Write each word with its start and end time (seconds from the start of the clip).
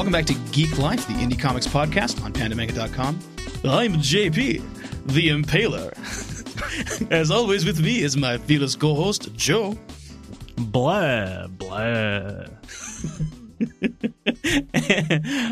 Welcome 0.00 0.14
back 0.14 0.24
to 0.28 0.34
Geek 0.50 0.78
Life, 0.78 1.06
the 1.08 1.12
indie 1.12 1.38
comics 1.38 1.66
podcast 1.66 2.24
on 2.24 2.32
pandamanga.com. 2.32 3.18
I'm 3.64 3.96
JP, 3.96 5.04
the 5.04 5.28
Impaler. 5.28 5.92
As 7.12 7.30
always, 7.30 7.66
with 7.66 7.82
me 7.82 8.00
is 8.00 8.16
my 8.16 8.38
fearless 8.38 8.74
co 8.76 8.94
host, 8.94 9.34
Joe. 9.34 9.76
Blah, 10.56 11.48
blah. 11.48 11.76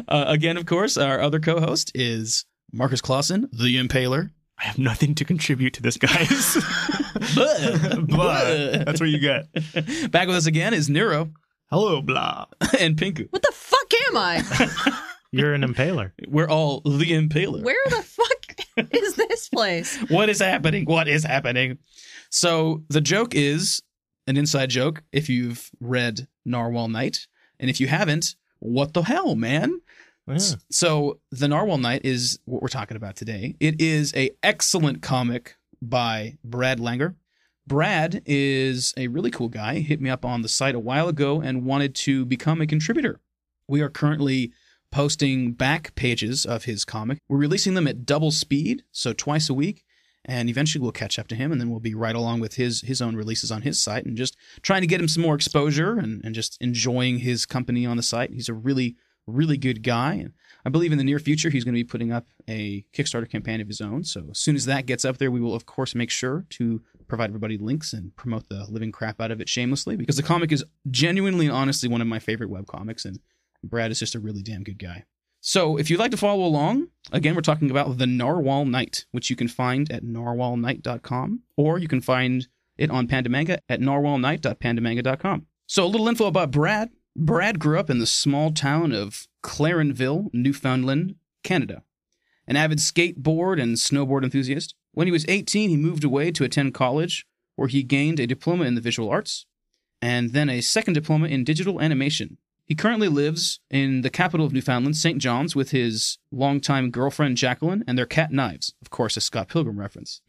uh, 0.08 0.24
again, 0.28 0.56
of 0.56 0.64
course, 0.64 0.96
our 0.96 1.20
other 1.20 1.40
co 1.40 1.60
host 1.60 1.92
is 1.94 2.46
Marcus 2.72 3.02
Clausen, 3.02 3.50
the 3.52 3.76
Impaler. 3.76 4.30
I 4.58 4.64
have 4.64 4.78
nothing 4.78 5.14
to 5.16 5.26
contribute 5.26 5.74
to 5.74 5.82
this, 5.82 5.98
guys. 5.98 6.56
Blah, 7.34 7.96
blah. 8.00 8.44
That's 8.84 8.98
what 8.98 9.10
you 9.10 9.18
get. 9.18 9.52
Back 10.10 10.26
with 10.26 10.36
us 10.36 10.46
again 10.46 10.72
is 10.72 10.88
Nero 10.88 11.32
Hello, 11.70 12.00
blah. 12.00 12.46
and 12.80 12.96
Pinku. 12.96 13.30
What 13.30 13.42
the 13.42 13.52
fuck 13.52 13.92
am 14.08 14.16
I? 14.16 15.02
You're 15.32 15.52
an 15.52 15.62
impaler. 15.62 16.12
We're 16.26 16.48
all 16.48 16.80
the 16.80 17.12
Impaler. 17.12 17.62
Where 17.62 17.76
the 17.90 18.02
fuck 18.02 18.88
is 18.94 19.16
this 19.16 19.50
place? 19.50 19.98
what 20.08 20.30
is 20.30 20.38
happening? 20.38 20.86
What 20.86 21.08
is 21.08 21.24
happening? 21.24 21.76
So 22.30 22.84
the 22.88 23.02
joke 23.02 23.34
is 23.34 23.82
an 24.26 24.38
inside 24.38 24.70
joke 24.70 25.02
if 25.12 25.28
you've 25.28 25.70
read 25.80 26.26
Narwhal 26.46 26.88
Knight. 26.88 27.26
And 27.60 27.68
if 27.68 27.80
you 27.80 27.86
haven't, 27.86 28.36
what 28.60 28.94
the 28.94 29.02
hell, 29.02 29.34
man? 29.34 29.78
Oh, 30.26 30.32
yeah. 30.32 30.38
So 30.70 31.20
the 31.30 31.48
Narwhal 31.48 31.78
Knight 31.78 32.02
is 32.04 32.38
what 32.46 32.62
we're 32.62 32.68
talking 32.68 32.96
about 32.96 33.16
today. 33.16 33.56
It 33.60 33.78
is 33.82 34.14
a 34.16 34.30
excellent 34.42 35.02
comic 35.02 35.56
by 35.82 36.38
Brad 36.42 36.78
Langer. 36.78 37.14
Brad 37.68 38.22
is 38.24 38.94
a 38.96 39.08
really 39.08 39.30
cool 39.30 39.48
guy. 39.48 39.74
He 39.74 39.82
hit 39.82 40.00
me 40.00 40.10
up 40.10 40.24
on 40.24 40.42
the 40.42 40.48
site 40.48 40.74
a 40.74 40.80
while 40.80 41.06
ago 41.06 41.40
and 41.40 41.66
wanted 41.66 41.94
to 41.96 42.24
become 42.24 42.60
a 42.60 42.66
contributor. 42.66 43.20
We 43.68 43.82
are 43.82 43.90
currently 43.90 44.52
posting 44.90 45.52
back 45.52 45.94
pages 45.94 46.46
of 46.46 46.64
his 46.64 46.86
comic. 46.86 47.18
We're 47.28 47.36
releasing 47.36 47.74
them 47.74 47.86
at 47.86 48.06
double 48.06 48.30
speed, 48.30 48.84
so 48.90 49.12
twice 49.12 49.50
a 49.50 49.54
week, 49.54 49.84
and 50.24 50.48
eventually 50.48 50.80
we'll 50.80 50.92
catch 50.92 51.18
up 51.18 51.28
to 51.28 51.34
him 51.34 51.52
and 51.52 51.60
then 51.60 51.70
we'll 51.70 51.78
be 51.78 51.94
right 51.94 52.14
along 52.14 52.40
with 52.40 52.54
his 52.54 52.82
his 52.82 53.00
own 53.00 53.16
releases 53.16 53.52
on 53.52 53.62
his 53.62 53.80
site 53.80 54.04
and 54.04 54.16
just 54.16 54.36
trying 54.62 54.80
to 54.80 54.86
get 54.86 55.00
him 55.00 55.08
some 55.08 55.22
more 55.22 55.34
exposure 55.34 55.98
and, 55.98 56.24
and 56.24 56.34
just 56.34 56.60
enjoying 56.60 57.18
his 57.18 57.46
company 57.46 57.84
on 57.84 57.96
the 57.96 58.02
site. 58.02 58.32
He's 58.32 58.48
a 58.48 58.54
really, 58.54 58.96
really 59.26 59.58
good 59.58 59.82
guy. 59.82 60.14
And 60.14 60.32
I 60.64 60.70
believe 60.70 60.92
in 60.92 60.98
the 60.98 61.04
near 61.04 61.18
future 61.18 61.50
he's 61.50 61.64
going 61.64 61.74
to 61.74 61.80
be 61.80 61.84
putting 61.84 62.12
up 62.12 62.26
a 62.48 62.84
Kickstarter 62.94 63.30
campaign 63.30 63.60
of 63.60 63.68
his 63.68 63.82
own. 63.82 64.04
So 64.04 64.28
as 64.30 64.38
soon 64.38 64.56
as 64.56 64.64
that 64.64 64.86
gets 64.86 65.04
up 65.04 65.18
there, 65.18 65.30
we 65.30 65.40
will 65.40 65.54
of 65.54 65.66
course 65.66 65.94
make 65.94 66.10
sure 66.10 66.46
to 66.50 66.82
provide 67.08 67.30
everybody 67.30 67.58
links 67.58 67.92
and 67.92 68.14
promote 68.16 68.48
the 68.48 68.66
living 68.68 68.92
crap 68.92 69.20
out 69.20 69.30
of 69.30 69.40
it 69.40 69.48
shamelessly 69.48 69.96
because 69.96 70.16
the 70.16 70.22
comic 70.22 70.52
is 70.52 70.64
genuinely 70.90 71.46
and 71.46 71.54
honestly 71.54 71.88
one 71.88 72.00
of 72.00 72.06
my 72.06 72.18
favorite 72.18 72.50
web 72.50 72.66
comics 72.66 73.04
and 73.04 73.18
Brad 73.64 73.90
is 73.90 73.98
just 73.98 74.14
a 74.14 74.20
really 74.20 74.42
damn 74.42 74.62
good 74.62 74.78
guy. 74.78 75.04
So, 75.40 75.76
if 75.76 75.88
you'd 75.88 76.00
like 76.00 76.10
to 76.10 76.16
follow 76.16 76.44
along, 76.44 76.88
again, 77.12 77.34
we're 77.34 77.42
talking 77.42 77.70
about 77.70 77.98
The 77.98 78.06
Narwhal 78.06 78.64
Knight, 78.64 79.06
which 79.12 79.30
you 79.30 79.36
can 79.36 79.46
find 79.46 79.90
at 79.90 80.02
narwhalnight.com, 80.02 81.42
or 81.56 81.78
you 81.78 81.86
can 81.86 82.00
find 82.00 82.48
it 82.76 82.90
on 82.90 83.06
Pandamanga 83.06 83.58
at 83.68 83.80
narwhalnight.pandamanga.com. 83.80 85.46
So, 85.66 85.84
a 85.84 85.86
little 85.86 86.08
info 86.08 86.26
about 86.26 86.50
Brad. 86.50 86.90
Brad 87.14 87.58
grew 87.60 87.78
up 87.78 87.88
in 87.88 87.98
the 87.98 88.06
small 88.06 88.52
town 88.52 88.92
of 88.92 89.28
Clarenville, 89.44 90.28
Newfoundland, 90.32 91.14
Canada. 91.44 91.82
An 92.46 92.56
avid 92.56 92.78
skateboard 92.78 93.60
and 93.62 93.76
snowboard 93.76 94.24
enthusiast. 94.24 94.74
When 94.98 95.06
he 95.06 95.12
was 95.12 95.24
18, 95.28 95.70
he 95.70 95.76
moved 95.76 96.02
away 96.02 96.32
to 96.32 96.42
attend 96.42 96.74
college, 96.74 97.24
where 97.54 97.68
he 97.68 97.84
gained 97.84 98.18
a 98.18 98.26
diploma 98.26 98.64
in 98.64 98.74
the 98.74 98.80
visual 98.80 99.08
arts 99.08 99.46
and 100.02 100.32
then 100.32 100.50
a 100.50 100.60
second 100.60 100.94
diploma 100.94 101.28
in 101.28 101.44
digital 101.44 101.80
animation. 101.80 102.38
He 102.64 102.74
currently 102.74 103.06
lives 103.06 103.60
in 103.70 104.00
the 104.00 104.10
capital 104.10 104.44
of 104.44 104.52
Newfoundland, 104.52 104.96
St. 104.96 105.18
John's, 105.18 105.54
with 105.54 105.70
his 105.70 106.18
longtime 106.32 106.90
girlfriend 106.90 107.36
Jacqueline 107.36 107.84
and 107.86 107.96
their 107.96 108.06
cat 108.06 108.32
Knives. 108.32 108.74
Of 108.82 108.90
course, 108.90 109.16
a 109.16 109.20
Scott 109.20 109.48
Pilgrim 109.48 109.78
reference. 109.78 110.20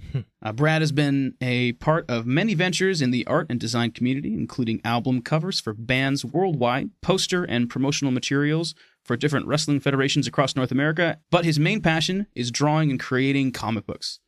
uh, 0.43 0.53
Brad 0.53 0.83
has 0.83 0.91
been 0.91 1.33
a 1.41 1.71
part 1.71 2.07
of 2.07 2.27
many 2.27 2.53
ventures 2.53 3.01
in 3.01 3.09
the 3.09 3.25
art 3.25 3.47
and 3.49 3.59
design 3.59 3.89
community, 3.89 4.35
including 4.35 4.81
album 4.85 5.23
covers 5.23 5.59
for 5.59 5.73
bands 5.73 6.23
worldwide, 6.23 6.91
poster 7.01 7.43
and 7.43 7.71
promotional 7.71 8.11
materials 8.11 8.75
for 9.03 9.17
different 9.17 9.47
wrestling 9.47 9.79
federations 9.79 10.27
across 10.27 10.55
North 10.55 10.71
America. 10.71 11.17
But 11.31 11.43
his 11.43 11.57
main 11.57 11.81
passion 11.81 12.27
is 12.35 12.51
drawing 12.51 12.91
and 12.91 12.99
creating 12.99 13.53
comic 13.53 13.87
books. 13.87 14.19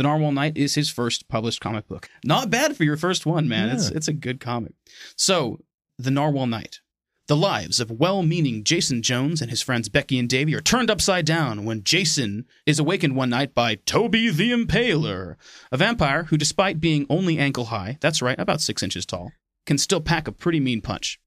The 0.00 0.04
Narwhal 0.04 0.32
Knight 0.32 0.56
is 0.56 0.76
his 0.76 0.88
first 0.88 1.28
published 1.28 1.60
comic 1.60 1.86
book. 1.86 2.08
Not 2.24 2.48
bad 2.48 2.74
for 2.74 2.84
your 2.84 2.96
first 2.96 3.26
one, 3.26 3.46
man. 3.50 3.68
Yeah. 3.68 3.74
It's 3.74 3.90
it's 3.90 4.08
a 4.08 4.14
good 4.14 4.40
comic. 4.40 4.72
So, 5.14 5.60
The 5.98 6.10
Narwhal 6.10 6.46
Knight. 6.46 6.80
The 7.26 7.36
lives 7.36 7.80
of 7.80 7.90
well 7.90 8.22
meaning 8.22 8.64
Jason 8.64 9.02
Jones 9.02 9.42
and 9.42 9.50
his 9.50 9.60
friends 9.60 9.90
Becky 9.90 10.18
and 10.18 10.26
Davey 10.26 10.54
are 10.54 10.62
turned 10.62 10.90
upside 10.90 11.26
down 11.26 11.66
when 11.66 11.84
Jason 11.84 12.46
is 12.64 12.78
awakened 12.78 13.14
one 13.14 13.28
night 13.28 13.54
by 13.54 13.74
Toby 13.74 14.30
the 14.30 14.52
Impaler, 14.52 15.36
a 15.70 15.76
vampire 15.76 16.22
who, 16.24 16.38
despite 16.38 16.80
being 16.80 17.04
only 17.10 17.36
ankle 17.36 17.66
high, 17.66 17.98
that's 18.00 18.22
right, 18.22 18.40
about 18.40 18.62
six 18.62 18.82
inches 18.82 19.04
tall, 19.04 19.32
can 19.66 19.76
still 19.76 20.00
pack 20.00 20.26
a 20.26 20.32
pretty 20.32 20.60
mean 20.60 20.80
punch. 20.80 21.20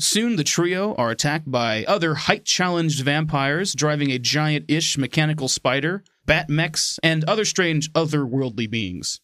Soon 0.00 0.36
the 0.36 0.44
trio 0.44 0.94
are 0.94 1.10
attacked 1.10 1.50
by 1.50 1.84
other 1.84 2.14
height 2.14 2.46
challenged 2.46 3.04
vampires 3.04 3.74
driving 3.74 4.10
a 4.10 4.18
giant 4.18 4.64
ish 4.66 4.96
mechanical 4.96 5.46
spider, 5.46 6.02
bat 6.24 6.48
mechs, 6.48 6.98
and 7.02 7.22
other 7.24 7.44
strange 7.44 7.92
otherworldly 7.92 8.68
beings. 8.70 9.20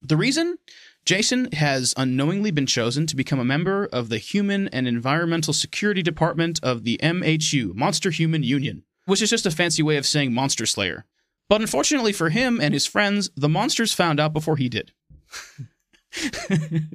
The 0.00 0.16
reason? 0.16 0.56
Jason 1.04 1.52
has 1.52 1.92
unknowingly 1.98 2.50
been 2.50 2.64
chosen 2.64 3.06
to 3.06 3.16
become 3.16 3.38
a 3.38 3.44
member 3.44 3.86
of 3.92 4.08
the 4.08 4.16
Human 4.16 4.68
and 4.68 4.88
Environmental 4.88 5.52
Security 5.52 6.02
Department 6.02 6.58
of 6.62 6.84
the 6.84 6.98
MHU, 7.02 7.74
Monster 7.74 8.10
Human 8.10 8.42
Union, 8.42 8.84
which 9.04 9.20
is 9.20 9.28
just 9.28 9.44
a 9.44 9.50
fancy 9.50 9.82
way 9.82 9.98
of 9.98 10.06
saying 10.06 10.32
Monster 10.32 10.64
Slayer. 10.64 11.04
But 11.50 11.60
unfortunately 11.60 12.14
for 12.14 12.30
him 12.30 12.60
and 12.62 12.72
his 12.72 12.86
friends, 12.86 13.28
the 13.36 13.48
monsters 13.48 13.92
found 13.92 14.20
out 14.20 14.32
before 14.32 14.56
he 14.56 14.70
did. 14.70 14.92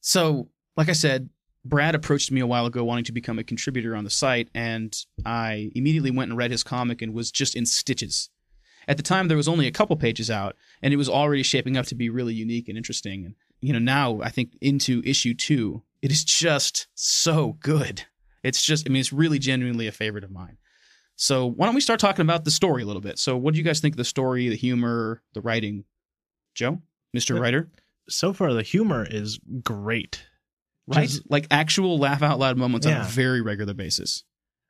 so, 0.00 0.48
like 0.76 0.88
I 0.88 0.94
said, 0.94 1.28
Brad 1.64 1.94
approached 1.94 2.30
me 2.30 2.40
a 2.40 2.46
while 2.46 2.66
ago 2.66 2.84
wanting 2.84 3.04
to 3.04 3.12
become 3.12 3.38
a 3.38 3.44
contributor 3.44 3.94
on 3.94 4.04
the 4.04 4.10
site, 4.10 4.48
and 4.54 4.96
I 5.26 5.70
immediately 5.74 6.10
went 6.10 6.30
and 6.30 6.38
read 6.38 6.50
his 6.50 6.62
comic 6.62 7.02
and 7.02 7.12
was 7.12 7.30
just 7.30 7.54
in 7.54 7.66
stitches. 7.66 8.30
At 8.88 8.96
the 8.96 9.02
time, 9.02 9.28
there 9.28 9.36
was 9.36 9.48
only 9.48 9.66
a 9.66 9.72
couple 9.72 9.96
pages 9.96 10.30
out, 10.30 10.56
and 10.82 10.92
it 10.92 10.96
was 10.96 11.08
already 11.08 11.42
shaping 11.42 11.76
up 11.76 11.86
to 11.86 11.94
be 11.94 12.08
really 12.08 12.34
unique 12.34 12.68
and 12.68 12.78
interesting. 12.78 13.24
And 13.24 13.34
you 13.60 13.72
know, 13.72 13.78
now 13.78 14.20
I 14.22 14.30
think 14.30 14.56
into 14.60 15.02
issue 15.04 15.34
two, 15.34 15.82
it 16.00 16.10
is 16.10 16.24
just 16.24 16.88
so 16.94 17.58
good. 17.60 18.04
It's 18.42 18.62
just, 18.62 18.88
I 18.88 18.90
mean, 18.90 19.00
it's 19.00 19.12
really 19.12 19.38
genuinely 19.38 19.86
a 19.86 19.92
favorite 19.92 20.24
of 20.24 20.30
mine. 20.30 20.56
So 21.16 21.44
why 21.44 21.66
don't 21.66 21.74
we 21.74 21.82
start 21.82 22.00
talking 22.00 22.22
about 22.22 22.46
the 22.46 22.50
story 22.50 22.82
a 22.82 22.86
little 22.86 23.02
bit? 23.02 23.18
So, 23.18 23.36
what 23.36 23.52
do 23.52 23.58
you 23.58 23.64
guys 23.64 23.80
think 23.80 23.92
of 23.92 23.98
the 23.98 24.04
story, 24.04 24.48
the 24.48 24.56
humor, 24.56 25.22
the 25.34 25.42
writing? 25.42 25.84
Joe, 26.54 26.80
Mister 27.12 27.34
Writer, 27.34 27.70
So 28.08 28.32
far, 28.32 28.54
the 28.54 28.62
humor 28.62 29.06
is 29.08 29.38
great. 29.62 30.24
Right? 30.96 31.08
Just- 31.08 31.30
like 31.30 31.46
actual 31.50 31.98
laugh 31.98 32.22
out 32.22 32.38
loud 32.38 32.56
moments 32.56 32.86
on 32.86 32.92
a 32.92 33.04
very 33.04 33.40
regular 33.40 33.74
basis. 33.74 34.24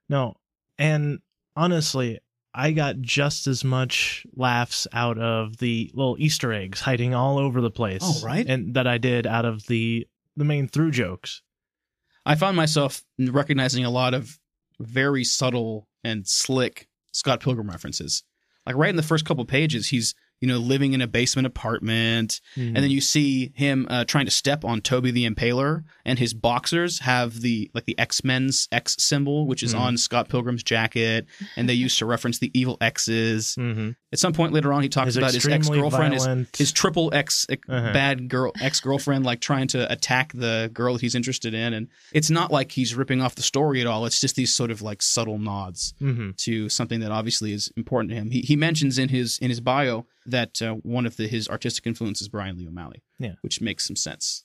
No, 0.09 0.35
and 0.79 1.21
honestly, 1.57 2.19
I 2.53 2.73
got 2.73 3.01
just 3.01 3.47
as 3.47 3.63
much 3.63 4.27
laughs 4.35 4.87
out 4.93 5.19
of 5.19 5.59
the 5.59 5.91
little 5.95 6.17
Easter 6.19 6.53
eggs 6.53 6.81
hiding 6.81 7.15
all 7.15 7.39
over 7.39 7.61
the 7.61 7.71
place. 7.71 8.03
Oh, 8.03 8.21
right. 8.25 8.45
And 8.47 8.75
that 8.75 8.87
I 8.87 8.99
did 8.99 9.27
out 9.27 9.45
of 9.45 9.67
the 9.67 10.07
the 10.37 10.45
main 10.45 10.67
through 10.69 10.91
jokes. 10.93 11.43
I 12.27 12.35
found 12.35 12.57
myself 12.57 13.03
recognizing 13.19 13.85
a 13.85 13.91
lot 13.91 14.15
of 14.15 14.39
very 14.79 15.25
subtle 15.25 15.89
and 16.03 16.27
slick 16.27 16.89
Scott 17.13 17.41
Pilgrim 17.41 17.69
references. 17.69 18.25
Like 18.67 18.77
right 18.77 18.91
in 18.91 18.97
the 18.97 19.03
first 19.03 19.25
couple 19.25 19.45
pages, 19.45 19.89
he's 19.89 20.15
you 20.41 20.49
know 20.49 20.59
living 20.59 20.93
in 20.93 21.01
a 21.01 21.07
basement 21.07 21.47
apartment, 21.47 22.41
and 22.57 22.77
then 22.77 22.91
you 22.91 23.01
see 23.01 23.53
him 23.55 23.87
uh, 23.91 24.05
trying 24.05 24.25
to 24.25 24.31
step 24.31 24.65
on 24.65 24.81
Toby 24.81 25.11
the 25.11 25.29
Impaler, 25.29 25.85
and 26.05 26.19
his 26.19 26.35
boxers 26.35 27.01
have 27.01 27.41
the 27.41 27.71
like 27.75 27.85
the 27.85 27.99
X 27.99 28.25
Men's 28.25 28.69
X 28.73 28.97
symbol, 28.99 29.47
which 29.47 29.63
is 29.63 29.75
Mhm. 29.75 29.79
on 29.81 29.97
Scott 29.97 30.29
Pilgrim's 30.29 30.63
jacket, 30.63 31.27
and 31.57 31.69
they 31.69 31.75
used 31.75 31.99
to 31.99 32.07
reference 32.07 32.39
the 32.39 32.51
evil 32.59 32.77
X's. 32.81 33.55
hmm 33.55 33.91
At 34.13 34.19
some 34.19 34.33
point 34.33 34.53
later 34.53 34.73
on, 34.73 34.83
he 34.83 34.89
talks 34.89 35.07
his 35.07 35.17
about 35.19 35.35
his 35.35 35.47
ex 35.47 35.69
girlfriend, 35.81 36.15
his 36.15 36.25
his 36.59 36.73
triple 36.73 37.11
ex 37.15 37.47
Uh-huh. 37.51 37.93
bad 37.93 38.29
girl 38.29 38.53
ex 38.61 38.81
girlfriend 38.81 39.25
like 39.25 39.41
trying 39.41 39.69
to 39.69 39.91
attack 39.93 40.33
the 40.33 40.71
girl 40.73 40.95
that 40.95 41.01
he's 41.03 41.15
interested 41.15 41.55
in 41.55 41.73
and 41.75 41.89
it's 42.13 42.31
not 42.31 42.51
like 42.51 42.73
he's 42.73 42.95
ripping 42.95 43.21
off 43.23 43.35
the 43.35 43.43
story 43.43 43.81
at 43.81 43.87
all 43.87 44.07
it's 44.07 44.21
just 44.21 44.35
these 44.37 44.53
sort 44.53 44.71
of 44.71 44.83
like 44.83 45.01
subtle 45.03 45.39
nods 45.39 45.95
Mhm. 46.01 46.37
to 46.39 46.69
something 46.69 47.01
that 47.01 47.11
obviously 47.13 47.53
is 47.53 47.71
important 47.77 48.11
to 48.11 48.17
him 48.17 48.31
he, 48.31 48.41
he 48.41 48.57
mentions 48.57 48.99
in 48.99 49.09
his 49.11 49.39
in 49.39 49.49
his 49.51 49.61
bio 49.61 50.07
that 50.27 50.61
uh, 50.61 50.75
one 50.83 51.07
of 51.07 51.17
the, 51.17 51.27
his 51.27 51.49
artistic 51.49 51.87
influences 51.87 52.29
Brian 52.29 52.57
Lee 52.59 52.69
O'Malley 52.69 53.03
Yeah. 53.19 53.33
which 53.41 53.61
makes 53.61 53.87
some 53.87 53.97
sense 53.97 54.45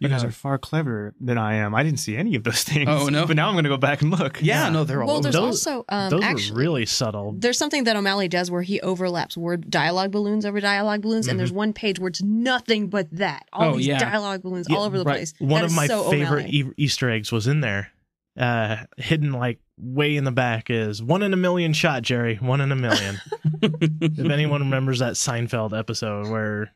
You 0.00 0.08
guys 0.08 0.22
are 0.24 0.30
far 0.30 0.58
cleverer 0.58 1.12
than 1.20 1.36
I 1.38 1.54
am. 1.54 1.74
I 1.74 1.82
didn't 1.82 1.98
see 1.98 2.16
any 2.16 2.36
of 2.36 2.44
those 2.44 2.62
things. 2.62 2.86
Oh, 2.88 3.08
no? 3.08 3.26
But 3.26 3.34
now 3.36 3.48
I'm 3.48 3.54
going 3.54 3.64
to 3.64 3.70
go 3.70 3.76
back 3.76 4.00
and 4.02 4.10
look. 4.12 4.38
yeah, 4.40 4.68
no 4.70 4.84
they're 4.84 5.02
all 5.02 5.08
Well, 5.08 5.20
there's 5.20 5.34
Those- 5.34 5.66
also 5.66 5.84
um, 5.88 6.10
Those 6.10 6.22
actually 6.22 6.52
were 6.52 6.58
really 6.58 6.86
subtle. 6.86 7.34
there's 7.36 7.58
something 7.58 7.84
that 7.84 7.96
O'Malley 7.96 8.28
does 8.28 8.50
where 8.50 8.62
he 8.62 8.80
overlaps 8.80 9.36
word 9.36 9.68
dialogue 9.70 10.12
balloons 10.12 10.46
over 10.46 10.60
dialogue 10.60 11.02
balloons, 11.02 11.26
and 11.26 11.38
there's 11.38 11.52
one 11.52 11.72
page 11.72 11.98
where 11.98 12.08
it's 12.08 12.22
nothing 12.22 12.88
but 12.88 13.08
that. 13.12 13.46
All 13.52 13.62
Mm-hmm. 13.62 13.72
Oh, 13.74 13.76
these 13.78 13.86
yeah. 13.88 13.98
dialogue 13.98 14.42
balloons 14.42 14.66
Yeah, 14.70 14.76
all 14.76 14.84
over 14.84 14.98
the 14.98 15.04
right. 15.04 15.16
place. 15.16 15.34
One 15.40 15.48
That 15.60 15.64
of 15.64 15.70
is 15.70 15.76
my 15.76 15.86
so 15.88 16.10
favorite 16.10 16.46
e- 16.48 16.70
Easter 16.76 17.10
eggs 17.10 17.32
was 17.32 17.46
in 17.48 17.60
there, 17.60 17.90
Uh, 18.36 18.76
hidden 18.96 19.32
like 19.32 19.58
way 19.78 20.16
in 20.16 20.24
the 20.24 20.32
back 20.32 20.70
is 20.70 21.02
one 21.02 21.22
in 21.22 21.32
a 21.32 21.36
million 21.36 21.72
shot, 21.72 22.02
Jerry. 22.02 22.36
One 22.36 22.60
in 22.60 22.72
a 22.72 22.76
million. 22.76 23.20
if 23.62 24.30
anyone 24.30 24.62
remembers 24.62 24.98
that 24.98 25.14
Seinfeld 25.14 25.78
episode 25.78 26.28
where 26.28 26.72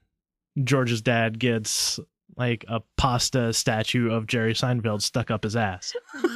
George's 0.62 1.02
dad 1.02 1.38
gets 1.38 1.98
like 2.36 2.64
a 2.68 2.82
pasta 2.96 3.52
statue 3.52 4.10
of 4.10 4.26
Jerry 4.26 4.54
Seinfeld 4.54 5.02
stuck 5.02 5.30
up 5.30 5.44
his 5.44 5.56
ass. 5.56 5.92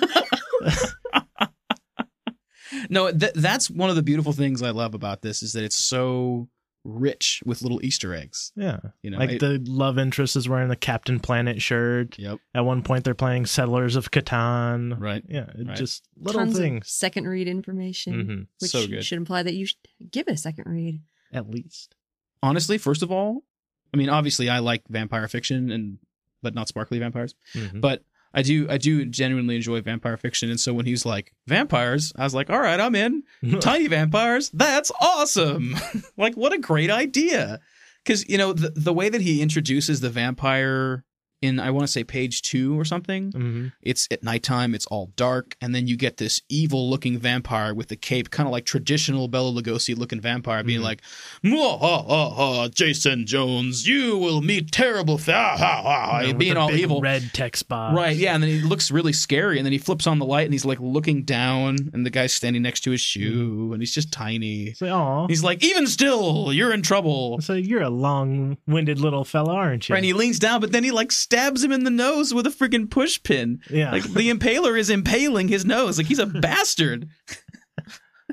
no, 2.91 3.11
th- 3.11 3.33
that's 3.35 3.71
one 3.71 3.91
of 3.91 3.97
the 3.97 4.03
beautiful 4.03 4.33
things 4.33 4.63
I 4.63 4.71
love 4.71 4.95
about 4.95 5.23
this 5.23 5.43
is 5.43 5.53
that 5.55 5.65
it's 5.65 5.79
so 5.79 6.49
rich 6.87 7.43
with 7.45 7.63
little 7.63 7.85
Easter 7.85 8.15
eggs. 8.15 8.53
Yeah. 8.57 8.79
You 9.03 9.11
know, 9.11 9.19
like 9.19 9.31
it- 9.33 9.41
the 9.41 9.59
love 9.67 9.99
interest 9.99 10.37
is 10.37 10.49
wearing 10.49 10.69
the 10.69 10.77
Captain 10.77 11.19
Planet 11.21 11.61
shirt. 11.61 12.19
Yep. 12.19 12.39
At 12.55 12.65
one 12.65 12.83
point, 12.83 13.05
they're 13.05 13.15
playing 13.15 13.47
Settlers 13.47 13.97
of 13.97 14.11
Catan. 14.11 14.99
Right. 15.01 15.23
Yeah, 15.29 15.51
Right. 15.57 15.77
just 15.77 16.09
little 16.19 16.41
Tons 16.43 16.57
things. 16.59 16.85
of 16.87 16.89
second 16.89 17.27
read 17.29 17.49
information, 17.49 18.21
hmm 18.27 18.43
which 18.61 18.71
So 18.71 18.87
good. 18.87 19.05
should 19.05 19.19
imply 19.19 19.43
that 19.43 19.55
you 19.55 19.67
should 19.67 19.79
give 20.11 20.29
it 20.29 20.33
a 20.35 20.37
second 20.37 20.65
read. 20.67 21.01
At 21.33 21.51
least. 21.51 21.95
Honestly, 22.43 22.79
first 22.79 23.03
of 23.03 23.11
all, 23.11 23.45
I 23.93 23.97
mean, 23.97 24.09
obviously, 24.09 24.49
I 24.49 24.59
like 24.61 24.83
vampire 24.89 25.27
fiction 25.29 25.71
and 25.71 25.99
but 26.43 26.55
not 26.55 26.69
sparkly 26.69 26.99
vampires. 26.99 27.35
Mhm. 27.55 27.81
But 27.81 28.05
I 28.35 28.43
do, 28.43 28.67
I 28.69 28.77
do 28.77 29.05
genuinely 29.07 29.57
enjoy 29.57 29.81
vampire 29.81 30.17
fiction. 30.17 30.51
And 30.51 30.61
so 30.61 30.75
when 30.75 30.85
he's 30.85 31.07
like 31.07 31.33
vampires, 31.47 32.13
I 32.17 32.25
was 32.25 32.35
like, 32.35 32.51
all 32.51 32.61
right, 32.61 32.79
I'm 32.79 32.95
in. 32.95 33.23
Tiny 33.61 33.87
vampires, 33.87 34.51
that's 34.51 34.93
awesome! 35.01 35.75
like, 36.17 36.35
what 36.35 36.53
a 36.53 36.59
great 36.59 36.91
idea! 36.91 37.61
Because 38.05 38.29
you 38.29 38.39
know 38.39 38.53
the 38.53 38.71
the 38.71 38.93
way 38.93 39.09
that 39.09 39.23
he 39.23 39.41
introduces 39.43 40.01
the 40.01 40.11
vampire 40.11 41.05
in 41.43 41.61
I 41.61 41.71
want 41.71 41.87
to 41.87 41.93
say 41.93 42.03
page 42.05 42.43
two 42.43 42.79
or 42.79 42.85
something. 42.85 43.33
Mhm. 43.33 43.73
It's 43.83 44.09
at 44.11 44.23
nighttime, 44.23 44.75
it's 44.75 44.87
all 44.87 45.13
dark, 45.17 45.57
and 45.61 45.75
then 45.75 45.87
you 45.87 45.97
get 45.97 46.17
this 46.17 46.41
evil 46.49 46.89
looking 46.89 47.19
vampire 47.19 47.75
with 47.75 47.89
the 47.89 47.97
cape, 47.97 48.31
kind 48.31 48.47
of 48.47 48.53
like 48.53 48.65
traditional 48.65 49.29
Bela 49.29 49.53
Lugosi 49.53 49.97
looking 49.97 50.21
vampire, 50.21 50.63
being 50.65 50.81
Mhm. 50.81 50.85
like, 50.85 51.03
ha, 51.45 51.77
ha, 51.79 52.31
ha, 52.31 52.69
Jason 52.69 53.27
Jones, 53.27 53.87
you 53.87 54.17
will 54.17 54.41
meet 54.41 54.73
terrible, 54.73 55.19
fa- 55.19 55.33
ha, 55.33 55.57
ha, 55.57 55.83
ha," 55.83 56.21
You 56.21 56.33
know, 56.33 56.39
being 56.39 56.57
all 56.57 56.71
evil. 56.75 57.01
Red 57.01 57.31
text 57.33 57.69
box. 57.69 57.95
Right, 57.97 58.17
yeah, 58.17 58.35
and 58.35 58.43
then 58.43 58.51
he 58.51 58.61
looks 58.63 58.91
really 58.91 59.13
scary, 59.13 59.59
and 59.59 59.67
then 59.67 59.73
he 59.73 59.79
flips 59.79 60.07
on 60.07 60.19
the 60.19 60.25
light, 60.27 60.45
and 60.45 60.55
he's 60.55 60.65
like 60.65 60.79
looking 60.81 61.23
down, 61.25 61.91
and 61.93 62.05
the 62.07 62.11
guy's 62.11 62.33
standing 62.33 62.63
next 62.63 62.81
to 62.81 62.91
his 62.91 63.01
shoe, 63.01 63.71
and 63.73 63.83
he's 63.83 63.95
just 63.95 64.11
tiny. 64.11 64.75
Aw. 64.83 65.27
He's 65.29 65.43
like, 65.45 65.63
even 65.65 65.87
still, 65.87 66.53
you're 66.53 66.73
in 66.73 66.83
trouble. 66.83 67.41
So 67.41 67.53
you're 67.55 67.83
a 67.83 67.91
long-winded 67.91 68.99
little 69.01 69.25
fella, 69.25 69.53
aren't 69.55 69.89
you? 69.89 69.93
Right, 69.93 69.99
and 69.99 70.05
he 70.07 70.13
leans 70.13 70.39
down, 70.39 70.61
but 70.61 70.73
then 70.73 70.85
he 70.85 70.91
like 70.91 71.13
stabs 71.27 71.65
him 71.65 71.73
in 71.73 71.83
the 71.83 71.91
nose 71.91 72.33
with 72.33 72.47
a 72.47 72.51
freaking 72.51 72.89
push 72.89 73.21
pin. 73.21 73.61
yeah. 73.69 73.91
Like 73.91 74.05
the 74.05 74.31
impaler 74.33 74.79
is 74.79 74.89
impaling 74.91 75.49
his 75.49 75.65
nose. 75.65 75.99
Like 75.99 76.07
he's 76.07 76.21
a 76.21 76.27
bastard. 76.47 77.09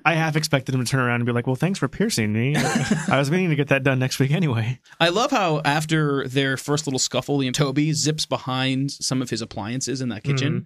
I 0.05 0.15
half 0.15 0.35
expected 0.35 0.75
him 0.75 0.83
to 0.83 0.89
turn 0.89 0.99
around 0.99 1.15
and 1.15 1.25
be 1.25 1.31
like, 1.31 1.47
"Well, 1.47 1.55
thanks 1.55 1.79
for 1.79 1.87
piercing 1.87 2.33
me. 2.33 2.55
I 2.55 3.17
was 3.17 3.31
meaning 3.31 3.49
to 3.49 3.55
get 3.55 3.69
that 3.69 3.83
done 3.83 3.99
next 3.99 4.19
week 4.19 4.31
anyway." 4.31 4.79
I 4.99 5.09
love 5.09 5.31
how 5.31 5.61
after 5.63 6.27
their 6.27 6.57
first 6.57 6.87
little 6.87 6.99
scuffle, 6.99 7.37
the 7.37 7.51
Toby 7.51 7.93
zips 7.93 8.25
behind 8.25 8.91
some 8.91 9.21
of 9.21 9.29
his 9.29 9.41
appliances 9.41 10.01
in 10.01 10.09
that 10.09 10.23
mm-hmm. 10.23 10.31
kitchen. 10.31 10.65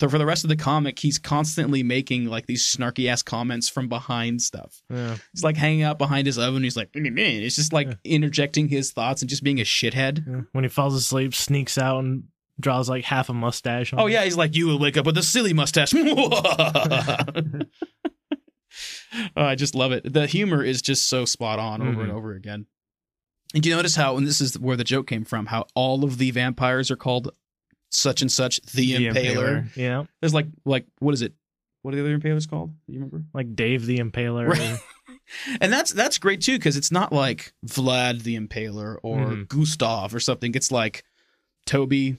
So 0.00 0.08
for 0.08 0.18
the 0.18 0.26
rest 0.26 0.44
of 0.44 0.48
the 0.48 0.56
comic, 0.56 0.98
he's 0.98 1.18
constantly 1.18 1.82
making 1.82 2.26
like 2.26 2.46
these 2.46 2.64
snarky 2.64 3.08
ass 3.08 3.22
comments 3.22 3.68
from 3.68 3.88
behind 3.88 4.42
stuff. 4.42 4.82
yeah. 4.90 5.16
He's 5.32 5.44
like 5.44 5.56
hanging 5.56 5.82
out 5.82 5.98
behind 5.98 6.26
his 6.26 6.38
oven. 6.38 6.62
He's 6.62 6.76
like, 6.76 6.90
"Meh, 6.94 7.10
meh." 7.10 7.22
it's 7.22 7.56
just 7.56 7.72
like 7.72 7.88
interjecting 8.04 8.68
his 8.68 8.92
thoughts 8.92 9.22
and 9.22 9.28
just 9.28 9.44
being 9.44 9.60
a 9.60 9.64
shithead. 9.64 10.26
Yeah. 10.26 10.42
When 10.52 10.64
he 10.64 10.68
falls 10.68 10.94
asleep, 10.94 11.34
sneaks 11.34 11.78
out 11.78 12.04
and 12.04 12.24
draws 12.60 12.88
like 12.88 13.04
half 13.04 13.28
a 13.28 13.34
mustache. 13.34 13.92
On 13.92 14.00
Oh 14.00 14.06
him. 14.06 14.12
yeah, 14.12 14.24
he's 14.24 14.36
like, 14.36 14.56
you 14.56 14.66
will 14.66 14.78
wake 14.78 14.96
up 14.96 15.06
with 15.06 15.18
a 15.18 15.22
silly 15.22 15.52
mustache. 15.52 15.92
Oh, 19.36 19.44
I 19.44 19.54
just 19.54 19.74
love 19.74 19.92
it. 19.92 20.12
The 20.12 20.26
humor 20.26 20.62
is 20.62 20.82
just 20.82 21.08
so 21.08 21.24
spot 21.24 21.58
on 21.58 21.80
over 21.82 22.02
and 22.02 22.12
Mhm. 22.12 22.14
over 22.14 22.34
again. 22.34 22.66
And 23.54 23.64
you 23.64 23.74
notice 23.74 23.96
how, 23.96 24.16
and 24.16 24.26
this 24.26 24.40
is 24.40 24.58
where 24.58 24.76
the 24.76 24.84
joke 24.84 25.06
came 25.06 25.24
from, 25.24 25.46
how 25.46 25.66
all 25.74 26.04
of 26.04 26.18
the 26.18 26.30
vampires 26.30 26.90
are 26.90 26.96
called 26.96 27.30
such 27.90 28.20
and 28.20 28.30
such 28.30 28.60
the, 28.72 28.96
The 28.96 29.06
Impaler. 29.06 29.14
Impaler. 29.14 29.76
Yeah. 29.76 30.04
There's 30.20 30.34
like, 30.34 30.46
like 30.66 30.86
what 30.98 31.14
is 31.14 31.22
it? 31.22 31.32
What 31.82 31.94
are 31.94 31.96
the 31.96 32.02
other 32.02 32.18
Impalers 32.18 32.48
called? 32.48 32.74
Do 32.86 32.92
you 32.92 32.98
remember? 32.98 33.24
Like 33.32 33.54
Dave 33.56 33.86
the 33.86 33.98
Impaler. 33.98 34.48
Right. 34.48 34.78
And 35.60 35.70
that's 35.70 35.92
that's 35.92 36.16
great 36.16 36.40
too 36.40 36.56
because 36.56 36.78
it's 36.78 36.90
not 36.90 37.12
like 37.12 37.52
Vlad 37.66 38.22
the 38.22 38.38
Impaler 38.40 38.96
or 39.02 39.18
Mhm. 39.26 39.48
Gustav 39.48 40.14
or 40.14 40.20
something. 40.20 40.54
It's 40.54 40.72
like 40.72 41.04
Toby, 41.66 42.16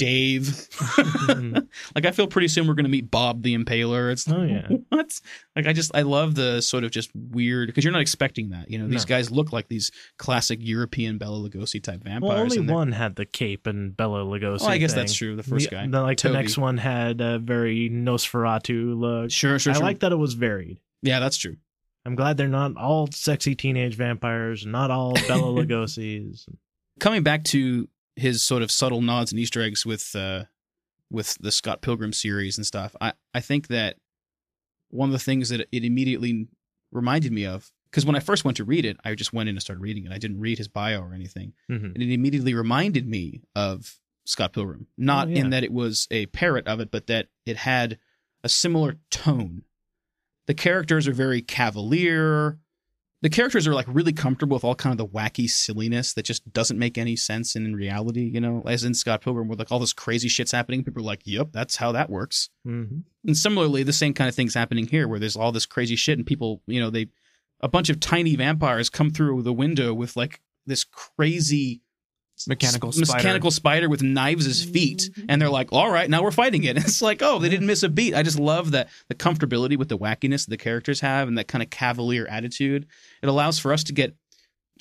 Dave. 0.00 0.44
Mhm. 0.44 1.68
like 1.94 2.06
I 2.06 2.10
feel 2.10 2.26
pretty 2.26 2.48
soon 2.48 2.66
we're 2.66 2.74
gonna 2.74 2.88
meet 2.88 3.10
Bob 3.10 3.42
the 3.42 3.54
Impaler. 3.56 4.10
It's 4.10 4.26
Oh, 4.28 4.42
yeah. 4.42 4.66
what? 4.88 5.20
Like 5.54 5.66
I 5.66 5.72
just 5.74 5.94
I 5.94 6.02
love 6.02 6.34
the 6.34 6.60
sort 6.62 6.84
of 6.84 6.90
just 6.90 7.10
weird 7.14 7.68
because 7.68 7.84
you're 7.84 7.92
not 7.92 8.00
expecting 8.00 8.50
that. 8.50 8.70
You 8.70 8.78
know, 8.78 8.88
these 8.88 9.04
No. 9.06 9.16
guys 9.16 9.30
look 9.30 9.52
like 9.52 9.68
these 9.68 9.90
classic 10.18 10.58
European 10.62 11.18
Bela 11.18 11.38
Lugosi 11.48 11.82
type 11.82 12.02
vampires. 12.02 12.22
Well, 12.22 12.38
only 12.40 12.60
one 12.60 12.92
had 12.92 13.16
the 13.16 13.26
cape 13.26 13.66
and 13.66 13.94
Bela 13.96 14.24
Lugosi. 14.24 14.60
Well, 14.62 14.70
I 14.70 14.78
guess 14.78 14.92
thing. 14.94 15.00
that's 15.02 15.12
true. 15.14 15.36
The 15.36 15.42
first 15.42 15.68
The- 15.70 15.76
guy, 15.76 15.86
The, 15.86 16.00
like 16.00 16.16
Toby. 16.18 16.32
the 16.32 16.38
next 16.40 16.56
one 16.58 16.78
had 16.78 17.20
a 17.20 17.38
very 17.38 17.90
Nosferatu 17.90 18.98
look. 18.98 19.30
Sure, 19.30 19.58
sure, 19.58 19.72
I 19.72 19.76
sure. 19.76 19.82
like 19.84 20.00
that 20.00 20.12
it 20.12 20.16
was 20.16 20.34
varied. 20.34 20.80
yeah, 21.02 21.20
that's 21.20 21.36
true. 21.36 21.56
I'm 22.06 22.14
glad 22.14 22.38
they're 22.38 22.48
not 22.48 22.76
all 22.78 23.08
sexy 23.12 23.54
teenage 23.54 23.94
vampires, 23.94 24.64
not 24.64 24.90
all 24.90 25.12
Bella 25.28 25.52
Lugosi's. 25.64 26.46
Coming 26.98 27.22
back 27.22 27.44
to 27.44 27.88
his 28.16 28.42
sort 28.42 28.62
of 28.62 28.70
subtle 28.70 29.02
nods 29.02 29.32
and 29.32 29.38
Easter 29.40 29.62
eggs 29.62 29.84
with 29.86 30.14
uh, 30.14 30.44
with 31.10 31.36
the 31.40 31.52
Scott 31.52 31.82
Pilgrim 31.82 32.12
series 32.12 32.56
and 32.58 32.66
stuff, 32.66 32.94
I 33.00 33.12
I 33.34 33.40
think 33.40 33.68
that 33.68 33.96
one 34.88 35.08
of 35.08 35.12
the 35.12 35.18
things 35.18 35.48
that 35.50 35.60
it 35.72 35.84
immediately 35.84 36.48
reminded 36.92 37.32
me 37.32 37.46
of 37.46 37.70
because 37.90 38.04
when 38.06 38.16
I 38.16 38.20
first 38.20 38.44
went 38.44 38.56
to 38.58 38.64
read 38.64 38.84
it, 38.84 38.96
I 39.04 39.14
just 39.14 39.32
went 39.32 39.48
in 39.48 39.54
and 39.56 39.62
started 39.62 39.82
reading 39.82 40.04
it. 40.06 40.12
I 40.12 40.18
didn't 40.18 40.40
read 40.40 40.58
his 40.58 40.68
bio 40.68 41.00
or 41.00 41.12
anything. 41.14 41.52
Mhm. 41.70 41.94
and 41.94 42.02
it 42.02 42.12
immediately 42.12 42.54
reminded 42.54 43.06
me 43.08 43.42
of 43.56 43.98
Scott 44.24 44.52
Pilgrim. 44.52 44.86
Not 44.96 45.26
Oh, 45.28 45.30
yeah. 45.30 45.36
in 45.38 45.50
that 45.50 45.64
it 45.64 45.72
was 45.72 46.06
a 46.10 46.26
parrot 46.26 46.66
of 46.68 46.78
it, 46.80 46.90
but 46.92 47.06
that 47.08 47.28
it 47.46 47.56
had 47.56 47.98
a 48.44 48.48
similar 48.48 48.96
tone. 49.10 49.62
The 50.46 50.54
characters 50.54 51.06
are 51.08 51.12
very 51.12 51.42
cavalier. 51.42 52.58
The 53.22 53.28
characters 53.28 53.66
are 53.66 53.74
like 53.74 53.86
really 53.88 54.14
comfortable 54.14 54.54
with 54.56 54.64
all 54.64 54.74
kind 54.74 54.92
of 54.92 54.98
the 54.98 55.06
wacky 55.06 55.48
silliness 55.48 56.14
that 56.14 56.24
just 56.24 56.50
doesn't 56.52 56.78
make 56.78 56.96
any 56.96 57.16
sense 57.16 57.54
in 57.54 57.76
reality, 57.76 58.22
you 58.22 58.40
know, 58.40 58.62
as 58.66 58.82
in 58.82 58.94
Scott 58.94 59.20
Pilgrim 59.20 59.46
where 59.46 59.56
like 59.56 59.70
all 59.70 59.78
this 59.78 59.92
crazy 59.92 60.28
shit's 60.28 60.52
happening. 60.52 60.82
People 60.82 61.02
are 61.02 61.06
like, 61.06 61.20
yep, 61.24 61.48
that's 61.52 61.76
how 61.76 61.92
that 61.92 62.08
works. 62.08 62.48
Mhm. 62.66 63.02
And 63.26 63.36
similarly, 63.36 63.82
the 63.82 63.92
same 63.92 64.14
kind 64.14 64.28
of 64.28 64.34
thing's 64.34 64.54
happening 64.54 64.86
here 64.86 65.06
where 65.06 65.18
there's 65.18 65.36
all 65.36 65.52
this 65.52 65.66
crazy 65.66 65.96
shit 65.96 66.18
and 66.18 66.26
people, 66.26 66.62
you 66.66 66.80
know, 66.80 66.88
they 66.88 67.08
a 67.60 67.68
bunch 67.68 67.90
of 67.90 68.00
tiny 68.00 68.36
vampires 68.36 68.88
come 68.88 69.10
through 69.10 69.42
the 69.42 69.52
window 69.52 69.92
with 69.92 70.16
like 70.16 70.40
this 70.66 70.84
crazy 70.84 71.82
Mechanical 72.48 72.92
spider. 72.92 73.16
mechanical 73.18 73.50
spider 73.50 73.88
with 73.88 74.02
knives 74.02 74.46
as 74.46 74.62
feet. 74.64 75.10
And 75.28 75.40
they're 75.40 75.50
like 75.50 75.72
all 75.72 75.90
right 75.90 76.08
now 76.08 76.22
we're 76.22 76.30
fighting 76.30 76.64
it. 76.64 76.76
It's 76.84 77.02
like 77.02 77.22
oh 77.22 77.38
they 77.38 77.48
didn't 77.48 77.66
miss 77.66 77.82
a 77.82 77.88
beat. 77.88 78.14
I 78.14 78.22
just 78.22 78.38
love 78.38 78.70
that 78.72 78.88
the 79.08 79.14
comfortability 79.14 79.76
with 79.78 79.88
the 79.88 79.98
wackiness 79.98 80.46
the 80.46 80.56
characters 80.56 81.00
have 81.00 81.28
and 81.28 81.36
that 81.38 81.48
kind 81.48 81.62
of 81.62 81.70
cavalier 81.70 82.26
attitude. 82.26 82.86
It 83.22 83.28
allows 83.28 83.58
for 83.58 83.72
us 83.72 83.84
to 83.84 83.92
get 83.92 84.14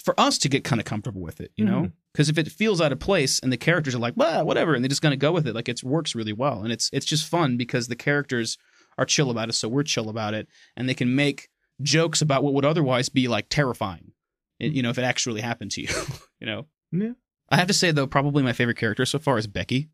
for 0.04 0.18
us 0.20 0.38
to 0.40 0.50
get 0.50 0.64
kind 0.64 0.80
of 0.80 0.86
comfortable 0.86 1.22
with 1.22 1.42
it 1.42 1.52
you 1.58 1.66
know? 1.66 1.82
Mhm. 1.82 1.92
because 2.14 2.30
if 2.30 2.38
it 2.38 2.48
feels 2.50 2.80
out 2.80 2.94
of 2.94 3.00
place 3.00 3.40
and 3.40 3.52
the 3.52 3.58
characters 3.58 3.94
are 3.94 4.00
like 4.00 4.14
well 4.16 4.46
whatever 4.46 4.74
and 4.74 4.84
they're 4.84 4.90
just 4.90 5.02
going 5.02 5.12
to 5.12 5.18
go 5.18 5.32
with 5.34 5.46
it 5.46 5.54
like 5.54 5.68
it 5.68 5.84
works 5.84 6.16
really 6.16 6.34
well. 6.34 6.64
And 6.64 6.72
it's 6.72 6.90
it's 6.94 7.06
just 7.06 7.28
fun 7.28 7.58
because 7.58 7.88
the 7.88 7.96
characters 7.98 8.58
are 8.98 9.06
chill 9.06 9.30
about 9.30 9.50
it 9.50 9.54
so 9.54 9.68
we're 9.68 9.84
chill 9.84 10.08
about 10.10 10.34
it. 10.34 10.48
And 10.78 10.88
they 10.88 10.94
can 10.94 11.16
make 11.16 11.50
jokes 11.82 12.22
about 12.22 12.44
what 12.44 12.54
would 12.54 12.66
otherwise 12.66 13.10
be 13.10 13.28
like 13.28 13.48
terrifying 13.50 14.12
you 14.60 14.82
know 14.82 14.90
if 14.90 14.98
it 14.98 15.04
actually 15.04 15.40
happened 15.42 15.72
to 15.72 15.82
you 15.82 15.88
you 16.40 16.48
know? 16.48 16.66
Yeah. 16.92 17.14
I 17.52 17.58
have 17.58 17.68
to 17.68 17.74
say 17.74 17.92
though, 17.92 18.08
probably 18.08 18.44
my 18.44 18.54
favorite 18.54 18.78
character 18.78 19.06
so 19.06 19.20
far 19.20 19.38
is 19.38 19.48
Becky. 19.48 19.90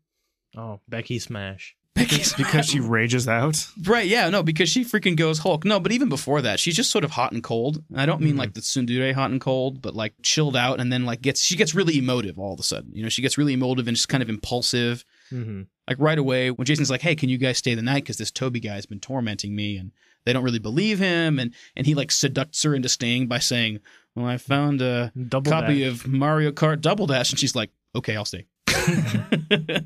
Oh, 0.56 0.80
Becky 0.88 1.18
Smash. 1.18 1.74
Becky's 1.94 2.34
because 2.34 2.66
she 2.66 2.78
rages 2.78 3.26
out. 3.26 3.66
right, 3.84 4.06
yeah, 4.06 4.28
no, 4.28 4.42
because 4.42 4.68
she 4.68 4.84
freaking 4.84 5.16
goes 5.16 5.38
Hulk. 5.38 5.64
No, 5.64 5.80
but 5.80 5.92
even 5.92 6.10
before 6.10 6.42
that, 6.42 6.60
she's 6.60 6.76
just 6.76 6.90
sort 6.90 7.04
of 7.04 7.12
hot 7.12 7.32
and 7.32 7.42
cold. 7.42 7.82
And 7.90 7.98
I 7.98 8.04
don't 8.04 8.20
mean 8.20 8.34
Mhm. 8.34 8.38
like 8.38 8.52
the 8.52 8.60
tsundere 8.60 9.14
hot 9.14 9.30
and 9.30 9.40
cold, 9.40 9.80
but 9.80 9.94
like 9.94 10.12
chilled 10.22 10.56
out, 10.56 10.78
and 10.78 10.92
then 10.92 11.06
like 11.06 11.22
gets 11.22 11.40
she 11.40 11.56
gets 11.56 11.74
really 11.74 11.96
emotive 11.96 12.38
all 12.38 12.52
of 12.52 12.60
a 12.60 12.62
sudden. 12.62 12.90
You 12.94 13.02
know, 13.02 13.08
she 13.08 13.22
gets 13.22 13.38
really 13.38 13.54
emotive 13.54 13.88
and 13.88 13.96
just 13.96 14.10
kind 14.10 14.22
of 14.22 14.28
impulsive. 14.28 15.04
hmm 15.30 15.62
Like 15.88 15.96
right 15.98 16.18
away 16.18 16.50
when 16.50 16.66
Jason's 16.66 16.90
like, 16.90 17.00
"Hey, 17.00 17.14
can 17.14 17.30
you 17.30 17.38
guys 17.38 17.56
stay 17.56 17.74
the 17.74 17.80
night? 17.80 18.02
Because 18.04 18.18
this 18.18 18.30
Toby 18.30 18.60
guy's 18.60 18.84
been 18.86 19.00
tormenting 19.00 19.56
me," 19.56 19.78
and 19.78 19.92
they 20.26 20.34
don't 20.34 20.44
really 20.44 20.58
believe 20.58 20.98
him, 20.98 21.38
and 21.38 21.54
and 21.74 21.86
he 21.86 21.94
like 21.94 22.12
seducts 22.12 22.62
her 22.64 22.74
into 22.74 22.90
staying 22.90 23.26
by 23.26 23.38
saying, 23.38 23.80
"Well, 24.16 24.26
I 24.26 24.38
found 24.38 24.80
a." 24.82 25.12
Double 25.28 25.50
copy 25.50 25.80
dash. 25.80 25.88
of 25.92 26.08
Mario 26.08 26.50
Kart 26.50 26.80
Double 26.80 27.06
Dash, 27.06 27.30
and 27.30 27.38
she's 27.38 27.54
like, 27.54 27.70
"Okay, 27.94 28.16
I'll 28.16 28.24
stay." 28.24 28.46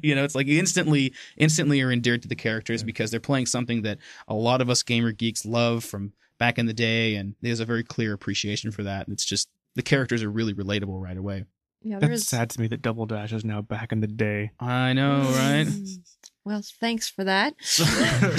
you 0.03 0.15
know, 0.15 0.25
it's 0.25 0.35
like 0.35 0.47
instantly, 0.49 1.13
instantly 1.37 1.81
are 1.83 1.91
endeared 1.93 2.23
to 2.23 2.29
the 2.29 2.35
characters 2.37 2.83
because 2.83 3.11
they're 3.11 3.21
playing 3.21 3.47
something 3.47 3.83
that 3.83 3.99
a 4.29 4.35
lot 4.35 4.61
of 4.61 4.71
us 4.71 4.83
gamer 4.83 5.13
geeks 5.13 5.45
love 5.45 5.85
from 5.85 6.13
back 6.39 6.59
in 6.59 6.67
the 6.67 6.73
day, 6.75 7.17
and 7.17 7.35
there's 7.43 7.61
a 7.61 7.65
very 7.65 7.85
clear 7.85 8.13
appreciation 8.13 8.71
for 8.71 8.83
that. 8.85 9.07
And 9.07 9.13
it's 9.15 9.25
just 9.25 9.49
the 9.75 9.83
characters 9.83 10.23
are 10.23 10.31
really 10.31 10.55
relatable 10.55 11.01
right 11.01 11.17
away. 11.17 11.45
Yeah, 11.83 11.99
That's 11.99 12.09
there's 12.09 12.27
sad 12.29 12.51
to 12.51 12.61
me 12.61 12.67
that 12.69 12.83
Double 12.83 13.07
Dash 13.07 13.33
is 13.33 13.45
now 13.45 13.63
back 13.63 13.91
in 13.93 14.01
the 14.01 14.07
day. 14.07 14.51
I 14.61 14.93
know, 14.93 15.21
right? 15.21 15.67
Mm. 15.67 15.99
Well, 16.45 16.63
thanks 16.81 17.09
for 17.09 17.25
that. 17.25 17.55
So- 17.61 17.85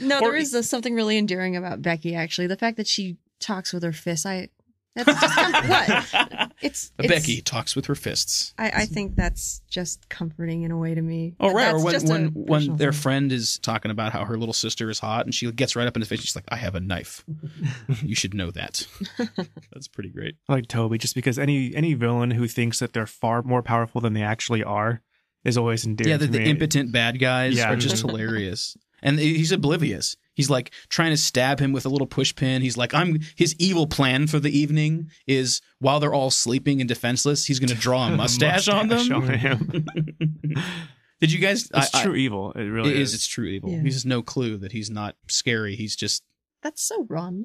No, 0.00 0.16
Or- 0.18 0.20
there 0.32 0.36
is 0.36 0.54
uh, 0.54 0.62
something 0.62 0.94
really 0.94 1.16
endearing 1.18 1.56
about 1.56 1.82
Becky. 1.82 2.14
Actually, 2.14 2.46
the 2.48 2.56
fact 2.56 2.76
that 2.78 2.86
she 2.88 3.16
talks 3.38 3.72
with 3.72 3.82
her 3.82 3.92
fists. 3.92 4.26
I 4.26 4.48
that's 4.96 5.20
just 5.20 5.34
com- 5.34 5.68
what 5.68 6.50
it's, 6.62 6.92
it's 6.98 7.08
Becky 7.08 7.40
talks 7.40 7.76
with 7.76 7.86
her 7.86 7.94
fists. 7.94 8.52
I, 8.58 8.70
I 8.70 8.84
think 8.86 9.14
that's 9.16 9.62
just 9.70 10.08
comforting 10.08 10.62
in 10.62 10.70
a 10.72 10.76
way 10.76 10.94
to 10.94 11.00
me. 11.02 11.36
Oh 11.38 11.48
But 11.48 11.54
right, 11.54 11.72
or 11.74 11.84
when 11.84 12.06
when 12.08 12.26
when 12.34 12.76
their 12.76 12.92
thing. 12.92 13.00
friend 13.00 13.32
is 13.32 13.58
talking 13.60 13.90
about 13.90 14.12
how 14.12 14.24
her 14.24 14.36
little 14.36 14.52
sister 14.52 14.90
is 14.90 14.98
hot, 14.98 15.24
and 15.26 15.34
she 15.34 15.50
gets 15.52 15.76
right 15.76 15.86
up 15.86 15.96
in 15.96 16.00
his 16.02 16.08
face. 16.08 16.20
She's 16.20 16.34
like, 16.36 16.44
"I 16.48 16.56
have 16.56 16.74
a 16.74 16.80
knife. 16.80 17.24
you 18.02 18.14
should 18.14 18.34
know 18.34 18.50
that." 18.50 18.86
That's 19.72 19.88
pretty 19.88 20.10
great. 20.10 20.34
I 20.48 20.54
like 20.54 20.66
Toby 20.66 20.98
just 20.98 21.14
because 21.14 21.38
any 21.38 21.74
any 21.74 21.94
villain 21.94 22.30
who 22.32 22.48
thinks 22.48 22.80
that 22.80 22.92
they're 22.92 23.06
far 23.06 23.42
more 23.42 23.62
powerful 23.62 24.00
than 24.00 24.12
they 24.14 24.22
actually 24.22 24.64
are 24.64 25.02
is 25.44 25.56
always 25.56 25.86
endearing. 25.86 26.10
yeah, 26.10 26.16
the, 26.16 26.26
to 26.26 26.32
the 26.32 26.38
me. 26.40 26.50
impotent 26.50 26.92
bad 26.92 27.18
guys 27.18 27.54
Yeah. 27.56 27.72
are 27.72 27.76
just 27.76 28.02
hilarious, 28.02 28.76
and 29.02 29.18
he's 29.18 29.52
oblivious. 29.52 30.16
He's 30.40 30.50
like 30.50 30.70
trying 30.88 31.10
to 31.10 31.16
stab 31.18 31.60
him 31.60 31.72
with 31.72 31.84
a 31.84 31.88
little 31.90 32.06
push 32.06 32.34
pin. 32.34 32.62
He's 32.62 32.76
like, 32.78 32.94
"I'm." 32.94 33.20
His 33.36 33.54
evil 33.58 33.86
plan 33.86 34.26
for 34.26 34.40
the 34.40 34.50
evening 34.58 35.10
is 35.26 35.60
while 35.80 36.00
they're 36.00 36.14
all 36.14 36.30
sleeping 36.30 36.80
and 36.80 36.88
defenseless, 36.88 37.44
he's 37.44 37.58
going 37.60 37.68
to 37.68 37.74
draw 37.74 38.06
a 38.08 38.10
mustache, 38.16 38.68
on 38.68 38.88
them. 38.88 39.22
him. 39.28 39.86
Did 41.20 41.32
you 41.32 41.38
guys? 41.38 41.68
it's 41.74 41.94
I- 41.94 42.00
I- 42.00 42.02
true 42.02 42.14
evil. 42.14 42.52
It 42.52 42.62
really 42.62 42.90
it 42.90 42.96
is. 42.96 43.10
is. 43.10 43.14
It's 43.16 43.26
true 43.26 43.44
evil. 43.46 43.70
Yeah. 43.70 43.80
He 43.80 43.84
has 43.92 44.06
no 44.06 44.22
clue 44.22 44.56
that 44.56 44.72
he's 44.72 44.90
not 44.90 45.16
scary. 45.28 45.76
He's 45.76 45.94
just 45.94 46.22
That's 46.62 46.82
so 46.82 47.06
wrong. 47.10 47.44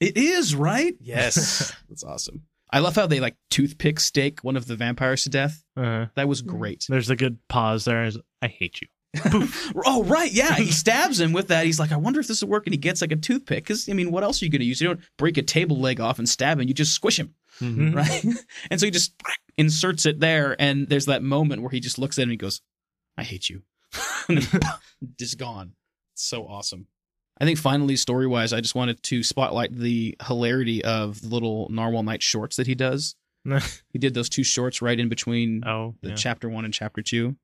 It 0.00 0.16
is, 0.16 0.54
right? 0.54 0.94
Yes. 1.00 1.72
That's 1.88 2.02
awesome. 2.04 2.42
I 2.72 2.80
love 2.80 2.96
how 2.96 3.06
they 3.06 3.20
like 3.20 3.36
toothpick 3.48 4.00
stake 4.00 4.40
one 4.42 4.56
of 4.56 4.66
the 4.66 4.74
vampires 4.74 5.22
to 5.22 5.28
death. 5.30 5.62
Uh, 5.76 6.06
That 6.16 6.26
was 6.28 6.42
great. 6.42 6.84
there's 6.88 7.10
a 7.10 7.16
good 7.16 7.38
pause 7.48 7.84
there. 7.84 8.10
I 8.42 8.48
hate 8.48 8.80
you. 8.80 8.88
oh, 9.86 10.04
right. 10.04 10.30
Yeah. 10.32 10.54
He 10.54 10.70
stabs 10.70 11.20
him 11.20 11.32
with 11.32 11.48
that. 11.48 11.64
He's 11.64 11.78
like, 11.78 11.92
I 11.92 11.96
wonder 11.96 12.20
if 12.20 12.26
this 12.26 12.42
will 12.42 12.48
work. 12.48 12.66
And 12.66 12.74
he 12.74 12.78
gets 12.78 13.00
like 13.00 13.12
a 13.12 13.16
toothpick. 13.16 13.64
Because, 13.64 13.88
I 13.88 13.92
mean, 13.92 14.10
what 14.10 14.22
else 14.22 14.40
are 14.40 14.44
you 14.44 14.50
going 14.50 14.60
to 14.60 14.66
use? 14.66 14.80
You 14.80 14.88
don't 14.88 15.00
break 15.16 15.36
a 15.36 15.42
table 15.42 15.78
leg 15.78 16.00
off 16.00 16.18
and 16.18 16.28
stab 16.28 16.60
him. 16.60 16.68
You 16.68 16.74
just 16.74 16.94
squish 16.94 17.18
him. 17.18 17.34
Mhm. 17.60 17.94
Right. 17.94 18.24
and 18.70 18.78
so 18.80 18.86
he 18.86 18.90
just 18.90 19.14
inserts 19.56 20.06
it 20.06 20.20
there. 20.20 20.56
And 20.58 20.88
there's 20.88 21.06
that 21.06 21.22
moment 21.22 21.62
where 21.62 21.70
he 21.70 21.80
just 21.80 21.98
looks 21.98 22.18
at 22.18 22.22
him 22.22 22.28
and 22.28 22.32
he 22.32 22.36
goes, 22.38 22.60
I 23.16 23.22
hate 23.22 23.48
you. 23.48 23.62
and 24.28 24.38
then 24.38 24.60
just 25.18 25.38
gone. 25.38 25.72
So 26.14 26.46
awesome. 26.46 26.86
I 27.38 27.44
think 27.44 27.58
finally, 27.58 27.96
story 27.96 28.26
wise, 28.26 28.52
I 28.52 28.60
just 28.60 28.74
wanted 28.74 29.02
to 29.04 29.22
spotlight 29.22 29.74
the 29.74 30.16
hilarity 30.26 30.82
of 30.82 31.20
the 31.20 31.28
little 31.28 31.68
Narwhal 31.70 32.02
Knight 32.02 32.22
shorts 32.22 32.56
that 32.56 32.66
he 32.66 32.74
does. 32.74 33.14
He 33.90 33.98
did 33.98 34.14
those 34.14 34.28
two 34.28 34.42
shorts 34.42 34.82
right 34.82 34.98
in 34.98 35.08
between 35.08 35.62
oh, 35.66 35.94
the 36.02 36.10
yeah. 36.10 36.14
chapter 36.14 36.48
one 36.48 36.64
and 36.64 36.74
chapter 36.74 37.02
two. 37.02 37.36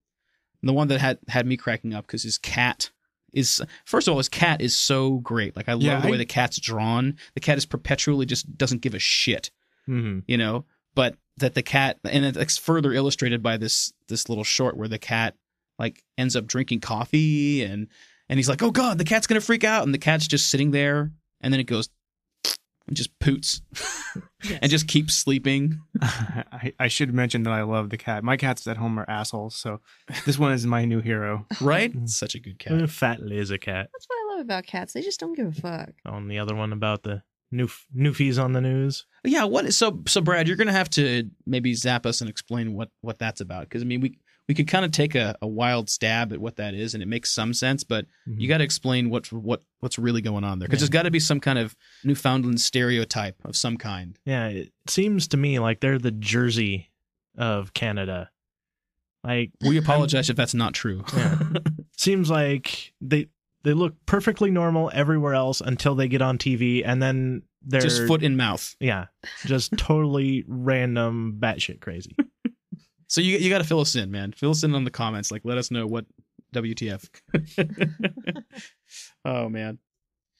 And 0.62 0.69
the 0.69 0.73
one 0.73 0.88
that 0.88 1.00
had 1.00 1.19
had 1.28 1.47
me 1.47 1.57
cracking 1.57 1.92
up 1.92 2.07
because 2.07 2.23
his 2.23 2.38
cat 2.38 2.90
is 3.33 3.61
first 3.85 4.07
of 4.07 4.12
all 4.12 4.19
his 4.19 4.28
cat 4.28 4.61
is 4.61 4.76
so 4.76 5.19
great. 5.19 5.57
Like 5.57 5.69
I 5.69 5.73
love 5.73 5.83
Yeah, 5.83 6.00
the 6.00 6.09
way 6.09 6.14
I- 6.14 6.19
the 6.19 6.25
cat's 6.26 6.59
drawn. 6.61 7.16
The 7.35 7.40
cat 7.40 7.59
is 7.59 7.66
perpetually 7.66 8.26
just 8.26 8.57
doesn't 8.57 8.83
give 8.83 8.95
a 8.95 8.99
shit, 8.99 9.50
Mhm. 9.88 10.23
you 10.28 10.37
know. 10.37 10.64
But 10.95 11.16
that 11.38 11.54
the 11.54 11.62
cat 11.62 11.99
and 12.04 12.25
it's 12.25 12.59
further 12.59 12.92
illustrated 12.92 13.42
by 13.42 13.57
this 13.57 13.92
this 14.09 14.28
little 14.28 14.45
short 14.45 14.76
where 14.76 14.88
the 14.88 14.99
cat 14.99 15.35
like 15.78 16.04
ends 16.19 16.37
up 16.37 16.47
drinking 16.47 16.81
coffee 16.81 17.62
and 17.62 17.88
and 18.28 18.38
he's 18.38 18.49
like, 18.49 18.62
oh 18.62 18.71
god, 18.71 18.99
the 18.99 19.04
cat's 19.04 19.26
gonna 19.26 19.40
freak 19.40 19.64
out, 19.64 19.83
and 19.85 19.92
the 19.95 19.99
cat's 19.99 20.26
just 20.28 20.49
sitting 20.49 20.71
there, 20.71 21.11
and 21.40 21.52
then 21.52 21.61
it 21.61 21.64
goes 21.64 21.88
and 22.92 22.96
just 22.99 23.18
poots 23.20 23.62
and 24.61 24.70
just 24.70 24.87
keeps 24.87 25.14
sleeping. 25.14 25.80
I, 26.02 26.75
I 26.78 26.88
should 26.88 27.14
mention 27.14 27.42
that 27.44 27.54
I 27.54 27.62
love 27.62 27.88
the 27.88 27.96
cat. 27.96 28.22
My 28.22 28.37
cats 28.37 28.66
at 28.66 28.76
home 28.76 28.99
are 28.99 29.08
assholes, 29.08 29.56
so 29.56 29.80
this 30.26 30.38
one 30.38 30.52
is 30.52 30.66
my 30.66 30.84
new 30.84 31.00
hero. 31.00 31.46
Right? 31.62 31.94
Mm. 31.94 32.08
Such 32.08 32.34
a 32.34 32.40
good 32.40 32.58
cat. 32.58 32.82
A 32.82 32.88
fat 32.88 33.22
laser 33.22 33.56
cat. 33.56 33.88
That's 33.92 34.06
what 34.08 34.16
I 34.16 34.34
love 34.34 34.40
about 34.44 34.66
cats. 34.66 34.92
They 34.92 35.00
just 35.00 35.20
don't 35.20 35.34
give 35.34 35.46
a 35.46 35.52
fuck. 35.52 35.90
Oh, 36.04 36.14
on 36.14 36.28
the 36.28 36.38
other 36.38 36.54
one 36.54 36.72
about 36.72 37.04
the 37.04 37.22
new 37.50 37.68
newfies 37.96 38.42
on 38.42 38.52
the 38.52 38.61
news. 38.61 39.06
Yeah, 39.25 39.44
what 39.44 39.72
so 39.72 40.02
so 40.06 40.20
Brad, 40.20 40.49
you're 40.49 40.56
gonna 40.56 40.72
have 40.72 40.90
to 40.90 41.30
maybe 41.46 41.72
zap 41.75 42.04
us 42.04 42.20
and 42.20 42.28
explain 42.28 42.75
what 42.75 42.90
what 43.00 43.18
that's 43.18 43.40
about 43.40 43.64
because 43.64 43.82
I 43.82 43.84
mean 43.87 44.00
we 44.00 44.18
we 44.49 44.54
could 44.54 44.68
kind 44.68 44.84
of 44.84 44.90
take 44.90 45.14
a, 45.14 45.37
a 45.40 45.46
wild 45.46 45.88
stab 45.88 46.32
at 46.32 46.40
what 46.40 46.56
that 46.56 46.75
is 46.75 46.94
and 46.94 47.02
it 47.02 47.06
makes 47.06 47.30
some 47.30 47.54
sense, 47.54 47.84
but 47.84 48.06
you 48.26 48.32
mm-hmm. 48.34 48.49
got 48.49 48.58
to 48.58 48.64
explain 48.64 49.08
what 49.11 49.30
what 49.32 49.62
what's 49.80 49.99
really 49.99 50.20
going 50.20 50.44
on 50.44 50.58
there 50.58 50.68
because 50.68 50.80
Yeah. 50.80 50.87
there's 50.87 50.90
got 50.90 51.02
to 51.04 51.11
be 51.11 51.20
some 51.20 51.40
kind 51.40 51.58
of 51.58 51.76
Newfoundland 52.04 52.61
stereotype 52.61 53.37
of 53.44 53.56
some 53.56 53.76
kind. 53.76 54.18
Yeah, 54.25 54.49
it 54.49 54.72
seems 54.88 55.28
to 55.28 55.37
me 55.37 55.58
like 55.58 55.80
they're 55.80 55.99
the 55.99 56.11
Jersey 56.11 56.90
of 57.37 57.72
Canada. 57.72 58.30
Like 59.25 59.52
We 59.64 59.78
apologize 59.78 60.28
if 60.28 60.37
that's 60.37 60.54
not 60.54 60.75
true. 60.75 61.04
Yeah. 61.16 61.38
seems 61.96 62.28
like 62.28 62.92
they 63.00 63.28
they 63.62 63.72
look 63.75 63.94
perfectly 64.06 64.50
normal 64.50 64.90
everywhere 64.92 65.34
else 65.34 65.61
until 65.61 65.94
they 65.94 66.08
get 66.08 66.20
on 66.20 66.37
TV 66.37 66.82
and 66.84 67.00
then 67.00 67.42
they're 67.64 67.80
Just 67.80 68.08
foot 68.08 68.25
in 68.25 68.37
mouth. 68.37 68.75
yeah, 68.80 69.06
just 69.46 69.76
totally 69.76 70.44
random 70.49 71.37
batshit 71.38 71.80
crazy. 71.80 72.16
So 73.12 73.21
you 73.21 73.37
you 73.37 73.50
got 73.50 73.59
to 73.59 73.64
fill 73.64 73.81
us 73.81 73.95
in, 73.95 74.11
man. 74.11 74.33
Fill 74.33 74.52
us 74.52 74.62
in 74.64 74.75
on 74.75 74.85
the 74.85 74.90
comments. 74.90 75.31
Like, 75.31 75.42
let 75.45 75.59
us 75.59 75.71
know 75.71 75.87
what 75.87 76.07
WTF. 76.54 77.11
oh 79.26 79.50
man. 79.50 79.78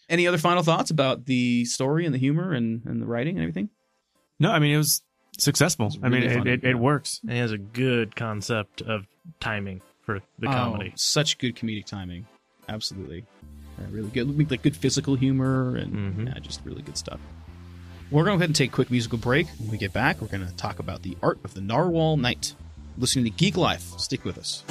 Any 0.09 0.27
other 0.27 0.39
final 0.39 0.63
thoughts 0.63 0.91
about 0.91 1.27
the 1.27 1.67
story 1.67 2.07
and 2.07 2.15
the 2.15 2.19
humor 2.19 2.55
and, 2.55 2.81
and 2.87 3.03
the 3.03 3.05
writing 3.07 3.37
and 3.37 3.43
everything? 3.43 3.69
No, 4.41 4.51
I 4.51 4.59
mean 4.59 4.73
it 4.75 4.79
was 4.79 5.03
successful. 5.39 5.89
It's 5.89 5.99
I 6.03 6.09
mean 6.09 6.23
it, 6.23 6.47
it, 6.47 6.63
yeah. 6.65 6.71
it 6.71 6.79
works. 6.79 7.21
And 7.25 7.33
he 7.33 7.39
has 7.41 7.53
a 7.53 7.59
good 7.59 8.17
concept 8.17 8.81
of 8.81 9.07
timing 9.39 9.83
for 10.07 10.21
the 10.39 10.49
Oh, 10.49 10.53
comedy. 10.53 10.95
such 10.97 11.37
good 11.37 11.55
comedic 11.57 11.85
timing. 11.85 12.27
Absolutely. 12.71 13.27
Yeah, 13.79 13.87
really 13.91 14.09
good. 14.09 14.51
Like 14.51 14.63
good 14.63 14.77
physical 14.77 15.15
humor 15.15 15.77
and 15.77 15.93
Mhm. 15.93 16.27
yeah, 16.35 16.39
just 16.41 16.63
really 16.65 16.81
good 16.81 16.97
stuff. 16.97 17.21
We're 18.13 18.25
going 18.25 18.35
to 18.35 18.37
go 18.37 18.41
ahead 18.41 18.51
and 18.51 18.57
take 18.57 18.73
a 18.73 18.75
quick 18.75 18.91
musical 18.91 19.17
break. 19.17 19.47
When 19.59 19.71
we 19.71 19.79
get 19.79 19.95
back, 19.95 20.21
we're 20.21 20.29
going 20.29 20.47
to 20.47 20.55
talk 20.55 20.79
about 20.79 21.03
the 21.03 21.17
art 21.23 21.39
of 21.45 21.55
the 21.55 21.63
Narwhal 21.63 22.19
Knight. 22.19 22.55
Listening 22.99 23.25
to 23.25 23.31
Geek 23.31 23.57
Life. 23.57 23.99
Stick 23.99 24.27
with 24.27 24.37
us. 24.37 24.65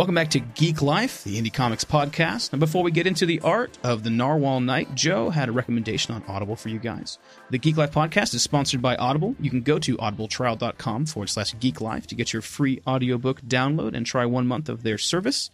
Welcome 0.00 0.14
back 0.14 0.30
to 0.30 0.40
Geek 0.40 0.80
Life, 0.80 1.24
the 1.24 1.38
Indie 1.38 1.52
Comics 1.52 1.84
podcast. 1.84 2.54
And 2.54 2.58
before 2.58 2.82
we 2.82 2.90
get 2.90 3.06
into 3.06 3.26
the 3.26 3.38
art 3.40 3.76
of 3.84 4.02
the 4.02 4.08
Narwhal 4.08 4.60
Knight, 4.60 4.94
Joe 4.94 5.28
had 5.28 5.50
a 5.50 5.52
recommendation 5.52 6.14
on 6.14 6.24
Audible 6.26 6.56
for 6.56 6.70
you 6.70 6.78
guys. 6.78 7.18
The 7.50 7.58
Geek 7.58 7.76
Life 7.76 7.92
podcast 7.92 8.32
is 8.32 8.42
sponsored 8.42 8.80
by 8.80 8.96
Audible. 8.96 9.36
You 9.38 9.50
can 9.50 9.60
go 9.60 9.78
to 9.78 9.98
audibletrial.com 9.98 11.04
forward 11.04 11.28
slash 11.28 11.54
geek 11.60 11.82
life 11.82 12.06
to 12.06 12.14
get 12.14 12.32
your 12.32 12.40
free 12.40 12.80
audiobook 12.86 13.42
download 13.42 13.94
and 13.94 14.06
try 14.06 14.24
one 14.24 14.46
month 14.46 14.70
of 14.70 14.84
their 14.84 14.96
service. 14.96 15.50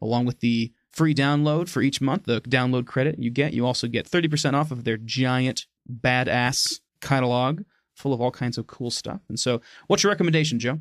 Along 0.00 0.26
with 0.26 0.38
the 0.38 0.70
free 0.92 1.12
download 1.12 1.68
for 1.68 1.82
each 1.82 2.00
month, 2.00 2.26
the 2.26 2.40
download 2.42 2.86
credit 2.86 3.18
you 3.18 3.30
get, 3.30 3.52
you 3.52 3.66
also 3.66 3.88
get 3.88 4.08
30% 4.08 4.54
off 4.54 4.70
of 4.70 4.84
their 4.84 4.96
giant 4.96 5.66
badass 5.92 6.78
catalog 7.00 7.62
full 7.96 8.12
of 8.12 8.20
all 8.20 8.30
kinds 8.30 8.58
of 8.58 8.68
cool 8.68 8.92
stuff. 8.92 9.22
And 9.28 9.40
so, 9.40 9.60
what's 9.88 10.04
your 10.04 10.12
recommendation, 10.12 10.60
Joe? 10.60 10.78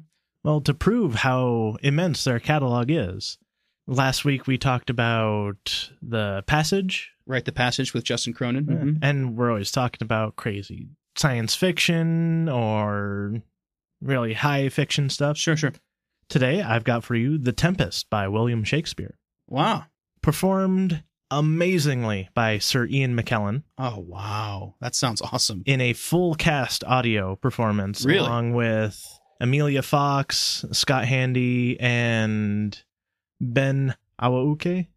Well, 0.48 0.62
to 0.62 0.74
prove 0.74 1.14
how 1.16 1.76
immense 1.84 2.24
their 2.24 2.40
catalog 2.40 2.90
is, 2.90 3.38
last 3.86 4.24
week 4.24 4.48
we 4.48 4.58
talked 4.58 4.90
about 4.90 5.92
the 6.02 6.42
passage, 6.48 7.12
Write 7.26 7.44
the 7.44 7.52
passage 7.52 7.94
with 7.94 8.06
Justin 8.06 8.32
Cronin. 8.34 8.66
Mhm. 8.66 9.00
and 9.02 9.36
we're 9.36 9.50
always 9.50 9.72
talking 9.74 10.00
about 10.02 10.38
crazy 10.38 10.88
science 11.18 11.54
fiction 11.54 12.48
or 12.48 13.42
really 14.00 14.36
high 14.36 14.70
fiction 14.70 15.10
stuff. 15.10 15.36
Sure, 15.36 15.58
sure. 15.58 15.74
Today, 16.30 16.62
I've 16.62 16.86
got 16.86 17.04
for 17.04 17.16
you 17.16 17.38
The 17.38 17.52
Tempest 17.52 18.10
by 18.10 18.30
William 18.30 18.64
Shakespeare, 18.64 19.18
Wow. 19.50 19.88
performed 20.22 21.04
amazingly 21.30 22.30
by 22.34 22.58
Sir 22.60 22.86
Ian 22.86 23.18
McKellen 23.20 23.64
Oh, 23.78 24.00
wow. 24.00 24.76
That 24.80 24.96
sounds 24.96 25.22
awesome. 25.22 25.64
in 25.66 25.82
a 25.82 25.92
full 25.92 26.36
cast 26.36 26.86
audio 26.86 27.36
performance, 27.36 28.06
Really? 28.06 28.20
along 28.20 28.54
with 28.54 29.06
Emilia 29.40 29.82
Fox, 29.82 30.66
Scott 30.72 31.06
Handy, 31.06 31.80
and 31.80 32.82
Ben 33.40 33.96
Awauke. 34.22 34.88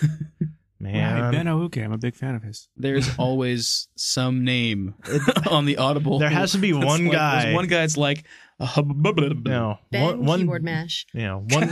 Yeah, 0.00 0.08
Man, 0.80 1.32
Ben 1.32 1.46
Aoki, 1.46 1.84
I'm 1.84 1.92
a 1.92 1.98
big 1.98 2.14
fan 2.14 2.34
of 2.36 2.42
his. 2.42 2.68
There's 2.76 3.08
always 3.18 3.88
some 3.96 4.44
name 4.44 4.94
on 5.50 5.64
the 5.64 5.76
Audible. 5.78 6.18
There 6.20 6.30
has 6.30 6.52
to 6.52 6.58
be 6.58 6.72
one 6.72 7.04
like- 7.06 7.12
guy. 7.12 7.42
There's 7.42 7.54
one 7.54 7.66
guy. 7.66 7.82
It's 7.82 7.96
like 7.96 8.24
a 8.60 8.66
hub- 8.66 9.04
no, 9.44 9.78
Ben 9.90 10.02
one, 10.02 10.24
one 10.24 10.38
keyboard 10.40 10.62
mash. 10.64 11.06
you 11.12 11.22
know, 11.22 11.44
one 11.48 11.68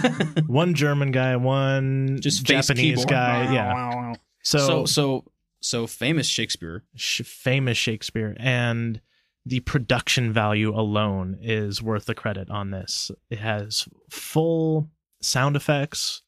one 0.46 0.74
German 0.74 1.10
guy, 1.12 1.36
one 1.36 2.18
just 2.20 2.44
Japanese 2.44 2.76
keyboard. 3.04 3.08
guy. 3.08 3.52
Yeah. 3.54 4.14
So 4.42 4.58
So, 4.58 4.84
so 4.86 5.24
so 5.60 5.86
famous 5.86 6.26
Shakespeare. 6.28 6.84
sh- 6.96 7.22
famous 7.22 7.76
Shakespeare 7.78 8.36
and 8.38 9.00
the 9.46 9.60
production 9.60 10.32
value 10.32 10.74
alone 10.78 11.38
is 11.40 11.80
worth 11.80 12.06
the 12.06 12.14
credit 12.16 12.50
on 12.50 12.72
this. 12.72 13.12
It 13.30 13.38
has 13.38 13.88
full 14.10 14.90
sound 15.22 15.54
effects, 15.56 16.22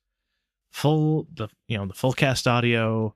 full 0.71 1.27
the 1.35 1.49
you 1.67 1.77
know 1.79 1.87
the 1.87 1.95
full 1.95 2.13
cast 2.13 2.47
audio. 2.47 3.15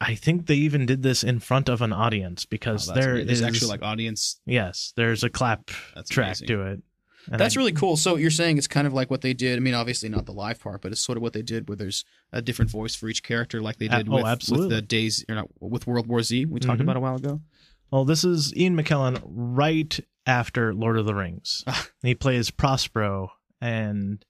I 0.00 0.14
think 0.14 0.46
they 0.46 0.54
even 0.54 0.86
did 0.86 1.02
this 1.02 1.22
in 1.22 1.40
front 1.40 1.68
of 1.68 1.82
an 1.82 1.92
audience 1.92 2.44
Oh, 2.44 2.48
because 2.50 2.86
that's 2.86 2.98
there 2.98 3.14
great. 3.14 3.26
there's 3.26 3.40
is- 3.40 3.46
actually 3.46 3.68
like 3.68 3.82
audience. 3.82 4.40
yes, 4.46 4.92
there's 4.96 5.22
a 5.24 5.28
clap 5.30 5.70
That's 5.94 6.08
track 6.08 6.28
amazing. 6.28 6.46
to 6.48 6.62
it. 6.62 6.82
And 7.30 7.38
That's 7.38 7.54
I- 7.54 7.60
really 7.60 7.72
cool. 7.72 7.98
So 7.98 8.16
you're 8.16 8.30
saying 8.30 8.56
it's 8.56 8.66
kind 8.66 8.86
of 8.86 8.94
like 8.94 9.10
what 9.10 9.20
they 9.20 9.34
did. 9.34 9.58
I 9.58 9.60
mean, 9.60 9.74
obviously 9.74 10.08
not 10.08 10.24
the 10.24 10.32
live 10.32 10.58
part, 10.58 10.80
but 10.80 10.92
it's 10.92 11.02
sort 11.02 11.18
of 11.18 11.22
what 11.22 11.34
they 11.34 11.42
did, 11.42 11.68
where 11.68 11.76
there's 11.76 12.06
a 12.32 12.40
different 12.40 12.70
voice 12.70 12.94
for 12.94 13.06
each 13.10 13.22
character, 13.22 13.60
like 13.60 13.76
they 13.76 13.88
Uh, 13.90 13.98
did 13.98 14.08
oh, 14.08 14.22
with, 14.22 14.48
with 14.50 14.70
the 14.70 14.80
days, 14.80 15.26
or 15.28 15.34
not, 15.34 15.48
with 15.60 15.86
World 15.86 16.06
War 16.06 16.22
Z. 16.22 16.46
We 16.46 16.58
talked 16.60 16.78
Mhm. 16.80 16.84
about 16.84 16.96
a 16.96 17.00
while 17.00 17.16
ago. 17.16 17.42
Well, 17.90 18.04
this 18.04 18.24
is 18.24 18.54
Ian 18.54 18.76
McKellen 18.76 19.20
right 19.24 19.98
after 20.26 20.74
Lord 20.74 20.98
of 20.98 21.06
the 21.06 21.14
Rings. 21.14 21.64
Ah. 21.66 21.88
he 22.02 22.14
plays 22.14 22.50
Prospero, 22.50 23.32
and 23.60 24.24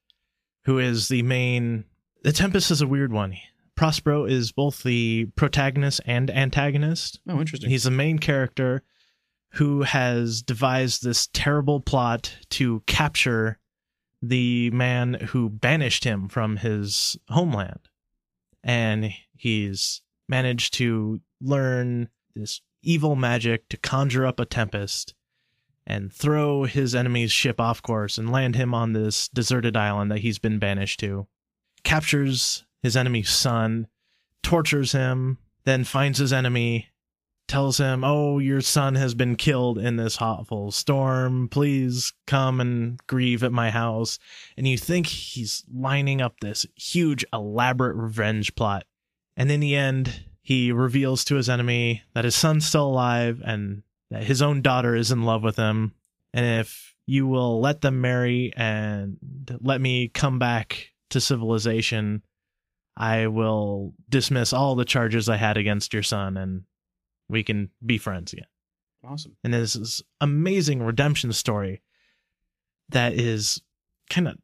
who 0.65 0.79
is 0.79 1.09
the 1.09 1.23
main. 1.23 1.85
The 2.23 2.33
Tempest 2.33 2.71
is 2.71 2.81
a 2.81 2.87
weird 2.87 3.12
one. 3.12 3.37
Prospero 3.75 4.25
is 4.25 4.53
both 4.53 4.83
the 4.83 5.27
protagonist 5.37 6.00
and 6.05 6.31
antagonist. 6.31 7.21
Oh, 7.29 7.41
interesting. 7.41 7.71
He's 7.71 7.85
the 7.85 7.91
main 7.91 8.19
character 8.19 8.83
who 9.53 9.83
has 9.83 10.43
devised 10.43 11.03
this 11.03 11.29
terrible 11.33 11.81
plot 11.81 12.37
to 12.50 12.83
capture 12.87 13.59
the 14.21 14.71
man 14.71 15.15
who 15.15 15.49
banished 15.49 16.05
him 16.05 16.29
from 16.29 16.57
his 16.57 17.17
homeland. 17.29 17.88
And 18.65 19.12
he's 19.37 20.03
managed 20.29 20.75
to 20.75 21.21
learn 21.41 22.09
this 22.35 22.61
evil 22.82 23.16
magic 23.16 23.68
to 23.68 23.76
conjure 23.76 24.26
up 24.26 24.40
a 24.40 24.44
tempest 24.44 25.14
and 25.87 26.12
throw 26.12 26.64
his 26.64 26.94
enemy's 26.94 27.32
ship 27.32 27.61
off 27.61 27.82
course 27.82 28.18
and 28.18 28.30
land 28.30 28.56
him 28.56 28.75
on 28.75 28.92
this 28.92 29.28
deserted 29.28 29.76
island 29.76 30.11
that 30.11 30.18
he's 30.18 30.38
been 30.38 30.58
banished 30.58 31.00
to. 31.00 31.26
Captures 31.82 32.64
his 32.82 32.97
enemy's 32.97 33.30
son, 33.30 33.87
tortures 34.42 34.92
him, 34.92 35.38
then 35.64 35.85
finds 35.85 36.18
his 36.18 36.32
enemy 36.32 36.88
tells 37.49 37.78
him, 37.78 38.04
"Oh, 38.04 38.38
your 38.38 38.61
son 38.61 38.94
has 38.94 39.14
been 39.14 39.35
killed 39.35 39.78
in 39.78 39.97
this 39.97 40.20
awful 40.20 40.70
storm. 40.70 41.49
Please 41.49 42.12
come 42.26 42.61
and 42.61 43.00
grieve 43.06 43.42
at 43.42 43.52
my 43.52 43.70
house." 43.70 44.18
And 44.56 44.68
you 44.68 44.76
think 44.76 45.06
he's 45.06 45.64
lining 45.73 46.20
up 46.20 46.40
this 46.40 46.66
huge 46.76 47.25
elaborate 47.32 47.97
revenge 47.97 48.54
plot. 48.54 48.85
And 49.35 49.50
in 49.50 49.61
the 49.61 49.75
end, 49.75 50.26
he 50.49 50.73
reveals 50.73 51.26
to 51.26 51.35
his 51.35 51.50
enemy 51.50 52.03
that 52.14 52.25
his 52.25 52.35
son's 52.35 52.66
still 52.66 52.87
alive 52.87 53.42
and 53.44 53.83
that 54.11 54.25
his 54.25 54.40
own 54.40 54.62
daughter 54.62 54.96
is 54.96 55.11
in 55.11 55.25
love 55.25 55.42
with 55.42 55.57
him. 55.57 55.92
And 56.33 56.62
if 56.62 56.94
you 57.05 57.27
will 57.27 57.61
let 57.61 57.83
them 57.83 58.01
marry 58.01 58.55
and 58.57 59.18
let 59.61 59.79
me 59.79 60.09
come 60.09 60.38
back 60.38 60.88
to 61.11 61.20
civilization, 61.20 62.22
I 62.96 63.27
will 63.27 63.92
dismiss 64.09 64.55
all 64.55 64.75
the 64.75 64.87
charges 64.87 65.29
I 65.29 65.37
had 65.37 65.59
against 65.59 65.92
your 65.92 66.03
son 66.03 66.38
and 66.38 66.62
we 67.29 67.42
can 67.42 67.68
be 67.85 67.99
friends 67.99 68.33
again. 68.33 68.46
awesome. 69.07 69.37
And 69.44 69.53
this 69.53 70.03
amazing 70.22 70.83
redemption 70.83 71.35
story 71.35 71.83
that 72.88 73.12
is 73.12 73.61
kind 74.09 74.29
of 74.29 74.38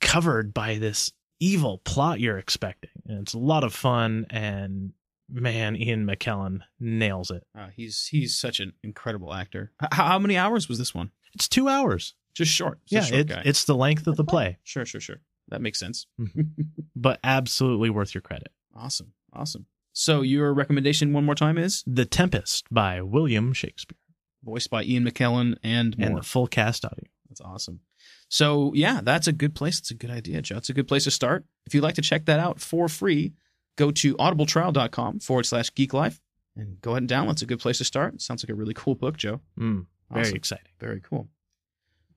covered 0.00 0.54
by 0.54 0.78
this 0.78 1.12
evil 1.38 1.82
plot 1.84 2.18
you're 2.18 2.38
expecting. 2.38 2.88
And 3.06 3.18
it's 3.20 3.34
a 3.34 3.38
lot 3.38 3.62
of 3.62 3.74
fun 3.74 4.24
and 4.30 4.94
man, 5.30 5.76
Ian 5.76 6.06
McKellen 6.06 6.60
nails 6.78 7.30
it. 7.30 7.44
Uh, 7.56 7.68
he's 7.74 8.06
he's 8.06 8.36
such 8.36 8.60
an 8.60 8.72
incredible 8.82 9.32
actor. 9.32 9.72
H- 9.82 9.88
how, 9.92 10.18
many 10.18 10.36
hours 10.36 10.68
was 10.68 10.78
this 10.78 10.94
one? 10.94 11.10
It's 11.34 11.48
two 11.48 11.68
hours. 11.68 12.14
Just 12.34 12.52
short. 12.52 12.78
It's 12.84 12.92
yeah, 12.92 13.00
short 13.02 13.30
it, 13.30 13.46
it's 13.46 13.64
the 13.64 13.74
length 13.74 14.06
of 14.06 14.16
the 14.16 14.24
play, 14.24 14.58
sure, 14.62 14.84
sure, 14.84 15.00
sure. 15.00 15.20
That 15.48 15.60
makes 15.60 15.78
sense. 15.78 16.06
but 16.96 17.18
absolutely 17.24 17.90
worth 17.90 18.14
your 18.14 18.22
credit. 18.22 18.52
Awesome, 18.74 19.12
awesome. 19.32 19.66
So 19.92 20.22
your 20.22 20.54
recommendation 20.54 21.12
one 21.12 21.24
more 21.24 21.34
time 21.34 21.58
is 21.58 21.82
The 21.86 22.04
Tempest 22.04 22.66
by 22.70 23.02
William 23.02 23.52
Shakespeare 23.52 23.98
voiced 24.42 24.70
by 24.70 24.82
Ian 24.84 25.04
McKellen 25.04 25.56
and 25.62 25.96
more. 25.98 26.08
and 26.08 26.16
the 26.18 26.22
full 26.22 26.46
cast 26.46 26.84
audio. 26.84 27.04
That's 27.28 27.40
awesome. 27.40 27.80
So 28.28 28.72
yeah, 28.74 29.00
that's 29.02 29.26
a 29.26 29.32
good 29.32 29.54
place. 29.54 29.78
It's 29.78 29.90
a 29.90 29.94
good 29.94 30.10
idea, 30.10 30.42
Joe. 30.42 30.56
It's 30.56 30.70
a 30.70 30.74
good 30.74 30.88
place 30.88 31.04
to 31.04 31.10
start. 31.10 31.44
If 31.66 31.74
you'd 31.74 31.82
like 31.82 31.94
to 31.96 32.02
check 32.02 32.26
that 32.26 32.40
out 32.40 32.60
for 32.60 32.88
free, 32.88 33.34
go 33.80 33.90
to 33.90 34.14
audibletrial.com 34.16 35.20
forward 35.20 35.44
slash 35.46 35.74
geek 35.74 35.92
life 35.92 36.20
and 36.56 36.80
go 36.82 36.92
ahead 36.92 37.02
and 37.02 37.10
download. 37.10 37.32
It's 37.32 37.42
a 37.42 37.46
good 37.46 37.60
place 37.60 37.78
to 37.78 37.84
start. 37.84 38.14
It 38.14 38.22
sounds 38.22 38.44
like 38.44 38.50
a 38.50 38.54
really 38.54 38.74
cool 38.74 38.94
book, 38.94 39.16
Joe. 39.16 39.40
Mm, 39.58 39.86
very 40.10 40.22
Awesome. 40.26 40.36
exciting. 40.36 40.72
Very 40.78 41.00
cool. 41.00 41.28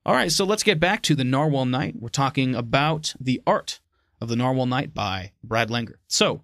All 0.06 0.14
right, 0.14 0.32
so 0.32 0.44
let's 0.46 0.64
get 0.64 0.80
back 0.80 1.02
to 1.04 1.16
the 1.16 1.24
Narwhal 1.24 1.66
Knight. 1.66 1.96
We're 1.98 2.10
talking 2.10 2.56
about 2.56 3.14
the 3.20 3.42
art 3.48 3.80
of 4.20 4.28
the 4.28 4.36
Narwhal 4.36 4.66
Knight 4.66 4.94
by 4.94 5.32
Brad 5.44 5.70
Langer. 5.70 5.96
So 6.08 6.42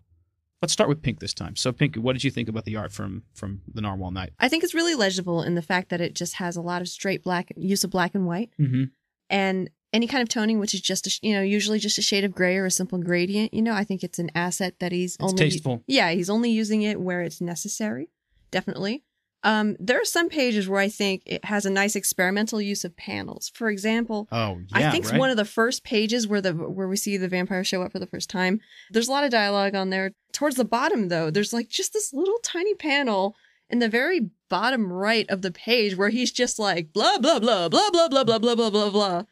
let's 0.62 0.72
start 0.72 0.88
with 0.90 1.02
Pink 1.02 1.20
this 1.20 1.34
time. 1.34 1.56
So 1.58 1.72
Pink, 1.74 1.96
what 1.98 2.14
did 2.14 2.24
you 2.24 2.32
think 2.32 2.48
about 2.48 2.64
the 2.66 2.78
art 2.78 2.92
from 2.94 3.24
from 3.34 3.62
the 3.74 3.82
Narwhal 3.82 4.12
Knight? 4.12 4.32
I 4.40 4.48
think 4.48 4.64
it's 4.64 4.74
really 4.74 4.96
legible 4.96 5.44
in 5.44 5.56
the 5.56 5.62
fact 5.62 5.90
that 5.90 6.00
it 6.00 6.14
just 6.16 6.36
has 6.36 6.56
a 6.56 6.62
lot 6.62 6.82
of 6.82 6.88
straight 6.88 7.22
black 7.24 7.52
use 7.58 7.84
of 7.84 7.90
black 7.90 8.16
and 8.16 8.26
white 8.26 8.52
Mm-hmm. 8.60 8.84
and 9.30 9.70
any 9.92 10.08
kind 10.08 10.22
of 10.22 10.30
toning, 10.30 10.60
which 10.60 10.74
is 10.74 10.82
just 10.82 11.08
a, 11.08 11.20
you 11.22 11.34
know 11.34 11.42
usually 11.42 11.80
just 11.80 11.98
a 11.98 12.02
shade 12.02 12.24
of 12.24 12.34
gray 12.36 12.58
or 12.58 12.66
a 12.66 12.72
simple 12.72 12.98
gradient. 13.00 13.54
You 13.54 13.62
know, 13.62 13.74
I 13.74 13.84
think 13.84 14.04
it's 14.04 14.20
an 14.20 14.30
asset 14.36 14.76
that 14.80 14.92
he's 14.92 15.16
It's 15.16 15.24
only 15.24 15.36
tasteful. 15.50 15.84
yeah 15.88 16.12
he's 16.12 16.30
only 16.30 16.52
using 16.52 16.82
it 16.84 17.00
where 17.00 17.22
it's 17.22 17.42
necessary. 17.42 18.10
Definitely. 18.52 19.04
Um, 19.42 19.78
there 19.80 20.02
are 20.02 20.06
some 20.06 20.28
pages 20.28 20.68
where 20.68 20.82
I 20.82 20.90
think 20.90 21.24
it 21.26 21.46
has 21.46 21.66
a 21.66 21.70
nice 21.70 21.96
experimental 21.96 22.60
use 22.62 22.84
of 22.84 22.98
panels. 22.98 23.50
For 23.56 23.70
example, 23.70 24.28
Oh 24.34 24.60
yeah, 24.68 24.78
I 24.90 24.92
think 24.92 25.06
right? 25.06 25.14
it's 25.14 25.20
one 25.20 25.30
of 25.30 25.38
the 25.38 25.46
first 25.46 25.86
pages 25.86 26.28
where 26.28 26.42
the 26.42 26.54
where 26.54 26.90
we 26.90 26.98
see 26.98 27.16
the 27.16 27.30
vampire 27.30 27.64
show 27.64 27.82
up 27.82 27.94
for 27.94 28.00
the 28.00 28.06
first 28.08 28.30
time. 28.30 28.60
There's 28.92 29.08
a 29.08 29.12
lot 29.12 29.24
of 29.24 29.32
dialogue 29.32 29.76
on 29.76 29.92
there. 29.92 30.12
Towards 30.34 30.58
the 30.58 30.66
bottom 30.66 31.08
though, 31.08 31.32
there's 31.32 31.54
like 31.54 31.70
just 31.70 31.94
this 31.94 32.12
little 32.14 32.40
tiny 32.44 32.74
panel 32.76 33.36
in 33.70 33.80
the 33.80 33.88
very 33.88 34.30
bottom 34.50 34.92
right 34.92 35.30
of 35.30 35.42
the 35.42 35.52
page 35.52 35.96
where 35.96 36.10
he's 36.10 36.32
just 36.34 36.60
like 36.60 36.92
blah 36.92 37.18
blah 37.20 37.40
blah 37.40 37.70
blah 37.70 37.90
blah 37.92 38.10
blah 38.10 38.24
blah 38.26 38.40
blah 38.40 38.56
blah 38.56 38.70
blah 38.70 38.90
blah. 38.90 39.24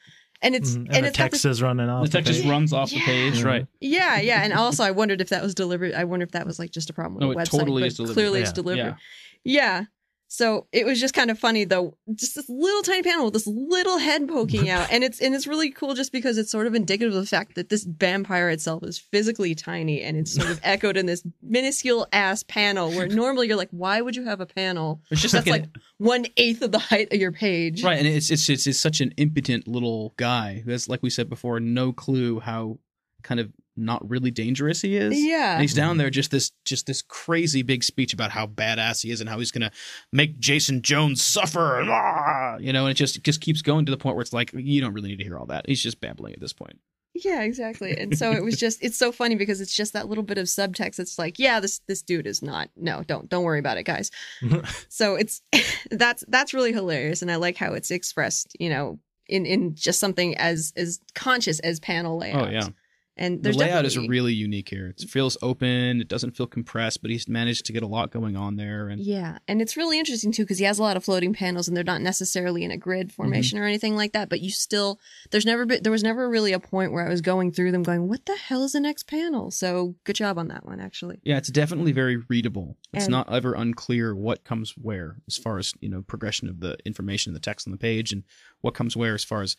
And 0.42 0.54
it's 0.56 0.72
Mhm. 0.72 0.76
and, 0.76 0.96
And, 0.96 1.04
the 1.06 1.08
it's 1.10 1.18
text 1.18 1.44
this, 1.44 1.46
is 1.46 1.62
running 1.64 1.90
off. 1.90 2.06
the 2.06 2.12
text 2.12 2.32
just 2.32 2.46
runs 2.46 2.72
off 2.72 2.90
the 2.92 3.00
page, 3.00 3.42
right? 3.44 3.66
yeah 3.82 4.20
yeah 4.20 4.44
and 4.44 4.54
also 4.54 4.84
I 4.84 4.92
wondered 4.92 5.20
if 5.22 5.30
that 5.30 5.42
was 5.42 5.56
deliberate. 5.56 5.96
I 5.96 6.04
wonder 6.04 6.24
if 6.26 6.32
that 6.32 6.46
was 6.46 6.60
like 6.60 6.72
just 6.72 6.90
a 6.90 6.94
problem 6.94 7.16
with 7.16 7.22
No, 7.22 7.34
the 7.34 7.40
it 7.40 7.44
website. 7.44 7.60
totally 7.60 7.82
but 7.82 7.88
is 7.88 7.96
deliberate. 7.96 8.14
Clearly 8.14 8.40
Yeah. 8.40 8.44
it's 8.44 8.52
deliberate. 8.54 8.96
Yeah. 9.44 9.80
Yeah. 9.80 9.84
So 10.30 10.68
it 10.74 10.86
was 10.86 11.00
just 11.00 11.14
kind 11.14 11.32
of 11.32 11.40
funny 11.40 11.64
though, 11.64 11.96
just 12.14 12.36
this 12.36 12.50
little 12.50 12.82
tiny 12.82 13.02
panel 13.02 13.26
with 13.26 13.34
this 13.34 13.48
little 13.48 13.98
head 13.98 14.28
poking 14.28 14.70
out, 14.76 14.92
and 14.92 15.04
it's 15.04 15.22
and 15.22 15.34
it's 15.34 15.48
really 15.48 15.72
cool 15.72 15.94
just 15.94 16.12
because 16.12 16.38
it's 16.38 16.52
sort 16.52 16.68
of 16.68 16.76
indicative 16.76 17.14
of 17.14 17.22
the 17.22 17.28
fact 17.28 17.56
that 17.56 17.70
this 17.70 17.86
vampire 17.86 18.50
itself 18.50 18.84
is 18.84 18.98
physically 19.00 19.56
tiny, 19.56 20.02
and 20.02 20.18
it's 20.18 20.34
sort 20.34 20.50
of 20.50 20.60
echoed 20.64 20.98
in 20.98 21.06
this 21.06 21.24
minuscule 21.42 22.08
ass 22.12 22.44
panel 22.44 22.92
where 22.92 23.08
normally 23.08 23.48
you're 23.48 23.58
like, 23.58 23.70
why 23.72 24.02
would 24.02 24.16
you 24.16 24.26
have 24.26 24.42
a 24.42 24.46
panel 24.46 25.02
It's 25.10 25.22
just 25.22 25.34
that's 25.34 25.48
like, 25.48 25.62
like 25.62 25.70
one 25.98 26.26
eighth 26.36 26.62
of 26.62 26.72
the 26.72 26.80
height 26.80 27.12
of 27.14 27.20
your 27.20 27.32
page? 27.32 27.84
right, 27.84 27.98
and 27.98 28.08
it's, 28.08 28.30
it's 28.30 28.50
it's 28.50 28.68
it's 28.68 28.80
such 28.80 29.00
an 29.00 29.14
impotent 29.18 29.68
little 29.68 30.14
guy 30.18 30.62
who 30.66 30.72
has, 30.72 30.90
like 30.90 31.02
we 31.02 31.10
said 31.10 31.30
before, 31.30 31.60
no 31.60 31.94
clue 31.94 32.40
how 32.40 32.80
kind 33.24 33.40
of 33.40 33.52
not 33.78 34.08
really 34.10 34.32
dangerous 34.32 34.82
he 34.82 34.96
is. 34.96 35.14
Yeah. 35.18 35.54
And 35.54 35.62
he's 35.62 35.74
down 35.74 35.98
there 35.98 36.10
just 36.10 36.32
this 36.32 36.52
just 36.66 36.88
this 36.88 37.02
crazy 37.02 37.62
big 37.62 37.84
speech 37.84 38.14
about 38.14 38.32
how 38.32 38.48
badass 38.48 39.04
he 39.04 39.12
is 39.12 39.22
and 39.22 39.30
how 39.30 39.40
he's 39.40 39.52
gonna 39.52 39.72
make 40.12 40.40
Jason 40.40 40.82
Jones 40.82 41.22
suffer 41.22 41.82
ah, 41.84 42.58
you 42.58 42.74
know, 42.74 42.86
and 42.86 42.92
it 42.92 42.96
just 42.96 43.18
it 43.18 43.24
just 43.24 43.42
keeps 43.42 43.62
going 43.62 43.86
to 43.86 43.92
the 43.92 43.98
point 43.98 44.16
where 44.16 44.24
it's 44.24 44.34
like 44.34 44.52
you 44.54 44.82
don't 44.82 44.94
really 44.94 45.10
need 45.10 45.20
to 45.20 45.24
hear 45.24 45.38
all 45.38 45.46
that. 45.48 45.68
He's 45.68 45.82
just 45.82 46.02
babbling 46.02 46.34
at 46.34 46.40
this 46.40 46.54
point. 46.54 46.80
Yeah, 47.24 47.42
exactly. 47.42 47.98
And 47.98 48.18
so 48.18 48.32
it 48.32 48.44
was 48.44 48.58
just 48.60 48.84
it's 48.84 48.98
so 48.98 49.12
funny 49.12 49.36
because 49.36 49.62
it's 49.62 49.76
just 49.76 49.94
that 49.94 50.08
little 50.08 50.24
bit 50.24 50.38
of 50.38 50.46
subtext. 50.46 51.00
It's 51.00 51.18
like, 51.18 51.40
yeah, 51.40 51.60
this 51.60 51.82
this 51.88 52.02
dude 52.02 52.28
is 52.28 52.42
not 52.42 52.70
no, 52.76 53.04
don't 53.04 53.30
don't 53.30 53.44
worry 53.44 53.60
about 53.60 53.78
it, 53.78 53.84
guys. 53.84 54.12
so 54.90 55.16
it's 55.16 55.42
that's 55.92 56.24
that's 56.28 56.54
really 56.54 56.74
hilarious 56.74 57.22
and 57.22 57.32
I 57.32 57.36
like 57.36 57.58
how 57.58 57.74
it's 57.74 57.92
expressed, 57.92 58.56
you 58.60 58.70
know, 58.70 59.00
in 59.28 59.46
in 59.46 59.76
just 59.76 60.00
something 60.00 60.38
as 60.38 60.74
as 60.76 61.00
conscious 61.16 61.60
as 61.60 61.80
panel 61.80 62.18
layout. 62.18 62.48
Oh 62.48 62.52
yeah. 62.52 62.68
And 63.18 63.42
The 63.44 63.52
layout 63.52 63.86
is 63.86 63.98
really 63.98 64.34
unique 64.34 64.70
here. 64.70 64.88
It 64.88 65.10
feels 65.10 65.38
open. 65.42 66.02
It 66.02 66.08
doesn't 66.08 66.38
feel 66.38 66.48
compressed, 66.48 67.02
but 67.02 67.10
he's 67.10 67.28
managed 67.28 67.66
to 67.66 67.74
get 67.74 67.84
a 67.84 67.88
lot 67.88 68.12
going 68.12 68.36
on 68.36 68.56
there. 68.56 68.90
And 68.90 69.02
Yeah, 69.02 69.40
and 69.48 69.62
it's 69.62 69.76
really 69.76 69.98
interesting 69.98 70.32
too 70.32 70.44
because 70.44 70.60
he 70.60 70.66
has 70.66 70.80
a 70.80 70.84
lot 70.84 70.98
of 70.98 71.04
floating 71.04 71.34
panels, 71.34 71.68
and 71.68 71.76
they're 71.76 71.84
not 71.84 72.02
necessarily 72.02 72.64
in 72.64 72.72
a 72.72 72.78
grid 72.78 73.08
mm-hmm. 73.08 73.16
formation 73.16 73.60
or 73.60 73.66
anything 73.66 73.96
like 73.96 74.14
that. 74.14 74.30
But 74.30 74.42
you 74.42 74.52
still, 74.52 75.00
there's 75.32 75.46
never 75.46 75.66
been, 75.66 75.82
there 75.84 75.92
was 75.92 76.04
never 76.04 76.30
really 76.30 76.54
a 76.54 76.60
point 76.60 76.92
where 76.92 77.06
I 77.06 77.10
was 77.10 77.22
going 77.22 77.52
through 77.52 77.72
them, 77.72 77.84
going, 77.84 78.08
"What 78.08 78.26
the 78.26 78.36
hell 78.36 78.64
is 78.64 78.74
the 78.74 78.80
next 78.80 79.08
panel?" 79.08 79.52
So 79.52 79.96
good 80.04 80.16
job 80.16 80.38
on 80.38 80.50
that 80.50 80.66
one, 80.66 80.80
actually. 80.80 81.20
yeah, 81.24 81.38
it's 81.38 81.50
definitely 81.50 81.92
very 81.92 82.18
readable. 82.18 82.78
It's 82.94 83.06
And- 83.06 83.12
not 83.12 83.32
ever 83.32 83.54
unclear 83.54 84.16
what 84.16 84.44
comes 84.44 84.76
where 84.78 85.18
as 85.28 85.38
far 85.38 85.58
as 85.58 85.74
you 85.80 85.90
know 85.90 86.02
progression 86.04 86.50
of 86.50 86.60
the 86.60 86.78
information, 86.86 87.34
the 87.34 87.40
text 87.40 87.68
on 87.68 87.72
the 87.72 87.78
page, 87.78 88.12
and 88.12 88.24
what 88.62 88.74
comes 88.74 88.96
where 88.96 89.16
as 89.16 89.24
far 89.24 89.42
as 89.42 89.56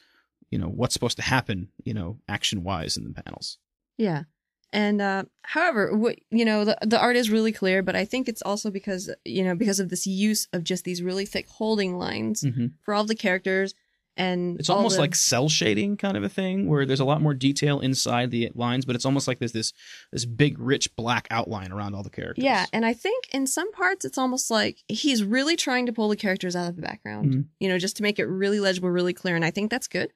you 0.50 0.58
know 0.58 0.68
what's 0.68 0.94
supposed 0.94 1.16
to 1.18 1.22
happen, 1.22 1.68
you 1.84 1.94
know, 1.94 2.18
action 2.28 2.62
wise 2.64 2.96
in 2.96 3.04
the 3.04 3.22
panels. 3.22 3.58
Yeah. 3.96 4.24
And 4.72 5.00
uh, 5.00 5.24
however, 5.42 5.96
what 5.96 6.18
you 6.30 6.44
know, 6.44 6.64
the 6.64 6.76
the 6.82 7.00
art 7.00 7.16
is 7.16 7.30
really 7.30 7.52
clear, 7.52 7.82
but 7.82 7.96
I 7.96 8.04
think 8.04 8.28
it's 8.28 8.42
also 8.42 8.70
because 8.70 9.10
you 9.24 9.42
know 9.44 9.54
because 9.54 9.80
of 9.80 9.88
this 9.88 10.06
use 10.06 10.46
of 10.52 10.62
just 10.64 10.84
these 10.84 11.02
really 11.02 11.24
thick 11.26 11.48
holding 11.48 11.96
lines 11.96 12.42
Mhm. 12.42 12.72
for 12.82 12.92
all 12.92 13.04
the 13.04 13.14
characters, 13.14 13.74
and 14.16 14.58
It's 14.60 14.68
almost 14.68 14.96
the- 14.96 15.00
like 15.02 15.14
cell 15.14 15.48
shading 15.48 15.96
kind 15.96 16.18
of 16.18 16.22
a 16.22 16.28
thing, 16.28 16.68
where 16.68 16.84
there's 16.84 17.00
a 17.00 17.06
lot 17.06 17.22
more 17.22 17.32
detail 17.32 17.80
inside 17.80 18.30
the 18.30 18.50
lines, 18.54 18.84
but 18.84 18.94
it's 18.94 19.06
almost 19.06 19.26
like 19.26 19.38
there's 19.38 19.52
this 19.52 19.72
this 20.12 20.26
big, 20.26 20.58
rich 20.58 20.94
black 20.96 21.26
outline 21.30 21.72
around 21.72 21.94
all 21.94 22.02
the 22.02 22.10
characters. 22.10 22.44
Yeah, 22.44 22.66
and 22.70 22.84
I 22.84 22.92
think 22.92 23.24
in 23.32 23.46
some 23.46 23.72
parts 23.72 24.04
it's 24.04 24.18
almost 24.18 24.50
like 24.50 24.82
he's 24.88 25.24
really 25.24 25.56
trying 25.56 25.86
to 25.86 25.94
pull 25.94 26.08
the 26.10 26.16
characters 26.16 26.54
out 26.54 26.68
of 26.68 26.76
the 26.76 26.82
background, 26.82 27.32
Mhm. 27.32 27.44
you 27.58 27.68
know, 27.70 27.78
just 27.78 27.96
to 27.96 28.02
make 28.02 28.18
it 28.18 28.26
really 28.26 28.60
legible, 28.60 28.90
really 28.90 29.14
clear, 29.14 29.34
and 29.34 29.46
I 29.46 29.50
think 29.50 29.70
that's 29.70 29.88
good. 29.88 30.12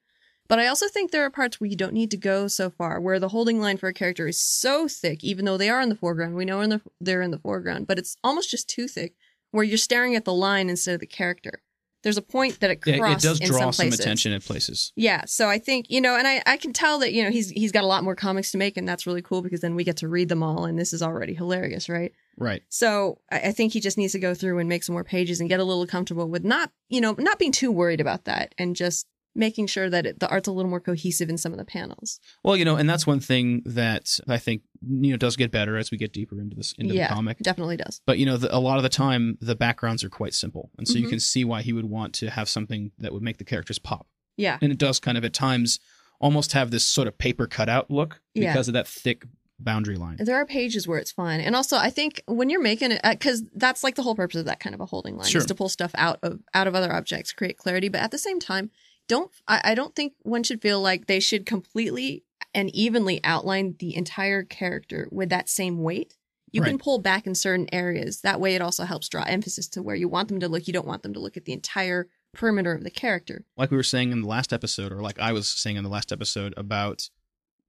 But 0.49 0.59
I 0.59 0.67
also 0.67 0.89
think 0.89 1.11
there 1.11 1.25
are 1.25 1.31
parts 1.31 1.61
where 1.61 1.71
you 1.71 1.77
don't 1.77 1.95
need 1.95 2.11
to 2.11 2.17
go 2.17 2.49
so 2.49 2.69
far, 2.71 3.01
where 3.01 3.19
the 3.19 3.29
holding 3.29 3.61
line 3.61 3.79
for 3.79 3.89
a 3.89 3.95
character 3.95 4.27
is 4.27 4.39
so 4.39 4.89
thick, 4.89 5.25
even 5.25 5.45
though 5.45 5.57
they 5.57 5.71
are 5.71 5.81
in 5.81 5.89
the 5.89 5.97
foreground. 5.97 6.35
We 6.35 6.45
know 6.45 6.61
in 6.61 6.71
the, 6.71 6.81
they're 7.01 7.23
in 7.23 7.31
the 7.31 7.39
foreground, 7.39 7.87
but 7.87 7.99
it's 7.99 8.17
almost 8.23 8.51
just 8.51 8.69
too 8.69 8.87
thick, 8.89 9.15
where 9.51 9.65
you're 9.65 9.79
staring 9.79 10.15
at 10.15 10.25
the 10.25 10.35
line 10.35 10.69
instead 10.69 10.95
of 10.95 11.01
the 11.01 11.07
character. 11.07 11.63
There's 12.03 12.17
a 12.17 12.23
point 12.23 12.59
that 12.61 12.71
it 12.71 12.81
Yeah, 12.85 12.99
crosses 12.99 13.25
it 13.25 13.29
does 13.29 13.49
draw 13.49 13.71
some 13.71 13.91
some 13.91 13.93
attention 13.93 14.33
at 14.33 14.43
places. 14.43 14.93
Yeah, 14.97 15.25
so 15.27 15.49
I 15.49 15.59
think 15.59 15.87
you 15.89 16.01
know, 16.01 16.17
and 16.17 16.27
I 16.27 16.43
I 16.47 16.57
can 16.57 16.73
tell 16.73 16.99
that 16.99 17.13
you 17.13 17.23
know 17.23 17.31
he's 17.31 17.51
he's 17.51 17.71
got 17.71 17.85
a 17.85 17.87
lot 17.87 18.03
more 18.03 18.17
comics 18.17 18.51
to 18.53 18.59
make, 18.59 18.77
and 18.77 18.89
that's 18.89 19.07
really 19.07 19.23
cool 19.23 19.41
because 19.41 19.61
then 19.61 19.77
we 19.77 19.85
get 19.85 19.99
to 19.99 20.09
read 20.09 20.29
them 20.29 20.43
all, 20.43 20.65
and 20.65 20.77
this 20.77 20.93
is 20.93 21.01
already 21.01 21.33
hilarious, 21.33 21.89
right? 21.89 22.13
Right. 22.37 22.63
So 22.69 23.19
I, 23.31 23.39
I 23.39 23.53
think 23.53 23.73
he 23.73 23.79
just 23.79 23.97
needs 23.97 24.13
to 24.15 24.19
go 24.19 24.35
through 24.35 24.59
and 24.59 24.69
make 24.69 24.83
some 24.83 24.95
more 24.95 25.05
pages 25.05 25.39
and 25.39 25.49
get 25.49 25.61
a 25.61 25.65
little 25.65 25.87
comfortable 25.87 26.29
with 26.29 26.45
not, 26.45 26.73
you 26.89 27.01
know, 27.01 27.15
not 27.19 27.39
being 27.39 27.53
too 27.53 27.71
worried 27.71 28.01
about 28.01 28.25
that 28.25 28.53
and 28.59 28.75
just 28.75 29.07
making 29.35 29.67
sure 29.67 29.89
that 29.89 30.07
it, 30.07 30.21
the 30.21 30.29
art's 30.29 30.49
a 30.49 30.53
little 30.53 30.71
more 30.71 30.81
cohesive 30.81 31.29
in 31.31 31.39
some 31.39 31.53
of 31.53 31.59
the 31.59 31.65
panels. 31.65 32.21
Well, 32.45 32.57
you 32.57 32.65
know, 32.65 32.77
and 32.77 32.89
that's 32.89 33.07
one 33.07 33.21
thing 33.21 33.63
that 33.65 34.19
I 34.29 34.39
think 34.39 34.63
you 34.87 35.11
know 35.13 35.17
does 35.17 35.37
get 35.37 35.51
better 35.51 35.77
as 35.77 35.91
we 35.91 35.99
get 35.99 36.13
deeper 36.13 36.41
into 36.41 36.57
this 36.57 36.75
into 36.79 36.95
yeah, 36.95 37.09
the 37.09 37.15
comic. 37.15 37.39
definitely 37.39 37.77
does. 37.77 38.01
But 38.07 38.19
you 38.19 38.27
know, 38.27 38.37
the, 38.37 38.55
a 38.55 38.59
lot 38.59 38.77
of 38.77 38.83
the 38.83 38.89
time 38.89 39.39
the 39.41 39.55
backgrounds 39.55 40.05
are 40.05 40.11
quite 40.11 40.35
simple, 40.35 40.71
and 40.79 40.87
so 40.87 40.99
you 40.99 41.07
Mhm. 41.07 41.11
can 41.11 41.21
see 41.21 41.45
why 41.45 41.63
he 41.63 41.73
would 41.73 41.87
want 41.87 42.13
to 42.15 42.31
have 42.31 42.49
something 42.49 42.93
that 42.99 43.13
would 43.13 43.23
make 43.23 43.39
the 43.39 43.45
characters 43.45 43.79
pop. 43.79 44.07
Yeah, 44.37 44.59
And 44.63 44.73
it 44.73 44.79
does 44.79 44.99
kind 45.01 45.17
of 45.19 45.25
at 45.25 45.33
times 45.35 45.79
almost 46.21 46.53
have 46.53 46.71
this 46.71 46.85
sort 46.85 47.07
of 47.09 47.19
paper 47.19 47.47
cutout 47.47 47.91
look 47.91 48.21
Yeah. 48.35 48.53
because 48.53 48.69
of 48.69 48.75
that 48.75 48.87
thick 48.89 49.25
boundary 49.59 49.97
line. 49.97 50.17
there 50.19 50.35
are 50.37 50.47
pages 50.47 50.89
where 50.89 50.99
it's 50.99 51.13
fine, 51.13 51.41
and 51.41 51.55
also 51.55 51.77
I 51.77 51.89
think 51.91 52.21
when 52.27 52.51
you're 52.51 52.61
making 52.63 52.91
it, 52.93 53.01
because 53.05 53.45
that's 53.55 53.85
like 53.85 53.95
the 53.95 54.03
whole 54.03 54.17
purpose 54.17 54.41
of 54.41 54.47
that 54.47 54.59
kind 54.59 54.75
of 54.75 54.81
a 54.81 54.87
holding 54.87 55.17
line 55.17 55.29
Sure. 55.29 55.41
is 55.41 55.47
to 55.47 55.55
pull 55.55 55.69
stuff 55.69 55.93
out 55.95 56.19
of 56.23 56.41
out 56.55 56.67
of 56.67 56.75
other 56.75 56.93
objects, 56.93 57.33
create 57.33 57.59
clarity. 57.59 57.89
But 57.89 58.01
at 58.01 58.11
the 58.11 58.19
same 58.19 58.41
time, 58.41 58.71
don't 59.13 59.31
I, 59.47 59.61
I 59.65 59.75
don't 59.75 59.95
think 59.95 60.15
one 60.23 60.43
should 60.43 60.63
feel 60.63 60.81
like 60.81 61.07
they 61.07 61.21
should 61.21 61.47
completely 61.47 62.25
and 62.55 62.75
evenly 62.75 63.21
outline 63.25 63.77
the 63.79 63.95
entire 63.97 64.43
character 64.43 65.09
with 65.11 65.29
that 65.31 65.49
same 65.49 65.83
weight. 65.83 66.17
You 66.51 66.61
can 66.61 66.77
pull 66.77 66.99
back 66.99 67.27
in 67.27 67.35
certain 67.35 67.67
areas. 67.73 68.21
That 68.21 68.39
way, 68.39 68.55
it 68.55 68.61
also 68.61 68.85
helps 68.85 69.09
draw 69.09 69.23
emphasis 69.23 69.69
to 69.69 69.83
where 69.83 69.97
you 69.97 70.07
want 70.07 70.29
them 70.29 70.39
to 70.41 70.49
look. 70.49 70.67
You 70.67 70.75
don't 70.75 70.87
want 70.87 71.03
them 71.03 71.15
to 71.15 71.21
look 71.21 71.39
at 71.39 71.47
the 71.47 71.55
entire 71.55 72.09
perimeter 72.35 72.75
of 72.75 72.85
the 72.85 72.91
character. 72.91 73.47
Like 73.57 73.71
we 73.71 73.77
were 73.79 73.83
saying 73.83 74.13
in 74.13 74.21
the 74.21 74.29
last 74.29 74.53
episode, 74.53 74.93
or 74.93 75.01
like 75.01 75.19
I 75.19 75.33
was 75.33 75.49
saying 75.49 75.77
in 75.77 75.85
the 75.85 75.89
last 75.89 76.13
episode 76.13 76.53
about 76.59 77.09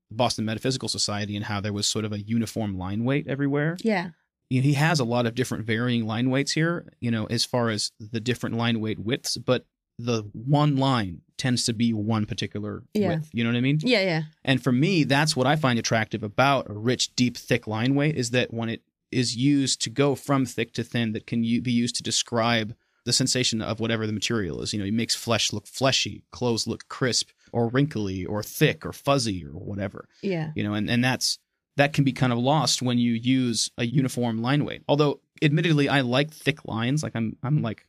the 0.09 0.17
Boston 0.17 0.43
Metaphysical 0.43 0.89
Society 0.89 1.37
and 1.37 1.45
how 1.45 1.61
there 1.61 1.71
was 1.71 1.87
sort 1.87 2.03
of 2.03 2.11
a 2.11 2.19
uniform 2.19 2.77
line 2.77 3.05
weight 3.05 3.25
everywhere. 3.25 3.77
Yeah, 3.81 4.09
you 4.49 4.61
know, 4.61 4.67
he 4.67 4.73
has 4.73 4.99
a 4.99 5.05
lot 5.05 5.25
of 5.25 5.33
different 5.33 5.65
varying 5.65 6.05
line 6.05 6.29
weights 6.29 6.51
here, 6.51 6.93
you 6.99 7.09
know, 7.09 7.25
as 7.27 7.45
far 7.45 7.69
as 7.69 7.91
the 7.99 8.19
different 8.19 8.55
line 8.55 8.79
weight 8.79 8.99
widths, 8.99 9.37
but 9.37 9.65
the 9.99 10.23
one 10.33 10.75
line 10.77 11.21
tends 11.37 11.65
to 11.65 11.73
be 11.73 11.93
one 11.93 12.25
particular 12.25 12.83
Yeah. 12.93 13.09
width. 13.09 13.29
You 13.33 13.43
know 13.43 13.49
what 13.51 13.57
I 13.57 13.61
mean? 13.61 13.79
yeah, 13.81 14.01
yeah, 14.03 14.21
And 14.43 14.63
for 14.63 14.71
me, 14.71 15.03
that's 15.03 15.35
what 15.35 15.47
I 15.47 15.55
find 15.55 15.77
attractive 15.79 16.23
about 16.23 16.69
a 16.69 16.73
rich, 16.73 17.15
deep, 17.15 17.37
thick 17.37 17.67
line 17.67 17.95
weight 17.95 18.15
is 18.15 18.31
that 18.31 18.53
when 18.53 18.69
it 18.69 18.81
is 19.11 19.35
used 19.35 19.81
to 19.81 19.89
go 19.89 20.15
from 20.15 20.45
thick 20.45 20.73
to 20.73 20.83
thin, 20.83 21.11
that 21.13 21.27
can 21.27 21.41
be 21.41 21.71
used 21.71 21.95
to 21.97 22.03
describe 22.03 22.75
the 23.05 23.13
sensation 23.13 23.61
of 23.61 23.79
whatever 23.79 24.07
the 24.07 24.13
material 24.13 24.61
is. 24.61 24.73
You 24.73 24.79
know, 24.79 24.85
it 24.85 24.93
makes 24.93 25.15
flesh 25.15 25.51
look 25.51 25.67
fleshy, 25.67 26.23
clothes 26.31 26.65
look 26.65 26.87
crisp 26.87 27.29
or 27.51 27.67
wrinkly 27.67 28.25
or 28.25 28.41
thick 28.41 28.85
or 28.85 28.91
fuzzy 28.91 29.45
or 29.45 29.51
whatever 29.51 30.09
yeah. 30.23 30.49
you 30.55 30.63
know 30.63 30.73
and, 30.73 30.89
and 30.89 31.03
that's 31.03 31.37
that 31.77 31.93
can 31.93 32.03
be 32.03 32.11
kind 32.11 32.33
of 32.33 32.39
lost 32.39 32.81
when 32.81 32.97
you 32.97 33.13
use 33.13 33.69
a 33.77 33.85
uniform 33.85 34.41
line 34.41 34.65
weight 34.65 34.81
although 34.87 35.19
admittedly 35.43 35.87
i 35.87 36.01
like 36.01 36.31
thick 36.33 36.65
lines 36.65 37.03
like 37.03 37.11
i'm 37.13 37.37
i'm 37.43 37.61
like 37.61 37.85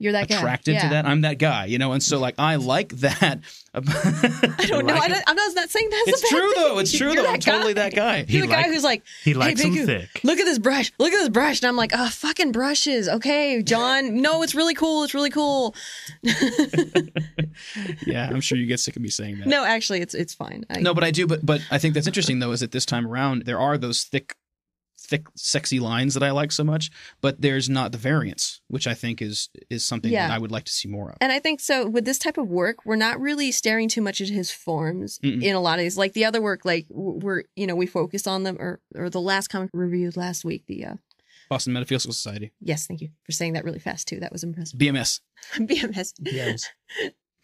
You're 0.00 0.12
that 0.12 0.28
guy. 0.28 0.36
attracted 0.38 0.72
Yeah. 0.74 0.82
to 0.82 0.88
that 0.88 1.06
i'm 1.06 1.20
that 1.20 1.38
guy 1.38 1.66
you 1.66 1.78
know 1.78 1.92
and 1.92 2.02
so 2.02 2.18
like 2.18 2.34
i 2.38 2.56
like 2.56 2.88
that 2.96 3.38
I 3.72 3.78
don't 4.66 4.84
know. 4.84 4.94
I 4.96 5.06
don't, 5.06 5.22
I'm 5.28 5.36
not 5.36 5.70
saying 5.70 5.88
that's. 5.90 6.08
a 6.08 6.10
it's 6.10 6.22
bad 6.22 6.28
true 6.30 6.52
thing. 6.54 6.64
though 6.64 6.78
it's 6.80 6.90
true 6.98 7.12
You're 7.12 7.22
though 7.22 7.28
i'm 7.28 7.34
that 7.34 7.42
totally 7.42 7.72
that 7.74 7.94
guy 7.94 8.16
You're 8.16 8.26
He 8.26 8.40
the 8.40 8.46
guy 8.48 8.62
who's 8.64 8.82
like, 8.82 9.04
He 9.22 9.32
likes 9.32 9.62
them 9.62 9.72
Biggu, 9.72 9.86
thick. 9.86 10.20
look 10.24 10.40
at 10.40 10.44
this 10.44 10.58
brush. 10.58 10.90
Look 10.98 11.12
at 11.12 11.18
this 11.20 11.28
brush. 11.28 11.60
And 11.62 11.68
I'm 11.68 11.76
like, 11.76 11.92
oh, 11.94 12.08
fucking 12.08 12.50
brushes. 12.50 13.08
Okay, 13.08 13.62
John. 13.62 14.20
No, 14.20 14.42
it's 14.42 14.56
really 14.56 14.74
cool. 14.74 15.04
It's 15.04 15.14
really 15.14 15.30
cool. 15.30 15.76
yeah 18.06 18.28
i'm 18.30 18.40
sure 18.40 18.58
you 18.58 18.66
get 18.66 18.80
sick 18.80 18.96
of 18.96 19.02
me 19.02 19.08
saying 19.08 19.38
that 19.38 19.46
no, 19.46 19.64
actually, 19.64 20.00
it's 20.00 20.14
it's 20.14 20.34
fine. 20.34 20.64
I, 20.70 20.80
no 20.80 20.94
but 20.94 21.04
i 21.04 21.10
do 21.10 21.26
but 21.26 21.44
but 21.44 21.60
i 21.70 21.78
think 21.78 21.94
that's 21.94 22.06
interesting 22.06 22.38
though 22.40 22.52
is 22.52 22.60
that 22.60 22.72
this 22.72 22.86
time 22.86 23.06
around 23.06 23.42
there 23.46 23.58
are 23.60 23.76
those 23.78 24.02
thick 24.04 24.34
thick 25.02 25.26
sexy 25.34 25.80
lines 25.80 26.14
that 26.14 26.22
i 26.22 26.30
like 26.30 26.52
so 26.52 26.62
much 26.62 26.90
but 27.20 27.40
there's 27.40 27.68
not 27.68 27.90
the 27.90 27.98
variance 27.98 28.60
which 28.68 28.86
i 28.86 28.94
think 28.94 29.20
is 29.22 29.48
is 29.70 29.84
something 29.84 30.12
Yeah. 30.12 30.28
that 30.28 30.34
i 30.34 30.38
would 30.38 30.52
like 30.52 30.64
to 30.64 30.72
see 30.72 30.88
more 30.88 31.10
of 31.10 31.16
And 31.20 31.32
I 31.32 31.38
think 31.40 31.60
so 31.60 31.88
with 31.88 32.04
this 32.04 32.18
type 32.18 32.38
of 32.38 32.48
work, 32.48 32.84
we're 32.84 32.96
not 32.96 33.20
really 33.20 33.50
staring 33.50 33.88
too 33.88 34.02
much 34.02 34.20
at 34.20 34.28
his 34.28 34.50
forms 34.50 35.18
Mm-mm. 35.18 35.42
in 35.42 35.54
a 35.56 35.60
lot 35.60 35.78
of 35.78 35.84
these. 35.84 35.96
Like 35.98 36.12
the 36.12 36.24
other 36.26 36.40
work, 36.42 36.64
like 36.64 36.86
w- 36.88 37.18
we're 37.24 37.42
you 37.56 37.66
know 37.66 37.74
we 37.74 37.86
focus 37.86 38.26
on 38.26 38.42
them, 38.44 38.56
or 38.60 38.80
or 38.94 39.08
the 39.10 39.20
last 39.20 39.48
comic 39.48 39.70
reviewed 39.72 40.16
last 40.16 40.44
week. 40.44 40.64
The 40.66 40.84
uh, 40.84 40.94
boston 41.48 41.72
metaphysical 41.72 42.12
society 42.14 42.52
yes, 42.60 42.86
thank 42.86 43.00
you 43.00 43.08
for 43.24 43.32
saying 43.32 43.54
that 43.54 43.64
really 43.64 43.78
fast 43.80 44.06
too. 44.08 44.20
That 44.20 44.32
was 44.32 44.44
impressive. 44.44 44.78
bms 44.78 45.20
BMS. 45.56 46.12
Yes. 46.20 46.68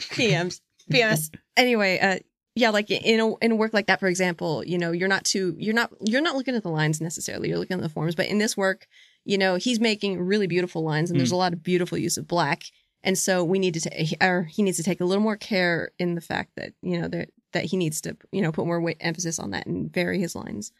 BMS. 0.01 0.61
BMS. 0.91 1.31
Anyway, 1.57 1.99
uh 1.99 2.19
yeah, 2.57 2.71
like 2.71 2.91
in 2.91 3.21
a 3.21 3.37
in 3.37 3.53
a 3.53 3.55
work 3.55 3.75
like 3.75 3.87
that, 3.87 4.01
for 4.01 4.09
example, 4.09 4.65
you 4.65 4.79
know, 4.79 4.91
you're 4.91 5.09
not 5.09 5.27
too 5.27 5.55
you're 5.59 5.75
not 5.75 5.93
you're 6.01 6.23
not 6.23 6.37
looking 6.37 6.57
at 6.57 6.63
the 6.63 6.71
lines 6.71 7.03
necessarily, 7.03 7.51
you're 7.51 7.59
looking 7.59 7.77
at 7.77 7.83
the 7.83 7.89
forms. 7.91 8.15
But 8.15 8.27
in 8.27 8.39
this 8.39 8.57
work, 8.57 8.89
you 9.27 9.37
know, 9.37 9.57
he's 9.57 9.79
making 9.79 10.23
really 10.23 10.47
beautiful 10.47 10.83
lines 10.83 11.11
and 11.11 11.21
there's 11.21 11.29
hmm. 11.29 11.35
a 11.35 11.39
lot 11.39 11.53
of 11.53 11.63
beautiful 11.63 11.99
use 11.99 12.17
of 12.17 12.27
black. 12.27 12.63
And 13.03 13.19
so 13.19 13.45
we 13.45 13.59
need 13.59 13.75
to 13.75 13.81
take 13.81 14.17
or 14.25 14.45
he 14.45 14.63
needs 14.63 14.79
to 14.79 14.83
take 14.83 15.03
a 15.03 15.05
little 15.05 15.23
more 15.23 15.37
care 15.37 15.91
in 15.99 16.15
the 16.15 16.23
fact 16.23 16.53
that, 16.57 16.73
you 16.81 16.99
know, 16.99 17.09
that 17.09 17.29
that 17.53 17.67
he 17.67 17.77
needs 17.77 18.01
to, 18.01 18.17
you 18.33 18.41
know, 18.41 18.53
put 18.53 18.67
more 18.67 18.81
weight, 18.81 18.97
emphasis 19.01 19.39
on 19.39 19.51
that 19.51 19.67
and 19.67 19.93
vary 19.93 20.19
his 20.19 20.35
lines. 20.35 20.73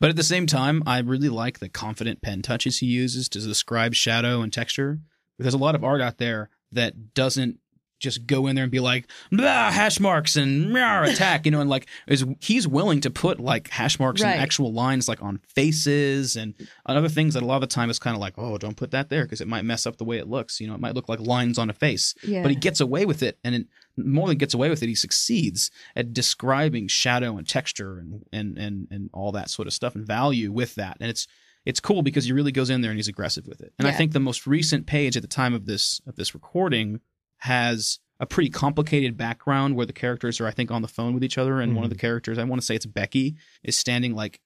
But 0.00 0.10
at 0.10 0.16
the 0.16 0.24
same 0.24 0.46
time, 0.46 0.82
I 0.86 0.98
really 0.98 1.28
like 1.28 1.60
the 1.60 1.68
confident 1.68 2.20
pen 2.20 2.42
touches 2.42 2.78
he 2.78 2.86
uses 2.86 3.28
to 3.28 3.38
describe 3.38 3.94
shadow 3.94 4.42
and 4.42 4.52
texture. 4.52 4.98
There's 5.38 5.54
a 5.54 5.58
lot 5.58 5.76
of 5.76 5.84
art 5.84 6.00
out 6.00 6.18
there 6.18 6.50
that 6.72 7.14
doesn't 7.14 7.60
just 8.02 8.26
go 8.26 8.46
in 8.46 8.54
there 8.56 8.64
and 8.64 8.70
be 8.72 8.80
like 8.80 9.06
blah 9.30 9.70
hash 9.70 9.98
marks 10.00 10.36
and 10.36 10.70
meow, 10.72 11.02
attack, 11.10 11.46
you 11.46 11.52
know, 11.52 11.60
and 11.60 11.70
like 11.70 11.86
is 12.06 12.24
he's 12.40 12.68
willing 12.68 13.00
to 13.00 13.10
put 13.10 13.40
like 13.40 13.68
hash 13.70 13.98
marks 13.98 14.20
Right. 14.22 14.32
and 14.32 14.40
actual 14.42 14.72
lines 14.72 15.08
like 15.08 15.22
on 15.22 15.40
faces 15.48 16.36
and 16.36 16.54
on 16.86 16.96
other 16.96 17.08
things 17.08 17.34
that 17.34 17.42
a 17.42 17.46
lot 17.46 17.56
of 17.56 17.60
the 17.62 17.66
time 17.68 17.88
is 17.90 17.98
kind 17.98 18.14
of 18.16 18.20
like 18.20 18.34
oh 18.36 18.58
don't 18.58 18.76
put 18.76 18.90
that 18.90 19.08
there 19.08 19.22
because 19.24 19.40
it 19.40 19.48
might 19.48 19.64
mess 19.64 19.86
up 19.86 19.96
the 19.96 20.04
way 20.04 20.18
it 20.18 20.28
looks. 20.28 20.60
You 20.60 20.66
know, 20.66 20.74
it 20.74 20.80
might 20.80 20.94
look 20.94 21.08
like 21.08 21.20
lines 21.20 21.58
on 21.58 21.70
a 21.70 21.72
face 21.72 22.14
Yeah. 22.22 22.42
but 22.42 22.50
he 22.50 22.56
gets 22.56 22.80
away 22.80 23.06
with 23.06 23.22
it 23.22 23.38
and 23.44 23.54
it, 23.54 23.66
more 23.96 24.26
than 24.28 24.38
gets 24.38 24.54
away 24.54 24.68
with 24.70 24.82
it 24.82 24.88
he 24.88 24.94
succeeds 24.94 25.70
at 25.94 26.12
describing 26.12 26.88
shadow 26.88 27.36
and 27.36 27.46
texture 27.46 27.98
and, 27.98 28.24
and 28.32 28.56
and 28.58 28.88
and 28.90 29.10
all 29.12 29.32
that 29.32 29.50
sort 29.50 29.68
of 29.68 29.74
stuff 29.74 29.94
and 29.94 30.06
value 30.06 30.50
with 30.50 30.74
that 30.76 30.96
and 31.00 31.10
it's 31.10 31.26
it's 31.64 31.78
cool 31.78 32.02
because 32.02 32.24
he 32.24 32.32
really 32.32 32.50
goes 32.52 32.70
in 32.70 32.80
there 32.80 32.90
and 32.90 32.98
he's 32.98 33.06
aggressive 33.06 33.46
with 33.46 33.60
it 33.60 33.72
and 33.78 33.86
i 33.86 33.92
think 33.92 34.12
the 34.12 34.18
most 34.20 34.46
recent 34.46 34.86
page 34.86 35.14
at 35.14 35.22
the 35.22 35.28
time 35.28 35.52
of 35.54 35.66
this 35.66 36.00
of 36.06 36.16
this 36.16 36.32
recording 36.34 37.00
has 37.42 37.98
a 38.20 38.26
pretty 38.26 38.50
complicated 38.50 39.16
background 39.16 39.74
where 39.74 39.86
the 39.86 39.92
characters 39.92 40.40
are 40.40 40.46
i 40.46 40.50
think 40.50 40.70
on 40.70 40.82
the 40.82 40.88
phone 40.88 41.14
with 41.14 41.24
each 41.24 41.38
other 41.38 41.60
and 41.60 41.74
one 41.74 41.84
of 41.84 41.90
the 41.90 41.96
hmm. 41.96 42.00
characters 42.00 42.38
i 42.38 42.44
want 42.44 42.60
to 42.60 42.64
say 42.66 42.74
it's 42.74 42.86
becky 42.86 43.34
is 43.62 43.76
standing 43.76 44.14
like 44.14 44.40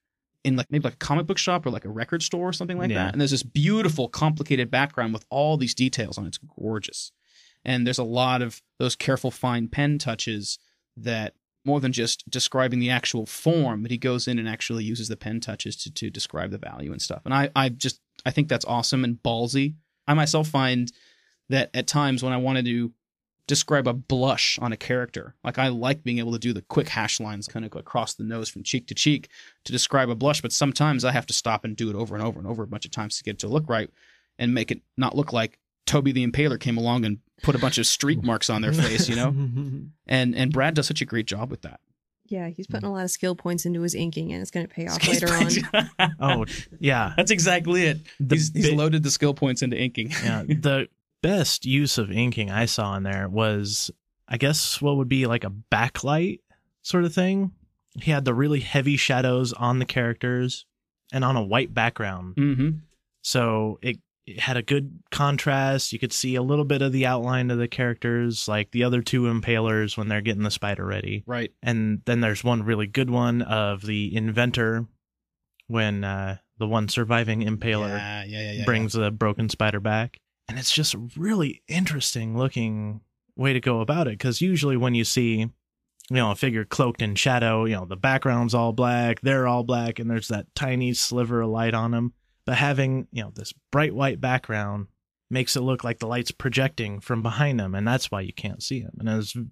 in 0.44 0.56
like 0.56 0.66
maybe 0.70 0.84
like 0.84 0.94
a 0.94 0.98
comic 0.98 1.26
book 1.26 1.38
shop 1.38 1.66
or 1.66 1.70
like 1.70 1.84
a 1.84 1.90
record 1.90 2.22
store 2.22 2.48
or 2.48 2.52
something 2.52 2.78
like 2.78 2.90
Yeah. 2.90 3.04
that 3.04 3.12
and 3.12 3.20
there's 3.20 3.32
this 3.32 3.42
beautiful 3.42 4.08
complicated 4.08 4.70
background 4.70 5.12
with 5.12 5.24
all 5.28 5.56
these 5.56 5.74
details 5.74 6.16
on 6.16 6.24
it. 6.24 6.28
it's 6.28 6.38
gorgeous 6.38 7.12
and 7.64 7.86
there's 7.86 7.98
a 7.98 8.04
lot 8.04 8.42
of 8.42 8.62
those 8.78 8.96
careful 8.96 9.30
fine 9.30 9.68
pen 9.68 9.98
touches 9.98 10.58
that 10.96 11.34
more 11.66 11.80
than 11.80 11.92
just 11.92 12.30
describing 12.30 12.78
the 12.78 12.90
actual 12.90 13.26
form, 13.26 13.82
but 13.82 13.90
he 13.90 13.98
goes 13.98 14.28
in 14.28 14.38
and 14.38 14.48
actually 14.48 14.84
uses 14.84 15.08
the 15.08 15.16
pen 15.16 15.40
touches 15.40 15.74
to, 15.74 15.92
to 15.92 16.08
describe 16.08 16.52
the 16.52 16.58
value 16.58 16.92
and 16.92 17.02
stuff. 17.02 17.22
And 17.24 17.34
I, 17.34 17.50
I 17.56 17.68
just 17.70 18.00
I 18.24 18.30
think 18.30 18.48
that's 18.48 18.64
awesome 18.64 19.02
and 19.02 19.20
ballsy. 19.22 19.74
I 20.06 20.14
myself 20.14 20.46
find 20.46 20.92
that 21.48 21.70
at 21.74 21.86
times 21.86 22.22
when 22.22 22.32
I 22.32 22.36
wanted 22.36 22.64
to 22.66 22.92
describe 23.46 23.86
a 23.86 23.92
blush 23.92 24.58
on 24.60 24.72
a 24.72 24.76
character, 24.76 25.34
like 25.44 25.58
I 25.58 25.68
like 25.68 26.02
being 26.02 26.18
able 26.18 26.32
to 26.32 26.38
do 26.38 26.52
the 26.52 26.62
quick 26.62 26.88
hash 26.88 27.20
lines 27.20 27.46
kind 27.46 27.64
of 27.64 27.74
across 27.76 28.14
the 28.14 28.24
nose 28.24 28.48
from 28.48 28.62
cheek 28.62 28.88
to 28.88 28.94
cheek 28.94 29.28
to 29.64 29.72
describe 29.72 30.08
a 30.08 30.14
blush, 30.14 30.42
but 30.42 30.52
sometimes 30.52 31.04
I 31.04 31.12
have 31.12 31.26
to 31.26 31.32
stop 31.32 31.64
and 31.64 31.76
do 31.76 31.88
it 31.90 31.96
over 31.96 32.14
and 32.14 32.24
over 32.24 32.38
and 32.38 32.48
over 32.48 32.62
a 32.62 32.66
bunch 32.66 32.84
of 32.84 32.90
times 32.90 33.16
to 33.18 33.24
get 33.24 33.34
it 33.34 33.38
to 33.40 33.48
look 33.48 33.68
right 33.68 33.90
and 34.38 34.52
make 34.52 34.70
it 34.70 34.80
not 34.96 35.16
look 35.16 35.32
like 35.32 35.58
Toby 35.86 36.12
the 36.12 36.26
Impaler 36.26 36.58
came 36.58 36.76
along 36.76 37.04
and 37.04 37.18
put 37.42 37.54
a 37.54 37.58
bunch 37.58 37.78
of 37.78 37.86
streak 37.86 38.22
marks 38.22 38.50
on 38.50 38.60
their 38.60 38.72
face, 38.72 39.08
you 39.08 39.16
know? 39.16 39.34
And 40.08 40.36
and 40.36 40.52
Brad 40.52 40.74
does 40.74 40.86
such 40.86 41.00
a 41.00 41.04
great 41.04 41.26
job 41.26 41.50
with 41.50 41.62
that. 41.62 41.80
Yeah, 42.28 42.48
he's 42.48 42.66
putting 42.66 42.88
mm. 42.88 42.92
a 42.92 42.94
lot 42.94 43.04
of 43.04 43.10
skill 43.10 43.34
points 43.34 43.66
into 43.66 43.80
his 43.82 43.94
inking, 43.94 44.32
and 44.32 44.42
it's 44.42 44.50
going 44.50 44.66
to 44.66 44.72
pay 44.72 44.86
off 44.86 45.06
later 45.06 45.28
on. 45.28 46.10
Oh, 46.20 46.44
yeah. 46.78 47.12
That's 47.16 47.30
exactly 47.30 47.84
it. 47.84 47.98
The 48.18 48.36
he's, 48.36 48.52
he's 48.52 48.68
bit- 48.68 48.76
loaded 48.76 49.02
the 49.02 49.10
skill 49.10 49.34
points 49.34 49.62
into 49.62 49.76
inking. 49.76 50.10
yeah, 50.24 50.42
the 50.42 50.88
best 51.26 51.66
use 51.66 51.98
of 51.98 52.12
inking 52.12 52.50
I 52.52 52.66
saw 52.66 52.96
in 52.96 53.02
there 53.02 53.28
was, 53.28 53.90
I 54.28 54.36
guess, 54.36 54.80
what 54.80 54.96
would 54.96 55.08
be 55.08 55.26
like 55.26 55.42
a 55.42 55.52
backlight 55.72 56.40
sort 56.82 57.04
of 57.04 57.12
thing. 57.12 57.50
He 58.00 58.12
had 58.12 58.24
the 58.24 58.34
really 58.34 58.60
heavy 58.60 58.96
shadows 58.96 59.52
on 59.52 59.80
the 59.80 59.86
characters 59.86 60.66
and 61.12 61.24
on 61.24 61.36
a 61.36 61.42
white 61.42 61.74
background. 61.74 62.36
mm-hmm. 62.36 62.70
So 63.22 63.80
it, 63.82 63.98
it 64.24 64.38
had 64.38 64.56
a 64.56 64.62
good 64.62 65.00
contrast. 65.10 65.92
You 65.92 65.98
could 65.98 66.12
see 66.12 66.36
a 66.36 66.42
little 66.42 66.64
bit 66.64 66.80
of 66.80 66.92
the 66.92 67.06
outline 67.06 67.50
of 67.50 67.58
the 67.58 67.66
characters, 67.66 68.46
like 68.46 68.70
the 68.70 68.84
other 68.84 69.02
two 69.02 69.22
impalers 69.22 69.96
when 69.96 70.06
they're 70.06 70.20
getting 70.20 70.44
the 70.44 70.50
spider 70.50 70.84
ready. 70.84 71.24
Right. 71.26 71.52
And 71.60 72.02
then 72.04 72.20
there's 72.20 72.44
one 72.44 72.62
really 72.62 72.86
good 72.86 73.10
one 73.10 73.42
of 73.42 73.82
the 73.82 74.14
inventor 74.14 74.86
when 75.66 76.04
uh, 76.04 76.36
the 76.58 76.68
one 76.68 76.88
surviving 76.88 77.42
impaler 77.42 77.88
Yeah, 77.88 78.24
yeah, 78.24 78.52
yeah, 78.52 78.64
brings 78.64 78.92
the 78.92 79.10
broken 79.10 79.48
spider 79.48 79.80
back. 79.80 80.20
And 80.48 80.58
it's 80.58 80.72
just 80.72 80.94
a 80.94 80.98
really 81.16 81.62
interesting 81.68 82.36
looking 82.36 83.00
way 83.36 83.52
to 83.52 83.60
go 83.60 83.80
about 83.80 84.06
it 84.06 84.12
because 84.12 84.40
usually 84.40 84.76
when 84.76 84.94
you 84.94 85.04
see, 85.04 85.38
you 85.38 85.50
know, 86.10 86.30
a 86.30 86.36
figure 86.36 86.64
cloaked 86.64 87.02
in 87.02 87.14
shadow, 87.16 87.64
you 87.64 87.74
know, 87.74 87.84
the 87.84 87.96
background's 87.96 88.54
all 88.54 88.72
black, 88.72 89.20
they're 89.22 89.46
all 89.48 89.64
black, 89.64 89.98
and 89.98 90.08
there's 90.10 90.28
that 90.28 90.46
tiny 90.54 90.92
sliver 90.94 91.42
of 91.42 91.50
light 91.50 91.74
on 91.74 91.90
them. 91.90 92.12
But 92.44 92.56
having, 92.56 93.08
you 93.10 93.22
know, 93.24 93.32
this 93.34 93.52
bright 93.72 93.92
white 93.94 94.20
background 94.20 94.86
makes 95.30 95.56
it 95.56 95.62
look 95.62 95.82
like 95.82 95.98
the 95.98 96.06
light's 96.06 96.30
projecting 96.30 97.00
from 97.00 97.22
behind 97.22 97.58
them, 97.58 97.74
and 97.74 97.86
that's 97.86 98.10
why 98.12 98.20
you 98.20 98.32
can't 98.32 98.62
see 98.62 98.80
them. 98.82 98.94
And 99.00 99.08
it's 99.08 99.34
a 99.34 99.44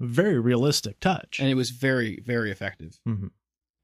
very 0.00 0.38
realistic 0.38 1.00
touch. 1.00 1.38
and 1.40 1.48
it 1.48 1.56
was 1.56 1.70
very, 1.70 2.20
very 2.24 2.52
effective. 2.52 3.00
Mhm. 3.06 3.30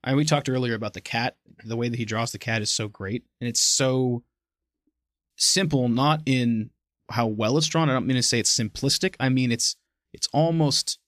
And 0.05 0.17
we 0.17 0.25
talked 0.25 0.49
earlier 0.49 0.75
about 0.75 0.93
the 0.93 1.01
cat. 1.01 1.37
The 1.65 1.77
way 1.77 1.89
that 1.89 1.97
he 1.99 2.05
draws 2.05 2.31
the 2.31 2.39
cat 2.39 2.63
is 2.63 2.71
so 2.71 2.87
great, 2.87 3.25
and 3.41 3.49
it's 3.49 3.61
so 3.61 4.23
simple. 5.37 5.89
Not 5.89 6.23
in 6.27 6.71
how 7.11 7.27
well 7.27 7.59
it's 7.59 7.67
drawn. 7.67 7.91
I 7.91 7.93
don't 7.93 8.07
mean 8.07 8.17
to 8.17 8.23
say 8.23 8.39
it's 8.39 8.57
simplistic. 8.57 9.15
I 9.21 9.29
mean 9.29 9.53
it's 9.53 9.77
it's 10.13 10.29
almost 10.33 10.99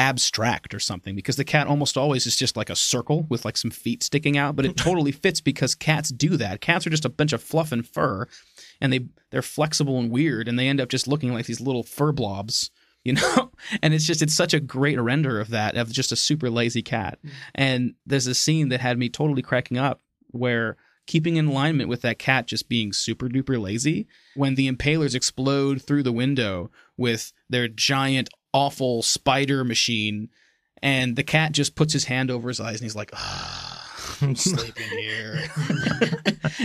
abstract 0.00 0.72
or 0.72 0.78
something 0.78 1.14
because 1.14 1.36
the 1.36 1.44
cat 1.44 1.66
almost 1.66 1.98
always 1.98 2.26
is 2.26 2.34
just 2.34 2.56
like 2.56 2.70
a 2.70 2.76
circle 2.76 3.26
with 3.28 3.44
like 3.44 3.56
some 3.56 3.70
feet 3.70 4.02
sticking 4.02 4.38
out 4.38 4.56
but 4.56 4.64
it 4.64 4.74
totally 4.76 5.12
fits 5.12 5.42
because 5.42 5.74
cats 5.74 6.08
do 6.08 6.38
that 6.38 6.62
cats 6.62 6.86
are 6.86 6.90
just 6.90 7.04
a 7.04 7.10
bunch 7.10 7.34
of 7.34 7.42
fluff 7.42 7.70
and 7.70 7.86
fur 7.86 8.26
and 8.80 8.92
they 8.92 9.06
they're 9.30 9.42
flexible 9.42 9.98
and 9.98 10.10
weird 10.10 10.48
and 10.48 10.58
they 10.58 10.68
end 10.68 10.80
up 10.80 10.88
just 10.88 11.06
looking 11.06 11.34
like 11.34 11.44
these 11.44 11.60
little 11.60 11.82
fur 11.82 12.12
blobs 12.12 12.70
you 13.04 13.12
know 13.12 13.50
and 13.82 13.92
it's 13.92 14.06
just 14.06 14.22
it's 14.22 14.34
such 14.34 14.54
a 14.54 14.60
great 14.60 15.00
render 15.00 15.38
of 15.40 15.48
that 15.48 15.76
of 15.76 15.90
just 15.90 16.12
a 16.12 16.16
super 16.16 16.48
lazy 16.48 16.82
cat 16.82 17.18
mm. 17.24 17.30
and 17.54 17.94
there's 18.06 18.26
a 18.26 18.34
scene 18.34 18.68
that 18.70 18.80
had 18.80 18.98
me 18.98 19.08
totally 19.08 19.42
cracking 19.42 19.76
up 19.76 20.00
where 20.28 20.76
keeping 21.10 21.34
in 21.36 21.46
alignment 21.48 21.88
with 21.88 22.02
that 22.02 22.18
cat 22.20 22.46
just 22.46 22.68
being 22.68 22.92
super 22.92 23.28
duper 23.28 23.60
lazy 23.60 24.06
when 24.36 24.54
the 24.54 24.70
impalers 24.70 25.14
explode 25.14 25.82
through 25.82 26.04
the 26.04 26.12
window 26.12 26.70
with 26.96 27.32
their 27.48 27.66
giant 27.66 28.28
awful 28.52 29.02
spider 29.02 29.64
machine 29.64 30.28
and 30.82 31.16
the 31.16 31.24
cat 31.24 31.50
just 31.50 31.74
puts 31.74 31.92
his 31.92 32.04
hand 32.04 32.30
over 32.30 32.46
his 32.48 32.60
eyes 32.60 32.74
and 32.80 32.82
he's 32.82 32.94
like 32.94 33.10
ah, 33.12 34.16
I'm 34.22 34.36
sleeping 34.50 34.88
here. 34.98 35.42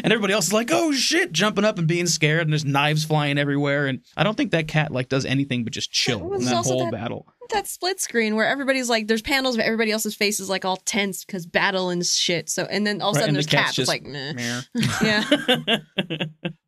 And 0.04 0.12
everybody 0.12 0.34
else 0.34 0.48
is 0.48 0.54
like 0.54 0.70
oh 0.72 0.92
shit 0.94 1.32
jumping 1.32 1.64
up 1.66 1.78
and 1.80 1.88
being 1.88 2.08
scared 2.08 2.42
and 2.42 2.52
there's 2.52 2.66
knives 2.66 3.04
flying 3.06 3.38
everywhere 3.38 3.88
and 3.88 4.02
I 4.18 4.24
don't 4.24 4.36
think 4.36 4.52
that 4.52 4.68
cat 4.68 4.92
like 4.92 5.10
does 5.10 5.26
anything 5.26 5.64
but 5.64 5.74
just 5.74 5.92
chill 5.92 6.20
Well, 6.20 6.40
in 6.40 6.46
that 6.46 6.56
also 6.56 6.72
whole 6.72 6.84
that- 6.86 6.92
battle 6.92 7.28
that 7.50 7.68
split 7.68 8.00
screen 8.00 8.36
where 8.36 8.48
everybody's 8.48 8.90
like, 8.90 9.08
there's 9.08 9.22
panels, 9.22 9.56
but 9.58 9.66
everybody 9.66 9.92
else's 9.92 10.16
face 10.16 10.40
is 10.40 10.50
like 10.50 10.66
all 10.66 10.78
tense 10.78 11.24
because 11.26 11.46
battle 11.46 11.90
and 11.90 12.06
shit. 12.06 12.50
So, 12.50 12.64
and 12.64 12.86
then 12.86 13.02
all 13.02 13.12
of 13.12 13.18
a 13.18 13.20
sudden 13.20 13.36
and 13.36 13.44
the 13.44 13.50
there's 13.50 13.64
cat's 13.64 13.76
cats. 13.76 13.80
It's 13.80 13.88
just- 13.88 13.90
like, 13.90 14.04
meh. 14.04 14.34
Meh. 14.34 14.62
Yeah. 15.02 16.18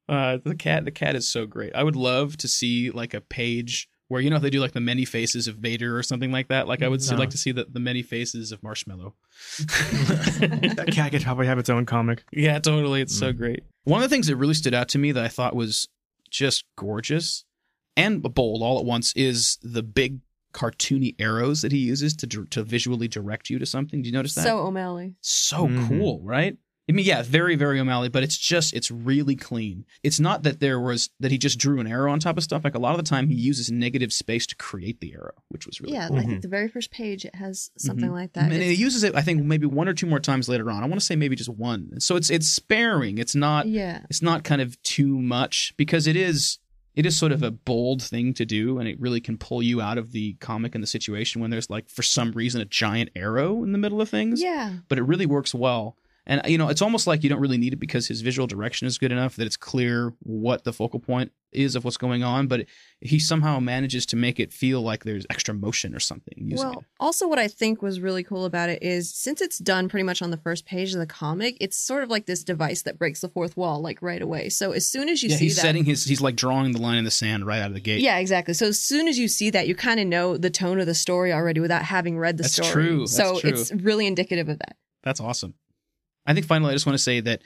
uh, 0.10 0.38
the 0.44 0.56
cat, 0.56 0.86
the 0.86 0.92
cat 0.92 1.16
is 1.16 1.28
so 1.28 1.46
great. 1.46 1.74
I 1.76 1.84
would 1.84 1.96
love 1.96 2.38
to 2.38 2.48
see 2.48 2.92
like 2.92 3.14
a 3.14 3.22
page 3.22 3.90
where 4.10 4.22
you 4.22 4.30
know 4.30 4.40
they 4.40 4.50
do 4.50 4.62
like 4.62 4.72
the 4.72 4.80
many 4.80 5.04
faces 5.04 5.48
of 5.50 5.56
Vader 5.56 5.98
or 5.98 6.04
something 6.04 6.32
like 6.32 6.48
that. 6.48 6.68
Like 6.68 6.82
I 6.82 6.88
would 6.88 7.02
see, 7.04 7.16
like 7.16 7.32
to 7.32 7.38
see 7.38 7.52
the, 7.52 7.66
the 7.70 7.80
many 7.82 8.02
faces 8.02 8.52
of 8.54 8.64
Marshmallow. 8.64 9.16
that 9.60 10.90
cat 10.94 11.12
could 11.12 11.24
probably 11.24 11.48
have 11.48 11.60
its 11.60 11.70
own 11.70 11.86
comic. 11.86 12.24
yeah, 12.32 12.60
totally. 12.60 13.02
It's 13.02 13.18
so 13.18 13.34
Mm. 13.34 13.38
great. 13.38 13.64
One 13.84 14.02
of 14.02 14.10
the 14.10 14.14
things 14.14 14.28
that 14.28 14.36
really 14.38 14.54
stood 14.54 14.74
out 14.74 14.88
to 14.90 14.98
me 14.98 15.12
that 15.12 15.24
I 15.24 15.28
thought 15.28 15.56
was 15.56 15.88
just 16.30 16.64
gorgeous 16.78 17.44
and 17.96 18.22
bold 18.22 18.62
all 18.62 18.80
at 18.80 18.86
once 18.86 19.12
is 19.16 19.58
the 19.62 19.84
big 19.84 20.20
cartoony 20.54 21.16
arrows 21.20 21.62
that 21.62 21.72
he 21.72 21.80
uses 21.80 22.16
to 22.18 22.28
to 22.46 22.64
visually 22.64 23.08
direct 23.08 23.50
you 23.50 23.60
to 23.60 23.66
something. 23.66 24.02
Do 24.02 24.08
you 24.10 24.14
notice 24.14 24.36
that? 24.36 24.44
So 24.44 24.60
O'Malley. 24.60 25.16
so 25.22 25.68
Mhm. 25.68 25.88
cool, 25.88 26.22
right? 26.24 26.58
I 26.90 26.94
mean, 26.94 27.06
yeah, 27.06 27.22
very, 27.22 27.58
very 27.58 27.82
O'Malley, 27.82 28.08
but 28.08 28.24
it's 28.24 28.38
just, 28.38 28.74
it's 28.74 28.90
really 28.90 29.36
clean. 29.36 29.84
It's 30.04 30.22
not 30.22 30.44
that 30.44 30.62
there 30.62 30.80
was, 30.80 31.10
that 31.20 31.32
he 31.32 31.38
just 31.38 31.60
drew 31.60 31.82
an 31.82 31.88
arrow 31.88 32.10
on 32.14 32.20
top 32.22 32.38
of 32.38 32.46
stuff. 32.46 32.64
Like 32.64 32.76
a 32.76 32.80
lot 32.80 32.92
of 32.98 33.04
the 33.04 33.10
time, 33.10 33.28
he 33.28 33.36
uses 33.36 33.70
negative 33.70 34.14
space 34.14 34.48
to 34.48 34.56
create 34.56 35.02
the 35.02 35.12
arrow, 35.14 35.34
which 35.50 35.68
was 35.68 35.82
really 35.82 35.96
yeah, 35.96 36.08
cool. 36.08 36.20
I 36.20 36.24
think 36.24 36.44
the 36.44 36.48
very 36.48 36.70
first 36.70 36.90
page 36.90 37.26
it 37.26 37.36
has 37.36 37.72
something 37.78 38.08
Mhm. 38.10 38.14
like 38.14 38.32
that. 38.34 38.46
And 38.46 38.54
It's- 38.54 38.78
he 38.78 38.82
uses 38.82 39.04
it, 39.04 39.14
I 39.16 39.22
think, 39.22 39.44
maybe 39.44 39.66
one 39.66 39.90
or 39.90 39.94
two 39.94 40.08
more 40.08 40.22
times 40.22 40.48
later 40.48 40.72
on. 40.72 40.82
I 40.82 40.86
want 40.88 41.02
to 41.02 41.06
say 41.06 41.18
maybe 41.18 41.36
just 41.36 41.50
one. 41.50 42.00
So 42.00 42.16
it's, 42.16 42.30
it's 42.30 42.48
sparing. 42.48 43.18
It's 43.18 43.36
not, 43.36 43.68
yeah. 43.68 44.06
it's 44.10 44.22
not 44.22 44.46
kind 44.46 44.62
of 44.62 44.82
too 44.84 45.22
much 45.22 45.74
because 45.76 46.08
it 46.08 46.16
is 46.16 46.58
it 46.98 47.06
is 47.06 47.16
sort 47.16 47.32
of 47.32 47.44
a 47.44 47.52
bold 47.52 48.02
thing 48.02 48.34
to 48.34 48.44
do 48.44 48.80
and 48.80 48.90
it 48.90 49.00
really 49.00 49.22
can 49.22 49.38
pull 49.38 49.62
you 49.62 49.80
out 49.80 49.98
of 50.00 50.12
the 50.12 50.34
comic 50.40 50.74
and 50.74 50.84
the 50.84 50.88
situation 50.88 51.40
when 51.40 51.52
there's 51.52 51.70
like 51.70 51.88
for 51.90 52.02
some 52.02 52.32
reason 52.32 52.60
a 52.60 52.66
giant 52.66 53.12
arrow 53.16 53.64
in 53.64 53.72
the 53.72 53.78
middle 53.78 54.02
of 54.02 54.10
things 54.10 54.42
Yeah. 54.42 54.74
but 54.90 54.98
it 54.98 55.04
really 55.04 55.28
works 55.28 55.54
well 55.54 55.96
and 56.28 56.42
you 56.46 56.58
know 56.60 56.68
it's 56.70 56.82
almost 56.84 57.08
like 57.08 57.24
you 57.24 57.30
don't 57.30 57.40
really 57.40 57.58
need 57.58 57.74
it 57.74 57.78
because 57.80 58.08
his 58.08 58.22
visual 58.22 58.46
direction 58.46 58.86
is 58.88 59.00
good 59.00 59.12
enough 59.12 59.36
that 59.38 59.48
it's 59.48 59.58
clear 59.58 60.14
what 60.20 60.64
the 60.66 60.72
focal 60.74 61.00
point 61.00 61.32
is 61.54 61.76
of 61.76 61.86
what's 61.86 61.96
going 61.98 62.24
on 62.24 62.46
but 62.46 62.66
he 63.00 63.18
somehow 63.18 63.58
manages 63.60 64.06
to 64.06 64.18
make 64.18 64.38
it 64.38 64.52
feel 64.52 64.82
like 64.82 65.06
there's 65.06 65.26
extra 65.30 65.54
motion 65.54 65.96
or 65.96 66.00
something 66.00 66.52
Well, 66.56 66.74
it 66.74 66.80
also 67.00 67.28
what 67.28 67.40
I 67.40 67.48
think 67.48 67.82
was 67.82 68.02
really 68.02 68.22
cool 68.22 68.44
about 68.46 68.70
it 68.70 68.84
is 68.84 69.12
since 69.16 69.40
it's 69.42 69.58
done 69.58 69.88
pretty 69.88 70.04
much 70.04 70.22
on 70.22 70.30
the 70.30 70.38
first 70.38 70.66
page 70.66 70.94
of 70.94 71.00
the 71.00 71.06
comic, 71.08 71.56
it's 71.62 71.78
sort 71.78 72.04
of 72.04 72.10
like 72.10 72.26
this 72.26 72.44
device 72.44 72.82
that 72.82 73.00
breaks 73.00 73.22
the 73.22 73.30
fourth 73.30 73.56
wall 73.56 73.82
like 73.82 74.02
right 74.02 74.22
away. 74.22 74.50
So 74.50 74.74
as 74.74 74.86
soon 74.86 75.08
as 75.08 75.24
you 75.24 75.30
yeah 75.30 75.38
see 75.38 75.46
he's 75.46 75.56
that 75.56 75.62
setting 75.62 75.86
his 75.86 76.04
he's 76.04 76.20
like 76.22 76.36
drawing 76.36 76.74
the 76.74 76.82
line 76.82 76.98
in 76.98 77.06
the 77.06 77.12
sand 77.12 77.46
right 77.48 77.62
out 77.62 77.68
of 77.70 77.74
the 77.76 77.80
gate 77.80 78.02
Yeah, 78.02 78.18
exactly. 78.18 78.54
So 78.54 78.68
as 78.68 78.80
soon 78.80 79.08
as 79.08 79.18
you 79.18 79.30
see 79.30 79.50
that, 79.52 79.68
you 79.70 79.74
kind 79.76 80.00
of 80.02 80.08
know 80.08 80.36
the 80.38 80.50
tone 80.50 80.80
of 80.82 80.86
the 80.86 80.94
story 80.96 81.32
already 81.32 81.62
without 81.62 81.84
having 81.84 82.20
read 82.20 82.38
the 82.38 82.44
story. 82.44 82.66
That's 82.66 82.70
story. 82.72 82.86
true. 82.86 83.00
That's 83.00 83.16
So 83.16 83.40
true. 83.40 83.50
it's 83.52 83.72
really 83.72 84.06
indicative 84.06 84.50
of 84.50 84.60
that. 84.60 84.76
That's 85.04 85.22
awesome. 85.22 85.54
I 86.28 86.34
think 86.34 86.46
finally 86.46 86.72
I 86.72 86.76
just 86.76 86.86
want 86.86 86.96
to 86.96 87.04
say 87.04 87.22
that 87.22 87.42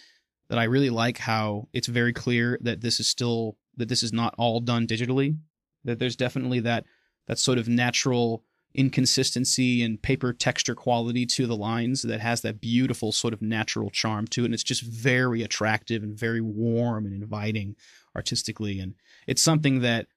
that 0.50 0.60
I 0.60 0.66
really 0.66 0.90
like 0.90 1.18
how 1.18 1.70
it's 1.72 1.88
very 1.88 2.12
clear 2.12 2.60
that 2.62 2.82
this 2.82 3.00
is 3.00 3.08
still 3.08 3.58
that 3.78 3.88
this 3.88 4.04
is 4.04 4.12
not 4.12 4.36
all 4.38 4.60
done 4.60 4.88
digitally. 4.88 5.38
That 5.86 6.00
there's 6.00 6.18
definitely 6.18 6.60
that 6.62 6.86
that 7.28 7.40
sort 7.40 7.58
of 7.58 7.70
natural 7.70 8.44
inconsistency 8.74 9.84
and 9.84 10.02
paper 10.02 10.34
texture 10.34 10.76
quality 10.76 11.26
to 11.26 11.46
the 11.46 11.56
lines 11.56 12.02
that 12.04 12.22
has 12.22 12.42
that 12.42 12.62
beautiful 12.62 13.12
sort 13.12 13.34
of 13.34 13.42
natural 13.42 13.90
charm 13.90 14.26
to 14.26 14.44
it 14.44 14.46
and 14.46 14.54
it's 14.54 14.64
just 14.64 14.82
very 14.82 15.44
attractive 15.44 16.04
and 16.04 16.18
very 16.18 16.40
warm 16.40 17.06
and 17.06 17.14
inviting 17.14 17.76
artistically 18.16 18.80
and 18.80 18.96
it's 19.28 19.42
something 19.42 19.82
that 19.82 20.08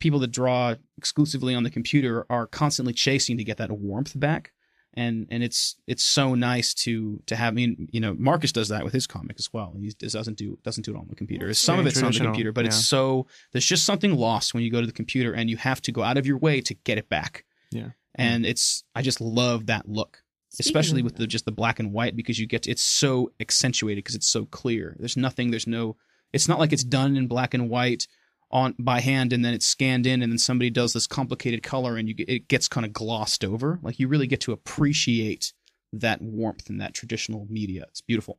people 0.00 0.18
that 0.18 0.32
draw 0.32 0.74
exclusively 0.98 1.54
on 1.54 1.62
the 1.62 1.70
computer 1.70 2.26
are 2.28 2.48
constantly 2.48 2.92
chasing 2.92 3.38
to 3.38 3.44
get 3.44 3.58
that 3.58 3.70
warmth 3.70 4.18
back 4.18 4.52
and 4.96 5.26
and 5.30 5.42
it's 5.42 5.76
it's 5.86 6.02
so 6.02 6.34
nice 6.34 6.74
to 6.74 7.20
to 7.26 7.36
have 7.36 7.52
I 7.52 7.54
mean 7.54 7.88
you 7.90 8.00
know 8.00 8.14
Marcus 8.18 8.52
does 8.52 8.68
that 8.68 8.84
with 8.84 8.92
his 8.92 9.06
comic 9.06 9.36
as 9.38 9.52
well. 9.52 9.74
He 9.78 9.88
just 9.88 10.14
doesn't 10.14 10.38
do 10.38 10.58
doesn't 10.62 10.84
do 10.84 10.94
it 10.94 10.98
on 10.98 11.06
the 11.08 11.14
computer. 11.14 11.52
Some 11.54 11.78
of 11.78 11.86
it's 11.86 12.02
on 12.02 12.12
the 12.12 12.18
computer 12.18 12.52
but 12.52 12.64
yeah. 12.64 12.68
it's 12.68 12.84
so 12.84 13.26
there's 13.52 13.66
just 13.66 13.84
something 13.84 14.14
lost 14.14 14.54
when 14.54 14.62
you 14.62 14.70
go 14.70 14.80
to 14.80 14.86
the 14.86 14.92
computer 14.92 15.32
and 15.32 15.50
you 15.50 15.56
have 15.56 15.82
to 15.82 15.92
go 15.92 16.02
out 16.02 16.16
of 16.16 16.26
your 16.26 16.38
way 16.38 16.60
to 16.62 16.74
get 16.74 16.98
it 16.98 17.08
back. 17.08 17.44
Yeah. 17.70 17.90
and 18.14 18.46
it's 18.46 18.84
I 18.94 19.02
just 19.02 19.20
love 19.20 19.66
that 19.66 19.88
look 19.88 20.22
Speaking 20.50 20.70
especially 20.70 21.02
with 21.02 21.16
the 21.16 21.26
just 21.26 21.44
the 21.44 21.52
black 21.52 21.80
and 21.80 21.92
white 21.92 22.14
because 22.14 22.38
you 22.38 22.46
get 22.46 22.62
to, 22.62 22.70
it's 22.70 22.82
so 22.82 23.32
accentuated 23.40 24.04
because 24.04 24.14
it's 24.14 24.28
so 24.28 24.46
clear. 24.46 24.96
There's 25.00 25.16
nothing 25.16 25.50
there's 25.50 25.66
no 25.66 25.96
it's 26.32 26.48
not 26.48 26.58
like 26.60 26.72
it's 26.72 26.84
done 26.84 27.16
in 27.16 27.26
black 27.26 27.54
and 27.54 27.68
white 27.68 28.06
on 28.54 28.74
by 28.78 29.00
hand 29.00 29.32
and 29.34 29.44
then 29.44 29.52
it's 29.52 29.66
scanned 29.66 30.06
in 30.06 30.22
and 30.22 30.32
then 30.32 30.38
somebody 30.38 30.70
does 30.70 30.94
this 30.94 31.06
complicated 31.06 31.62
color 31.62 31.96
and 31.96 32.08
you 32.08 32.14
it 32.26 32.48
gets 32.48 32.68
kind 32.68 32.86
of 32.86 32.92
glossed 32.92 33.44
over 33.44 33.78
like 33.82 33.98
you 33.98 34.08
really 34.08 34.26
get 34.28 34.40
to 34.40 34.52
appreciate 34.52 35.52
that 35.92 36.22
warmth 36.22 36.70
in 36.70 36.78
that 36.78 36.94
traditional 36.94 37.46
media 37.50 37.84
it's 37.88 38.00
beautiful 38.00 38.38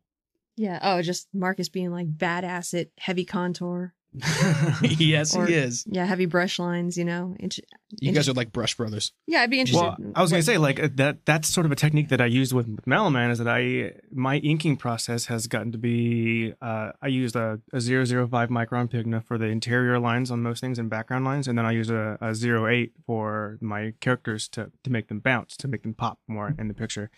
Yeah. 0.57 0.79
Oh, 0.81 1.01
just 1.01 1.27
Marcus 1.33 1.69
being 1.69 1.91
like 1.91 2.17
badass 2.17 2.79
at 2.79 2.87
heavy 2.97 3.25
contour. 3.25 3.93
yes 4.81 5.35
Or- 5.35 5.45
he 5.45 5.53
is 5.53 5.85
Yeah, 5.87 6.05
heavy 6.05 6.25
brush 6.25 6.59
lines. 6.59 6.97
You 6.97 7.05
know. 7.05 7.35
Int- 7.39 7.59
you 8.01 8.11
guys 8.11 8.27
are 8.27 8.33
like 8.33 8.51
brush 8.51 8.75
brothers 8.75 9.13
yeah, 9.27 9.41
I'd 9.41 9.49
be 9.49 9.59
interested. 9.59 9.81
Well, 9.81 9.97
I 10.15 10.21
was 10.21 10.31
gonna 10.31 10.43
say 10.43 10.57
like 10.57 10.81
uh, 10.81 10.89
that. 10.95 11.25
That's 11.25 11.47
sort 11.47 11.65
of 11.65 11.71
a 11.71 11.75
technique 11.75 12.09
that 12.09 12.19
I 12.21 12.25
used 12.25 12.53
with, 12.53 12.67
with 12.67 12.87
is 12.87 13.37
that 13.37 13.47
I 13.47 13.93
my 14.11 14.37
inking 14.37 14.77
process 14.77 15.25
has 15.25 15.47
gotten 15.47 15.71
to 15.71 15.77
be. 15.77 16.53
Uh, 16.61 16.91
I 17.01 17.07
used 17.07 17.35
a, 17.35 17.59
a 17.73 17.79
005 17.79 18.49
micron 18.49 18.89
Pigma 18.89 19.21
for 19.21 19.37
the 19.37 19.45
interior 19.45 19.99
lines 19.99 20.31
on 20.31 20.41
most 20.41 20.59
things 20.59 20.77
and 20.79 20.89
background 20.89 21.25
lines, 21.25 21.47
and 21.47 21.57
then 21.57 21.65
I 21.65 21.71
use 21.71 21.89
a, 21.89 22.17
a 22.21 22.67
08 22.67 22.93
for 23.05 23.57
my 23.61 23.93
characters 24.01 24.47
to 24.49 24.71
to 24.83 24.89
make 24.89 25.07
them 25.07 25.19
bounce, 25.19 25.55
to 25.57 25.67
make 25.67 25.83
them 25.83 25.93
pop 25.93 26.19
more 26.27 26.53
in 26.57 26.67
the 26.67 26.73
picture, 26.73 27.09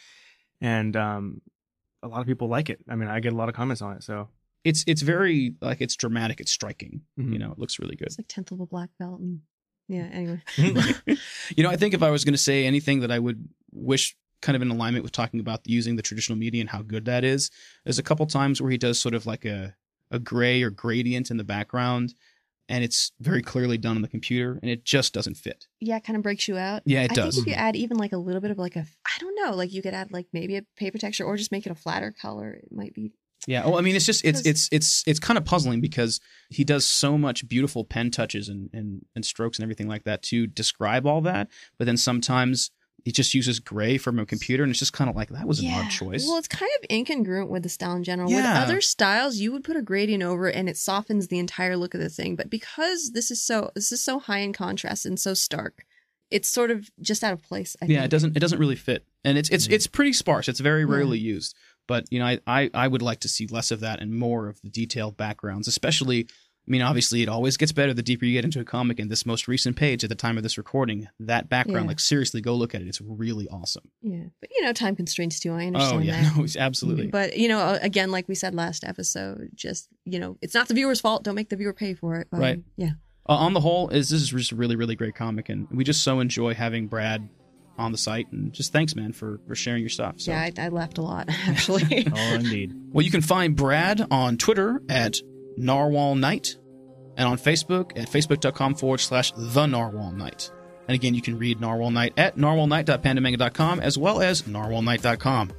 and 0.61 0.95
um, 0.95 1.41
a 2.03 2.07
lot 2.07 2.21
of 2.21 2.27
people 2.27 2.47
like 2.47 2.69
it. 2.69 2.79
I 2.89 2.95
mean, 2.95 3.09
I 3.09 3.19
get 3.19 3.33
a 3.33 3.35
lot 3.35 3.49
of 3.49 3.55
comments 3.55 3.81
on 3.81 3.95
it. 3.95 4.03
So 4.03 4.29
it's 4.69 4.83
it's 4.87 5.01
very 5.01 5.55
like 5.61 5.79
it's 5.81 5.95
dramatic 5.95 6.39
it's 6.39 6.51
striking 6.51 7.01
Mhm. 7.19 7.33
you 7.33 7.39
know 7.39 7.51
it 7.51 7.59
looks 7.59 7.79
really 7.79 7.95
good 7.95 8.07
It's 8.07 8.19
like 8.19 8.27
tenth 8.27 8.51
of 8.51 8.59
a 8.59 8.65
black 8.65 8.89
belt, 8.99 9.19
and 9.19 9.41
yeah. 9.89 10.09
Anyway. 10.11 10.41
you 11.55 11.63
know, 11.63 11.69
I 11.69 11.77
think 11.77 11.93
if 11.93 12.03
I 12.03 12.11
was 12.11 12.25
going 12.25 12.33
to 12.33 12.37
say 12.49 12.65
anything 12.65 12.99
that 13.01 13.11
I 13.11 13.19
would 13.19 13.47
wish 13.71 14.17
kind 14.41 14.55
of 14.57 14.61
in 14.61 14.69
alignment 14.69 15.03
with 15.03 15.13
talking 15.13 15.39
about 15.39 15.61
using 15.65 15.95
the 15.95 16.01
traditional 16.01 16.37
media 16.37 16.59
and 16.59 16.69
how 16.69 16.81
good 16.81 17.05
that 17.05 17.23
is, 17.23 17.49
there's 17.85 17.97
a 17.97 18.03
couple 18.03 18.25
times 18.25 18.61
where 18.61 18.69
he 18.69 18.77
does 18.77 18.99
sort 18.99 19.15
of 19.15 19.25
like 19.25 19.45
a, 19.45 19.75
a 20.11 20.19
gray 20.19 20.61
or 20.61 20.69
gradient 20.69 21.31
in 21.31 21.37
the 21.37 21.43
background 21.45 22.13
and 22.67 22.83
it's 22.83 23.13
very 23.21 23.41
clearly 23.41 23.77
done 23.77 23.95
on 23.95 24.01
the 24.01 24.09
computer 24.09 24.59
and 24.61 24.69
it 24.69 24.83
just 24.83 25.13
doesn't 25.13 25.35
fit. 25.37 25.67
Yeah, 25.79 25.95
it 25.95 26.03
kind 26.03 26.17
of 26.17 26.23
breaks 26.23 26.49
you 26.49 26.57
out. 26.57 26.81
Yeah, 26.85 27.03
it 27.03 27.11
I 27.13 27.15
does. 27.15 27.35
think 27.35 27.47
if 27.47 27.51
you 27.53 27.57
add 27.57 27.77
even 27.77 27.95
like 27.97 28.11
a 28.11 28.17
little 28.17 28.41
bit 28.41 28.51
of 28.51 28.57
like 28.57 28.75
a, 28.75 28.81
I 29.05 29.19
don't 29.21 29.35
know, 29.41 29.55
like 29.55 29.71
you 29.71 29.81
could 29.81 29.93
add 29.93 30.11
like 30.11 30.27
maybe 30.33 30.57
a 30.57 30.63
paper 30.75 30.97
texture 30.97 31.23
or 31.23 31.37
just 31.37 31.53
make 31.53 31.65
it 31.65 31.71
a 31.71 31.75
flatter 31.75 32.11
color. 32.21 32.51
It 32.61 32.67
might 32.73 32.93
be. 32.93 33.13
Yeah. 33.45 33.65
Well, 33.65 33.77
I 33.77 33.81
mean, 33.81 33.95
it's 33.95 34.05
just 34.05 34.25
it's 34.25 34.45
it's 34.45 34.67
it's 34.71 35.03
it's 35.05 35.19
kind 35.19 35.37
of 35.37 35.45
puzzling 35.45 35.79
because 35.81 36.19
he 36.49 36.63
does 36.63 36.85
so 36.85 37.17
much 37.17 37.47
beautiful 37.47 37.83
pen 37.85 38.11
touches 38.11 38.49
and 38.49 38.69
and 38.73 39.05
and 39.15 39.23
strokes 39.25 39.57
and 39.57 39.63
everything 39.63 39.87
like 39.87 40.03
that 40.05 40.21
to 40.23 40.47
describe 40.47 41.05
all 41.05 41.21
that, 41.21 41.49
but 41.77 41.85
then 41.85 41.97
sometimes 41.97 42.71
he 43.05 43.11
just 43.11 43.33
uses 43.33 43.59
gray 43.59 43.97
from 43.97 44.19
a 44.19 44.25
computer 44.25 44.63
and 44.63 44.71
it's 44.71 44.79
just 44.79 44.91
kind 44.91 45.09
of 45.09 45.15
like 45.15 45.29
that 45.29 45.47
was 45.47 45.59
an 45.61 45.71
odd 45.71 45.89
choice. 45.89 46.25
Well, 46.27 46.37
it's 46.37 46.47
kind 46.47 46.69
of 46.81 46.89
incongruent 46.89 47.47
with 47.47 47.63
the 47.63 47.69
style 47.69 47.95
in 47.95 48.03
general. 48.03 48.27
With 48.29 48.43
other 48.43 48.81
styles, 48.81 49.37
you 49.37 49.51
would 49.53 49.63
put 49.63 49.77
a 49.77 49.81
gradient 49.81 50.23
over 50.23 50.49
it 50.49 50.55
and 50.55 50.67
it 50.67 50.75
softens 50.75 51.27
the 51.27 51.39
entire 51.39 51.77
look 51.77 51.93
of 51.93 52.01
the 52.01 52.09
thing. 52.09 52.35
But 52.35 52.49
because 52.49 53.11
this 53.11 53.31
is 53.31 53.41
so 53.41 53.71
this 53.75 53.91
is 53.93 54.03
so 54.03 54.19
high 54.19 54.39
in 54.39 54.51
contrast 54.51 55.05
and 55.05 55.17
so 55.17 55.33
stark, 55.35 55.85
it's 56.31 56.49
sort 56.49 56.69
of 56.69 56.89
just 56.99 57.23
out 57.23 57.31
of 57.31 57.41
place. 57.43 57.77
I 57.81 57.85
yeah, 57.85 57.99
think. 57.99 58.05
it 58.05 58.11
doesn't 58.11 58.35
it 58.35 58.39
doesn't 58.39 58.59
really 58.59 58.75
fit, 58.75 59.05
and 59.23 59.37
it's 59.37 59.47
it's 59.49 59.67
Mhm. 59.67 59.73
it's 59.73 59.87
pretty 59.87 60.11
sparse. 60.11 60.49
It's 60.49 60.59
very 60.59 60.81
Yeah. 60.81 60.91
rarely 60.95 61.19
used, 61.19 61.55
but 61.87 62.05
you 62.11 62.19
know, 62.19 62.25
I, 62.25 62.39
I 62.47 62.69
I 62.73 62.87
would 62.87 63.01
like 63.01 63.21
to 63.21 63.27
see 63.29 63.47
less 63.47 63.71
of 63.71 63.79
that 63.81 63.99
and 64.01 64.13
more 64.13 64.47
of 64.47 64.61
the 64.61 64.69
detailed 64.69 65.17
backgrounds, 65.17 65.67
especially. 65.67 66.27
I 66.29 66.69
mean, 66.69 66.81
obviously, 66.81 67.21
it 67.21 67.29
always 67.29 67.55
gets 67.55 67.71
better 67.71 67.93
the 67.93 68.03
deeper 68.03 68.25
you 68.25 68.33
get 68.33 68.43
into 68.43 68.59
a 68.59 68.65
comic. 68.65 68.99
And 68.99 69.09
this 69.09 69.25
most 69.25 69.47
recent 69.47 69.77
page 69.77 70.03
at 70.03 70.09
the 70.09 70.15
time 70.17 70.35
of 70.35 70.43
this 70.43 70.57
recording, 70.57 71.07
that 71.21 71.47
background, 71.47 71.85
Yeah. 71.85 71.91
like 71.91 71.99
seriously, 72.01 72.41
go 72.41 72.55
look 72.55 72.75
at 72.75 72.81
it. 72.81 72.89
It's 72.89 72.99
really 72.99 73.47
awesome. 73.47 73.89
Yeah, 74.01 74.25
but 74.41 74.49
you 74.53 74.61
know, 74.65 74.73
time 74.73 74.93
constraints 74.97 75.39
too. 75.39 75.53
I 75.53 75.65
understand 75.67 75.97
Oh 75.97 76.03
yeah, 76.03 76.21
that. 76.23 76.35
no, 76.37 76.43
it's 76.43 76.57
absolutely. 76.57 77.07
But 77.07 77.37
you 77.37 77.47
know, 77.47 77.59
uh, 77.59 77.79
again, 77.81 78.11
like 78.11 78.27
we 78.27 78.35
said 78.35 78.53
last 78.53 78.83
episode, 78.83 79.49
just 79.55 79.87
you 80.03 80.19
know, 80.19 80.37
it's 80.41 80.53
not 80.53 80.67
the 80.67 80.73
viewer's 80.73 80.99
fault. 80.99 81.23
Don't 81.23 81.35
make 81.35 81.47
the 81.47 81.55
viewer 81.55 81.71
pay 81.73 81.93
for 81.93 82.17
it. 82.17 82.27
But, 82.29 82.41
Right. 82.41 82.59
Yeah. 82.75 82.91
Uh, 83.29 83.35
on 83.35 83.53
the 83.53 83.61
whole, 83.61 83.87
is 83.87 84.09
this 84.09 84.21
is 84.21 84.29
just 84.31 84.51
a 84.51 84.55
really 84.57 84.75
really 84.75 84.97
great 84.97 85.15
comic, 85.15 85.47
and 85.47 85.69
we 85.71 85.85
just 85.85 86.03
so 86.03 86.19
enjoy 86.19 86.53
having 86.53 86.87
Brad 86.87 87.29
on 87.77 87.91
the 87.91 87.97
site. 87.97 88.31
And 88.31 88.51
just 88.53 88.71
thanks, 88.71 88.95
man, 88.95 89.13
for 89.13 89.39
for 89.47 89.55
sharing 89.55 89.81
your 89.81 89.89
stuff. 89.89 90.19
So. 90.19 90.31
Yeah, 90.31 90.41
I, 90.41 90.65
I 90.65 90.67
laughed 90.69 90.97
a 90.97 91.01
lot 91.01 91.29
actually. 91.47 92.07
Oh, 92.15 92.33
indeed. 92.33 92.73
Well, 92.91 93.03
you 93.05 93.11
can 93.11 93.21
find 93.21 93.55
Brad 93.55 94.05
on 94.11 94.37
Twitter 94.37 94.81
at 94.89 95.17
Narwhal 95.57 96.15
Knight 96.15 96.55
and 97.15 97.27
on 97.27 97.37
Facebook 97.37 97.97
at 97.97 98.09
facebook.com 98.09 98.75
forward 98.75 98.99
slash 98.99 99.31
the 99.31 99.65
Narwhal 99.65 100.11
Knight. 100.11 100.51
And 100.87 100.95
again, 100.95 101.13
you 101.13 101.21
can 101.21 101.37
read 101.37 101.59
Narwhal 101.59 101.91
Knight 101.91 102.13
at 102.17 102.37
narwhalknight.pandamanga.com 102.37 103.79
as 103.81 103.97
well 103.97 104.21
as 104.21 104.43
narwhalknight.com. 104.43 105.51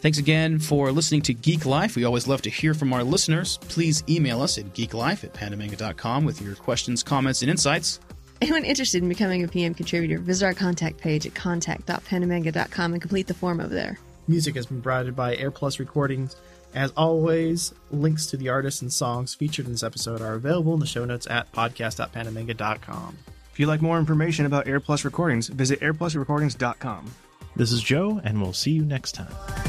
Thanks 0.00 0.18
again 0.18 0.58
for 0.60 0.92
listening 0.92 1.22
to 1.22 1.34
Geek 1.34 1.66
Life. 1.66 1.96
We 1.96 2.04
always 2.04 2.28
love 2.28 2.42
to 2.42 2.50
hear 2.50 2.72
from 2.74 2.92
our 2.92 3.02
listeners. 3.02 3.58
Please 3.62 4.04
email 4.08 4.40
us 4.42 4.56
at 4.56 4.66
geeklife 4.72 5.24
at 5.24 5.34
pandamanga.com 5.34 6.24
with 6.24 6.40
your 6.40 6.54
questions, 6.54 7.02
comments, 7.02 7.42
and 7.42 7.50
insights. 7.50 7.98
Anyone 8.40 8.64
interested 8.64 9.02
in 9.02 9.08
becoming 9.08 9.42
a 9.42 9.48
PM 9.48 9.74
contributor, 9.74 10.18
visit 10.18 10.46
our 10.46 10.54
contact 10.54 10.98
page 10.98 11.26
at 11.26 11.34
contact.pandamanga.com 11.34 12.92
and 12.92 13.02
complete 13.02 13.26
the 13.26 13.34
form 13.34 13.60
over 13.60 13.74
there. 13.74 13.98
Music 14.28 14.54
has 14.54 14.66
been 14.66 14.80
provided 14.82 15.16
by 15.16 15.36
AirPlus 15.36 15.78
Recordings. 15.78 16.36
As 16.74 16.92
always, 16.96 17.72
links 17.90 18.26
to 18.26 18.36
the 18.36 18.50
artists 18.50 18.82
and 18.82 18.92
songs 18.92 19.34
featured 19.34 19.66
in 19.66 19.72
this 19.72 19.82
episode 19.82 20.20
are 20.20 20.34
available 20.34 20.74
in 20.74 20.80
the 20.80 20.86
show 20.86 21.04
notes 21.04 21.26
at 21.28 21.50
podcast.pandamanga.com. 21.52 23.16
if 23.52 23.58
you'd 23.58 23.66
like 23.66 23.82
more 23.82 23.98
information 23.98 24.46
about 24.46 24.66
AirPlus 24.66 25.04
Recordings, 25.04 25.48
visit 25.48 25.80
airplusrecordings.com. 25.80 27.10
This 27.56 27.72
is 27.72 27.82
Joe, 27.82 28.20
and 28.22 28.40
we'll 28.40 28.52
see 28.52 28.70
you 28.70 28.84
next 28.84 29.12
time. 29.12 29.67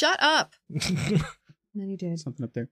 Shut 0.00 0.16
up. 0.22 0.54
and 0.70 1.22
then 1.74 1.90
you 1.90 1.98
did. 1.98 2.18
Something 2.18 2.44
up 2.44 2.54
there. 2.54 2.70